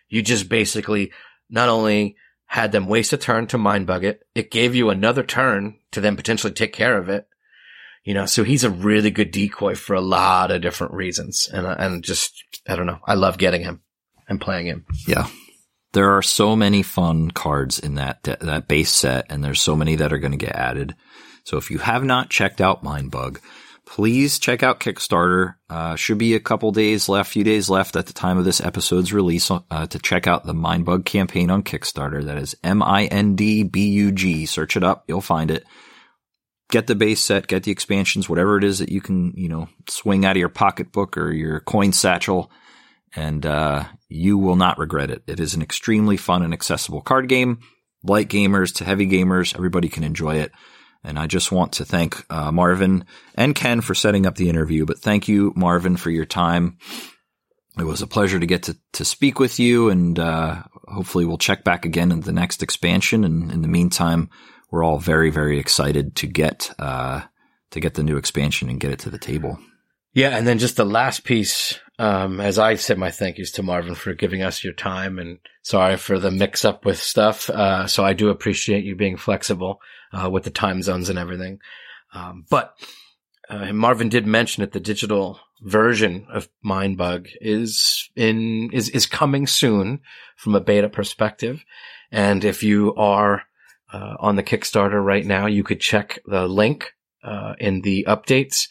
you 0.09 0.22
just 0.22 0.49
basically 0.49 1.12
not 1.49 1.68
only 1.68 2.16
had 2.47 2.72
them 2.72 2.87
waste 2.87 3.12
a 3.12 3.16
turn 3.16 3.47
to 3.49 3.59
mind 3.59 3.87
bug 3.87 4.05
it, 4.05 4.20
it 4.35 4.51
gave 4.51 4.75
you 4.75 4.91
another 4.91 5.22
turn 5.22 5.79
to 5.93 6.01
then 6.01 6.16
potentially 6.16 6.53
take 6.53 6.72
care 6.72 6.99
of 6.99 7.09
it. 7.09 7.27
You 8.05 8.12
know, 8.14 8.27
so 8.27 8.43
he's 8.45 8.64
a 8.64 8.70
really 8.70 9.11
good 9.11 9.31
decoy 9.31 9.75
for 9.77 9.95
a 9.95 10.01
lot 10.01 10.51
of 10.51 10.61
different 10.61 10.93
reasons. 10.93 11.49
And, 11.53 11.66
and 11.66 12.03
just, 12.05 12.33
I 12.68 12.77
don't 12.77 12.87
know. 12.87 12.99
I 13.07 13.14
love 13.14 13.39
getting 13.39 13.62
him 13.62 13.81
and 14.29 14.41
playing 14.41 14.66
him. 14.66 14.85
Yeah. 15.07 15.27
There 15.95 16.11
are 16.16 16.22
so 16.22 16.57
many 16.57 16.82
fun 16.82 17.30
cards 17.30 17.78
in 17.78 17.95
that 17.95 18.22
that 18.24 18.66
base 18.66 18.92
set, 18.92 19.26
and 19.30 19.45
there's 19.45 19.61
so 19.61 19.76
many 19.76 19.95
that 19.97 20.12
are 20.12 20.18
going 20.18 20.32
to 20.32 20.47
get 20.47 20.57
added. 20.57 20.97
So 21.45 21.57
if 21.57 21.70
you 21.70 21.78
have 21.78 22.03
not 22.03 22.30
checked 22.30 22.61
out 22.61 22.82
Mindbug, 22.82 23.38
please 23.86 24.40
check 24.40 24.64
out 24.64 24.80
Kickstarter. 24.80 25.55
Uh, 25.70 25.95
should 25.95 26.18
be 26.18 26.34
a 26.34 26.40
couple 26.40 26.72
days 26.72 27.09
left, 27.09 27.30
few 27.30 27.45
days 27.45 27.70
left 27.70 27.95
at 27.95 28.07
the 28.07 28.12
time 28.12 28.38
of 28.38 28.45
this 28.45 28.61
episode's 28.61 29.12
release 29.12 29.51
uh, 29.51 29.86
to 29.86 29.99
check 30.01 30.26
out 30.26 30.45
the 30.45 30.53
Mindbug 30.53 31.05
campaign 31.05 31.49
on 31.49 31.62
Kickstarter. 31.62 32.24
That 32.24 32.38
is 32.38 32.57
M-I-N-D-B-U-G. 32.64 34.47
Search 34.47 34.76
it 34.76 34.82
up. 34.82 35.05
You'll 35.07 35.20
find 35.20 35.53
it. 35.53 35.64
Get 36.70 36.88
the 36.88 36.97
base 36.97 37.20
set, 37.20 37.47
get 37.47 37.62
the 37.62 37.72
expansions, 37.72 38.28
whatever 38.28 38.57
it 38.57 38.64
is 38.64 38.80
that 38.80 38.88
you 38.88 39.01
can, 39.01 39.32
you 39.36 39.49
know, 39.49 39.68
swing 39.88 40.24
out 40.24 40.36
of 40.36 40.40
your 40.40 40.49
pocketbook 40.49 41.16
or 41.16 41.30
your 41.30 41.61
coin 41.61 41.92
satchel 41.92 42.51
and 43.14 43.47
uh, 43.47 43.84
you 44.15 44.39
will 44.39 44.57
not 44.57 44.79
regret 44.79 45.11
it. 45.11 45.23
It 45.27 45.41
is 45.41 45.55
an 45.55 45.62
extremely 45.62 46.17
fun 46.17 46.43
and 46.43 46.55
accessible 46.55 47.01
card 47.01 47.29
game. 47.29 47.59
Light 48.03 48.29
gamers 48.29 48.75
to 48.77 48.85
heavy 48.85 49.07
gamers, 49.07 49.55
everybody 49.55 49.89
can 49.89 50.05
enjoy 50.05 50.37
it. 50.37 50.53
And 51.03 51.19
I 51.19 51.27
just 51.27 51.53
want 51.53 51.73
to 51.75 51.85
thank 51.85 52.25
uh, 52.33 52.51
Marvin 52.51 53.05
and 53.35 53.55
Ken 53.55 53.81
for 53.81 53.95
setting 53.95 54.25
up 54.25 54.37
the 54.37 54.49
interview. 54.49 54.87
But 54.87 55.01
thank 55.01 55.29
you, 55.29 55.53
Marvin, 55.57 55.97
for 55.97 56.11
your 56.11 56.25
time. 56.25 56.79
It 57.79 57.85
was 57.85 58.03
a 58.03 58.07
pleasure 58.07 58.39
to 58.39 58.47
get 58.47 58.62
to, 58.65 58.79
to 58.93 59.05
speak 59.05 59.41
with 59.41 59.59
you, 59.59 59.91
and 59.91 60.19
uh, 60.19 60.62
hopefully 60.87 61.25
we'll 61.25 61.37
check 61.37 61.65
back 61.65 61.85
again 61.85 62.12
in 62.12 62.21
the 62.21 62.33
next 62.33 62.62
expansion. 62.62 63.25
And 63.25 63.51
in 63.51 63.62
the 63.62 63.69
meantime, 63.69 64.31
we're 64.71 64.85
all 64.85 64.99
very, 64.99 65.31
very 65.31 65.59
excited 65.59 66.15
to 66.17 66.27
get 66.27 66.71
uh, 66.79 67.23
to 67.73 67.81
get 67.81 67.95
the 67.95 68.05
new 68.05 68.17
expansion 68.17 68.71
and 68.71 68.81
get 68.81 68.93
it 68.93 69.01
to 69.01 69.11
the 69.11 69.19
table. 69.19 69.59
Yeah, 70.12 70.31
and 70.31 70.47
then 70.47 70.59
just 70.59 70.77
the 70.77 70.87
last 70.87 71.25
piece, 71.25 71.79
um, 71.99 72.40
as 72.40 72.59
I 72.59 72.74
said 72.74 72.99
my 72.99 73.11
thank 73.11 73.38
yous 73.38 73.53
to 73.53 73.62
Marvin 73.62 73.95
for 73.95 74.14
giving 74.14 74.42
us 74.42 74.64
your 74.64 74.72
time 74.72 75.18
and 75.18 75.38
sorry 75.62 75.97
for 75.97 76.18
the 76.18 76.30
mix 76.30 76.64
up 76.64 76.84
with 76.84 76.99
stuff. 76.99 77.49
Uh, 77.49 77.86
so 77.86 78.05
I 78.05 78.12
do 78.12 78.30
appreciate 78.30 78.84
you 78.84 78.97
being 78.97 79.16
flexible, 79.16 79.80
uh, 80.12 80.28
with 80.28 80.45
the 80.45 80.51
time 80.51 80.82
zones 80.82 81.09
and 81.09 81.18
everything. 81.18 81.61
Um, 82.12 82.45
but, 82.49 82.74
uh, 83.49 83.72
Marvin 83.72 84.09
did 84.09 84.26
mention 84.26 84.62
that 84.62 84.72
the 84.72 84.80
digital 84.80 85.38
version 85.61 86.26
of 86.32 86.49
Mindbug 86.64 87.28
is 87.40 88.09
in, 88.16 88.70
is, 88.72 88.88
is 88.88 89.07
coming 89.07 89.47
soon 89.47 90.01
from 90.36 90.55
a 90.55 90.61
beta 90.61 90.88
perspective. 90.88 91.64
And 92.11 92.45
if 92.45 92.62
you 92.62 92.95
are, 92.97 93.42
uh, 93.92 94.16
on 94.18 94.36
the 94.36 94.42
Kickstarter 94.42 95.05
right 95.05 95.24
now, 95.24 95.47
you 95.47 95.62
could 95.62 95.80
check 95.80 96.18
the 96.26 96.49
link, 96.49 96.92
uh, 97.22 97.55
in 97.59 97.80
the 97.80 98.05
updates 98.09 98.68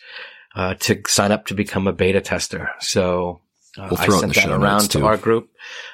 uh, 0.56 0.76
to 0.76 1.02
sign 1.08 1.32
up 1.32 1.48
to 1.48 1.54
become 1.54 1.88
a 1.88 1.94
beta 1.94 2.22
tester. 2.22 2.70
So 2.80 3.42
uh, 3.78 3.88
we'll 3.90 4.00
I 4.00 4.20
sent 4.20 4.36
that 4.36 4.50
around 4.50 4.92
to 4.92 5.06
our 5.06 5.18
group. 5.18 5.50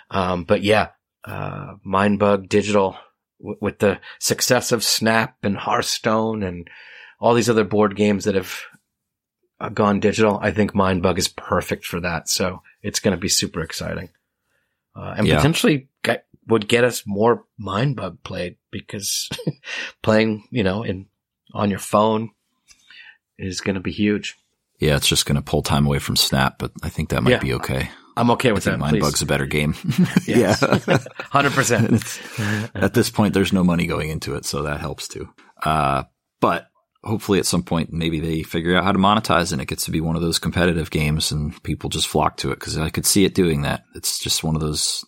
Um, 0.10 0.44
but 0.44 0.64
yeah, 0.64 0.90
uh, 1.24 1.76
Mindbug 1.86 2.50
Digital 2.50 2.98
w- 3.40 3.58
with 3.62 3.80
the 3.80 4.00
success 4.20 4.72
of 4.72 4.84
Snap 4.84 5.38
and 5.44 5.58
Hearthstone 5.58 6.44
and 6.44 6.70
all 7.20 7.34
these 7.34 7.50
other 7.50 7.64
board 7.64 7.96
games 7.96 8.26
that 8.26 8.36
have 8.36 8.62
uh, 9.60 9.70
gone 9.70 10.00
digital. 10.00 10.40
I 10.42 10.52
think 10.52 10.74
Mindbug 10.74 11.18
is 11.18 11.28
perfect 11.28 11.86
for 11.86 12.00
that. 12.02 12.30
So 12.30 12.62
it's 12.82 13.00
going 13.00 13.16
to 13.16 13.20
be 13.20 13.30
super 13.30 13.62
exciting. 13.62 14.10
Uh, 14.96 15.16
and 15.18 15.28
yeah. 15.28 15.38
potentially 15.38 15.88
get, 16.04 16.26
would 16.48 16.68
get 16.68 16.84
us 16.84 17.04
more 17.06 17.46
Mindbug 17.62 18.24
played 18.24 18.58
because 18.72 19.30
playing, 20.02 20.48
you 20.52 20.64
know, 20.64 20.84
in 20.84 21.08
on 21.54 21.70
your 21.70 21.80
phone 21.80 22.30
is 23.38 23.62
going 23.62 23.76
to 23.76 23.82
be 23.82 23.92
huge. 23.92 24.38
Yeah, 24.80 24.96
it's 24.96 25.08
just 25.08 25.26
going 25.26 25.36
to 25.36 25.42
pull 25.42 25.62
time 25.62 25.86
away 25.86 26.00
from 26.00 26.16
Snap, 26.16 26.58
but 26.58 26.72
I 26.84 26.90
think 26.90 27.10
that 27.10 27.22
might 27.22 27.32
yeah. 27.32 27.40
be 27.40 27.54
okay. 27.56 27.90
I'm 28.16 28.32
okay 28.32 28.52
with 28.52 28.68
I 28.68 28.72
that. 28.72 28.80
Mindbug's 28.80 29.00
Bug's 29.00 29.22
a 29.22 29.26
better 29.26 29.46
game. 29.46 29.76
yeah, 30.28 30.56
hundred 31.20 31.54
percent. 31.54 32.22
At 32.76 32.94
this 32.94 33.10
point, 33.10 33.34
there's 33.34 33.54
no 33.54 33.64
money 33.64 33.88
going 33.88 34.10
into 34.10 34.36
it, 34.36 34.46
so 34.46 34.64
that 34.64 34.80
helps 34.80 35.08
too. 35.08 35.30
Uh, 35.64 36.04
but 36.42 36.68
hopefully, 37.04 37.40
at 37.40 37.46
some 37.46 37.64
point, 37.64 37.94
maybe 37.94 38.20
they 38.20 38.44
figure 38.44 38.76
out 38.76 38.84
how 38.84 38.92
to 38.92 39.00
monetize, 39.00 39.54
and 39.54 39.62
it 39.62 39.68
gets 39.68 39.86
to 39.86 39.92
be 39.92 40.02
one 40.02 40.16
of 40.16 40.22
those 40.22 40.40
competitive 40.40 40.92
games, 40.92 41.32
and 41.32 41.62
people 41.64 41.90
just 41.90 42.08
flock 42.08 42.38
to 42.38 42.52
it 42.52 42.60
because 42.60 42.78
I 42.78 42.90
could 42.90 43.06
see 43.06 43.26
it 43.26 43.36
doing 43.36 43.62
that. 43.62 43.84
It's 43.96 44.20
just 44.20 44.44
one 44.44 44.56
of 44.56 44.62
those 44.62 45.06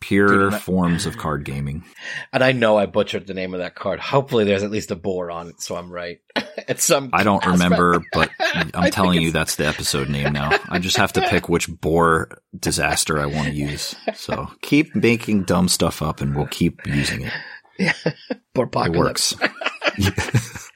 pure 0.00 0.50
Dude, 0.50 0.60
forms 0.60 1.06
of 1.06 1.16
card 1.16 1.44
gaming. 1.44 1.84
And 2.32 2.42
I 2.44 2.52
know 2.52 2.76
I 2.76 2.86
butchered 2.86 3.26
the 3.26 3.34
name 3.34 3.54
of 3.54 3.60
that 3.60 3.74
card. 3.74 4.00
Hopefully, 4.00 4.44
there's 4.44 4.62
at 4.62 4.70
least 4.70 4.90
a 4.90 4.96
boar 4.96 5.30
on 5.30 5.48
it, 5.48 5.60
so 5.60 5.76
I'm 5.76 5.90
right. 5.90 6.18
at 6.68 6.80
some, 6.80 7.10
I 7.12 7.24
don't 7.24 7.44
aspect. 7.46 7.62
remember, 7.62 8.04
but 8.12 8.30
I'm 8.74 8.90
telling 8.90 9.22
you 9.22 9.32
that's 9.32 9.56
the 9.56 9.66
episode 9.66 10.08
name 10.08 10.32
now. 10.32 10.50
I 10.68 10.78
just 10.78 10.96
have 10.96 11.12
to 11.14 11.22
pick 11.22 11.48
which 11.48 11.68
boar 11.68 12.38
disaster 12.58 13.18
I 13.18 13.26
want 13.26 13.48
to 13.48 13.54
use. 13.54 13.94
So 14.14 14.48
keep 14.62 14.94
making 14.94 15.44
dumb 15.44 15.68
stuff 15.68 16.02
up, 16.02 16.20
and 16.20 16.34
we'll 16.36 16.46
keep 16.46 16.86
using 16.86 17.22
it. 17.22 17.32
Yeah, 17.78 17.92
It 18.06 18.96
works. 18.96 19.34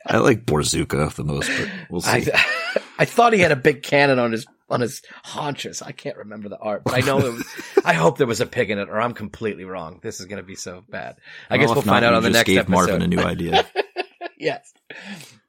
I 0.07 0.19
like 0.19 0.45
Borzooka 0.45 1.15
the 1.15 1.25
most, 1.25 1.51
but 1.59 1.71
we'll 1.89 2.03
see. 2.03 2.31
I, 2.31 2.43
I 2.99 3.05
thought 3.07 3.33
he 3.33 3.41
had 3.41 3.53
a 3.53 3.57
big 3.57 3.83
cannon 3.83 4.19
on 4.19 4.33
his 4.33 4.45
on 4.71 4.81
his 4.81 5.03
haunches. 5.25 5.83
I 5.83 5.93
can't 5.93 6.17
remember 6.17 6.49
the 6.49 6.59
art, 6.59 6.85
but 6.85 6.95
I 6.95 7.01
know 7.01 7.19
it 7.19 7.33
was, 7.33 7.47
I 7.85 7.93
hope 7.93 8.19
there 8.19 8.27
was 8.27 8.41
a 8.41 8.47
pig 8.47 8.71
in 8.71 8.79
it, 8.79 8.89
or 8.89 9.01
I'm 9.01 9.15
completely 9.15 9.65
wrong. 9.65 10.01
This 10.03 10.21
is 10.21 10.27
going 10.27 10.41
to 10.41 10.47
be 10.47 10.55
so 10.55 10.85
bad. 10.89 11.17
I 11.49 11.57
well, 11.57 11.67
guess 11.67 11.75
we'll 11.75 11.83
find 11.83 12.05
out 12.05 12.15
on 12.15 12.23
the 12.23 12.31
next 12.31 12.47
gave 12.47 12.59
episode. 12.59 12.73
Marvin 12.73 13.03
a 13.03 13.07
new 13.07 13.21
idea. 13.21 13.67
yes. 14.39 14.73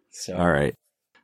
So. 0.09 0.36
All 0.36 0.49
right. 0.51 0.76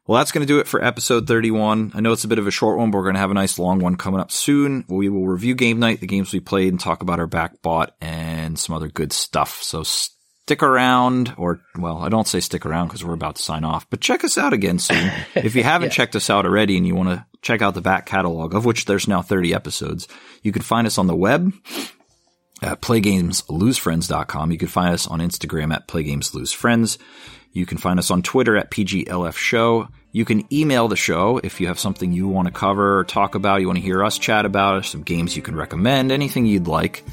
Well, 0.08 0.20
that's 0.20 0.32
going 0.32 0.48
to 0.48 0.52
do 0.52 0.60
it 0.60 0.70
for 0.70 0.82
episode 0.82 1.28
31. 1.28 1.92
I 1.94 2.00
know 2.00 2.14
it's 2.14 2.24
a 2.24 2.30
bit 2.30 2.40
of 2.40 2.48
a 2.48 2.52
short 2.52 2.78
one, 2.78 2.92
but 2.92 3.00
we're 3.00 3.04
going 3.04 3.16
to 3.16 3.20
have 3.20 3.32
a 3.32 3.34
nice 3.34 3.60
long 3.60 3.80
one 3.80 3.98
coming 3.98 4.22
up 4.22 4.32
soon. 4.32 4.86
We 4.88 5.10
will 5.10 5.28
review 5.28 5.54
game 5.54 5.80
night, 5.80 6.00
the 6.00 6.08
games 6.08 6.32
we 6.32 6.40
played, 6.40 6.70
and 6.70 6.80
talk 6.80 7.02
about 7.02 7.20
our 7.20 7.28
back 7.28 7.62
bought 7.62 7.94
and 8.00 8.58
some 8.58 8.74
other 8.74 8.88
good 8.88 9.12
stuff. 9.12 9.62
So 9.62 9.84
stick 10.48 10.64
around, 10.64 11.34
or, 11.38 11.60
well, 11.78 11.98
I 11.98 12.08
don't 12.08 12.26
say 12.26 12.40
stick 12.40 12.66
around 12.66 12.88
because 12.88 13.04
we're 13.04 13.14
about 13.14 13.36
to 13.36 13.42
sign 13.42 13.66
off, 13.66 13.86
but 13.90 14.00
check 14.00 14.24
us 14.24 14.38
out 14.38 14.54
again 14.54 14.80
soon. 14.80 15.12
if 15.36 15.56
you 15.56 15.64
haven't 15.64 15.92
checked 15.92 16.16
us 16.16 16.30
out 16.30 16.46
already 16.46 16.78
and 16.78 16.88
you 16.88 16.96
want 16.96 17.10
to 17.10 17.26
check 17.42 17.62
out 17.62 17.74
the 17.74 17.82
back 17.82 18.06
catalog, 18.06 18.56
of 18.56 18.64
which 18.64 18.86
there's 18.86 19.10
now 19.10 19.22
30 19.22 19.54
episodes, 19.54 20.08
you 20.44 20.54
can 20.54 20.62
find 20.62 20.88
us 20.88 20.98
on 20.98 21.08
the 21.08 21.16
web 21.18 21.52
at 22.62 22.80
playgameslosefriends.com. 22.80 24.52
You 24.54 24.58
can 24.58 24.70
find 24.70 24.94
us 24.94 25.06
on 25.06 25.20
Instagram 25.20 25.74
at 25.74 25.86
playgameslosefriends. 25.86 26.98
You 27.52 27.66
can 27.66 27.78
find 27.78 28.00
us 28.00 28.10
on 28.10 28.22
Twitter 28.22 28.56
at 28.56 28.72
PGLF 28.72 29.36
Show. 29.36 29.90
You 30.14 30.24
can 30.24 30.46
email 30.54 30.88
the 30.88 30.96
show 30.96 31.42
if 31.44 31.60
you 31.60 31.68
have 31.68 31.78
something 31.78 32.14
you 32.14 32.30
want 32.30 32.48
to 32.48 32.54
cover 32.54 33.00
or 33.00 33.04
talk 33.04 33.36
about, 33.36 33.60
you 33.60 33.68
want 33.68 33.80
to 33.80 33.84
hear 33.84 34.02
us 34.02 34.18
chat 34.18 34.46
about, 34.46 34.86
some 34.86 35.04
games 35.04 35.36
you 35.36 35.42
can 35.42 35.58
recommend, 35.58 36.14
anything 36.14 36.46
you'd 36.46 36.68
like. 36.68 37.04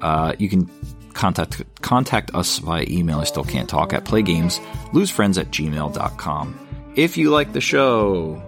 Uh, 0.00 0.34
you 0.38 0.48
can 0.48 0.70
contact 1.14 1.62
contact 1.82 2.34
us 2.34 2.58
via 2.58 2.84
email. 2.88 3.20
I 3.20 3.24
still 3.24 3.44
can't 3.44 3.68
talk 3.68 3.92
at 3.92 4.04
playgameslosefriends 4.04 5.38
at 5.38 5.50
gmail.com. 5.50 6.92
If 6.96 7.16
you 7.16 7.30
like 7.30 7.52
the 7.52 7.60
show, 7.60 8.42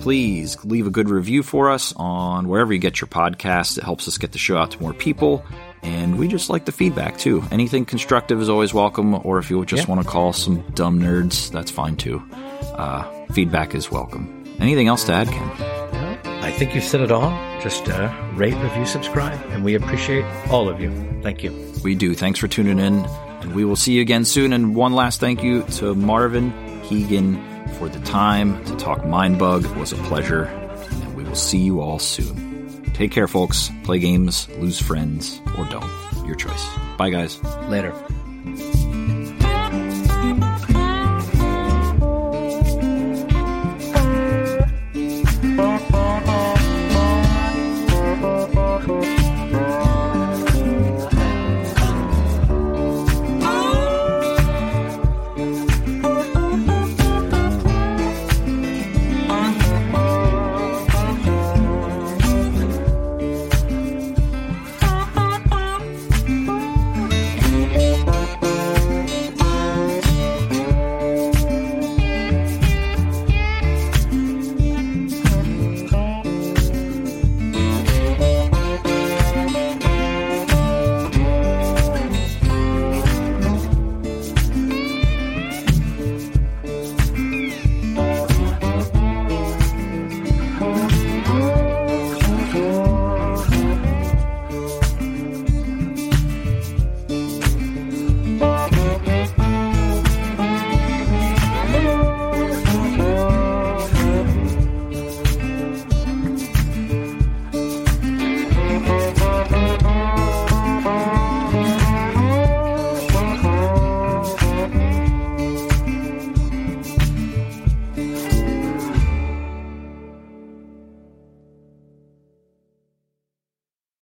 please 0.00 0.62
leave 0.64 0.86
a 0.86 0.90
good 0.90 1.08
review 1.08 1.42
for 1.42 1.70
us 1.70 1.92
on 1.96 2.48
wherever 2.48 2.72
you 2.72 2.78
get 2.78 3.00
your 3.00 3.08
podcasts. 3.08 3.78
It 3.78 3.84
helps 3.84 4.08
us 4.08 4.18
get 4.18 4.32
the 4.32 4.38
show 4.38 4.56
out 4.56 4.72
to 4.72 4.80
more 4.80 4.92
people. 4.92 5.44
And 5.82 6.18
we 6.18 6.28
just 6.28 6.50
like 6.50 6.64
the 6.64 6.72
feedback 6.72 7.18
too. 7.18 7.42
Anything 7.50 7.84
constructive 7.84 8.40
is 8.40 8.48
always 8.48 8.74
welcome, 8.74 9.14
or 9.24 9.38
if 9.38 9.48
you 9.48 9.64
just 9.64 9.84
yeah. 9.84 9.94
want 9.94 10.04
to 10.04 10.08
call 10.08 10.32
some 10.32 10.60
dumb 10.72 11.00
nerds, 11.00 11.50
that's 11.50 11.70
fine 11.70 11.96
too. 11.96 12.22
Uh, 12.74 13.04
feedback 13.32 13.74
is 13.74 13.90
welcome. 13.90 14.44
Anything 14.58 14.88
else 14.88 15.04
to 15.04 15.12
add, 15.12 15.28
Ken? 15.28 15.67
Think 16.58 16.74
you've 16.74 16.82
said 16.82 17.02
it 17.02 17.12
all. 17.12 17.30
Just 17.62 17.88
uh, 17.88 18.12
rate, 18.34 18.54
review, 18.56 18.84
subscribe, 18.84 19.38
and 19.50 19.64
we 19.64 19.76
appreciate 19.76 20.24
all 20.50 20.68
of 20.68 20.80
you. 20.80 20.90
Thank 21.22 21.44
you. 21.44 21.52
We 21.84 21.94
do. 21.94 22.14
Thanks 22.14 22.40
for 22.40 22.48
tuning 22.48 22.80
in, 22.80 23.04
and 23.04 23.54
we 23.54 23.64
will 23.64 23.76
see 23.76 23.92
you 23.92 24.00
again 24.00 24.24
soon. 24.24 24.52
And 24.52 24.74
one 24.74 24.92
last 24.92 25.20
thank 25.20 25.44
you 25.44 25.62
to 25.74 25.94
Marvin 25.94 26.50
Hegen 26.82 27.36
for 27.74 27.88
the 27.88 28.00
time 28.00 28.64
to 28.64 28.74
talk 28.74 29.02
Mindbug. 29.02 29.70
It 29.70 29.76
was 29.76 29.92
a 29.92 29.96
pleasure, 29.98 30.46
and 30.46 31.14
we 31.14 31.22
will 31.22 31.36
see 31.36 31.58
you 31.58 31.80
all 31.80 32.00
soon. 32.00 32.82
Take 32.92 33.12
care, 33.12 33.28
folks. 33.28 33.70
Play 33.84 34.00
games, 34.00 34.48
lose 34.58 34.82
friends, 34.82 35.40
or 35.56 35.64
don't. 35.66 36.26
Your 36.26 36.34
choice. 36.34 36.68
Bye, 36.96 37.10
guys. 37.10 37.40
Later. 37.68 37.94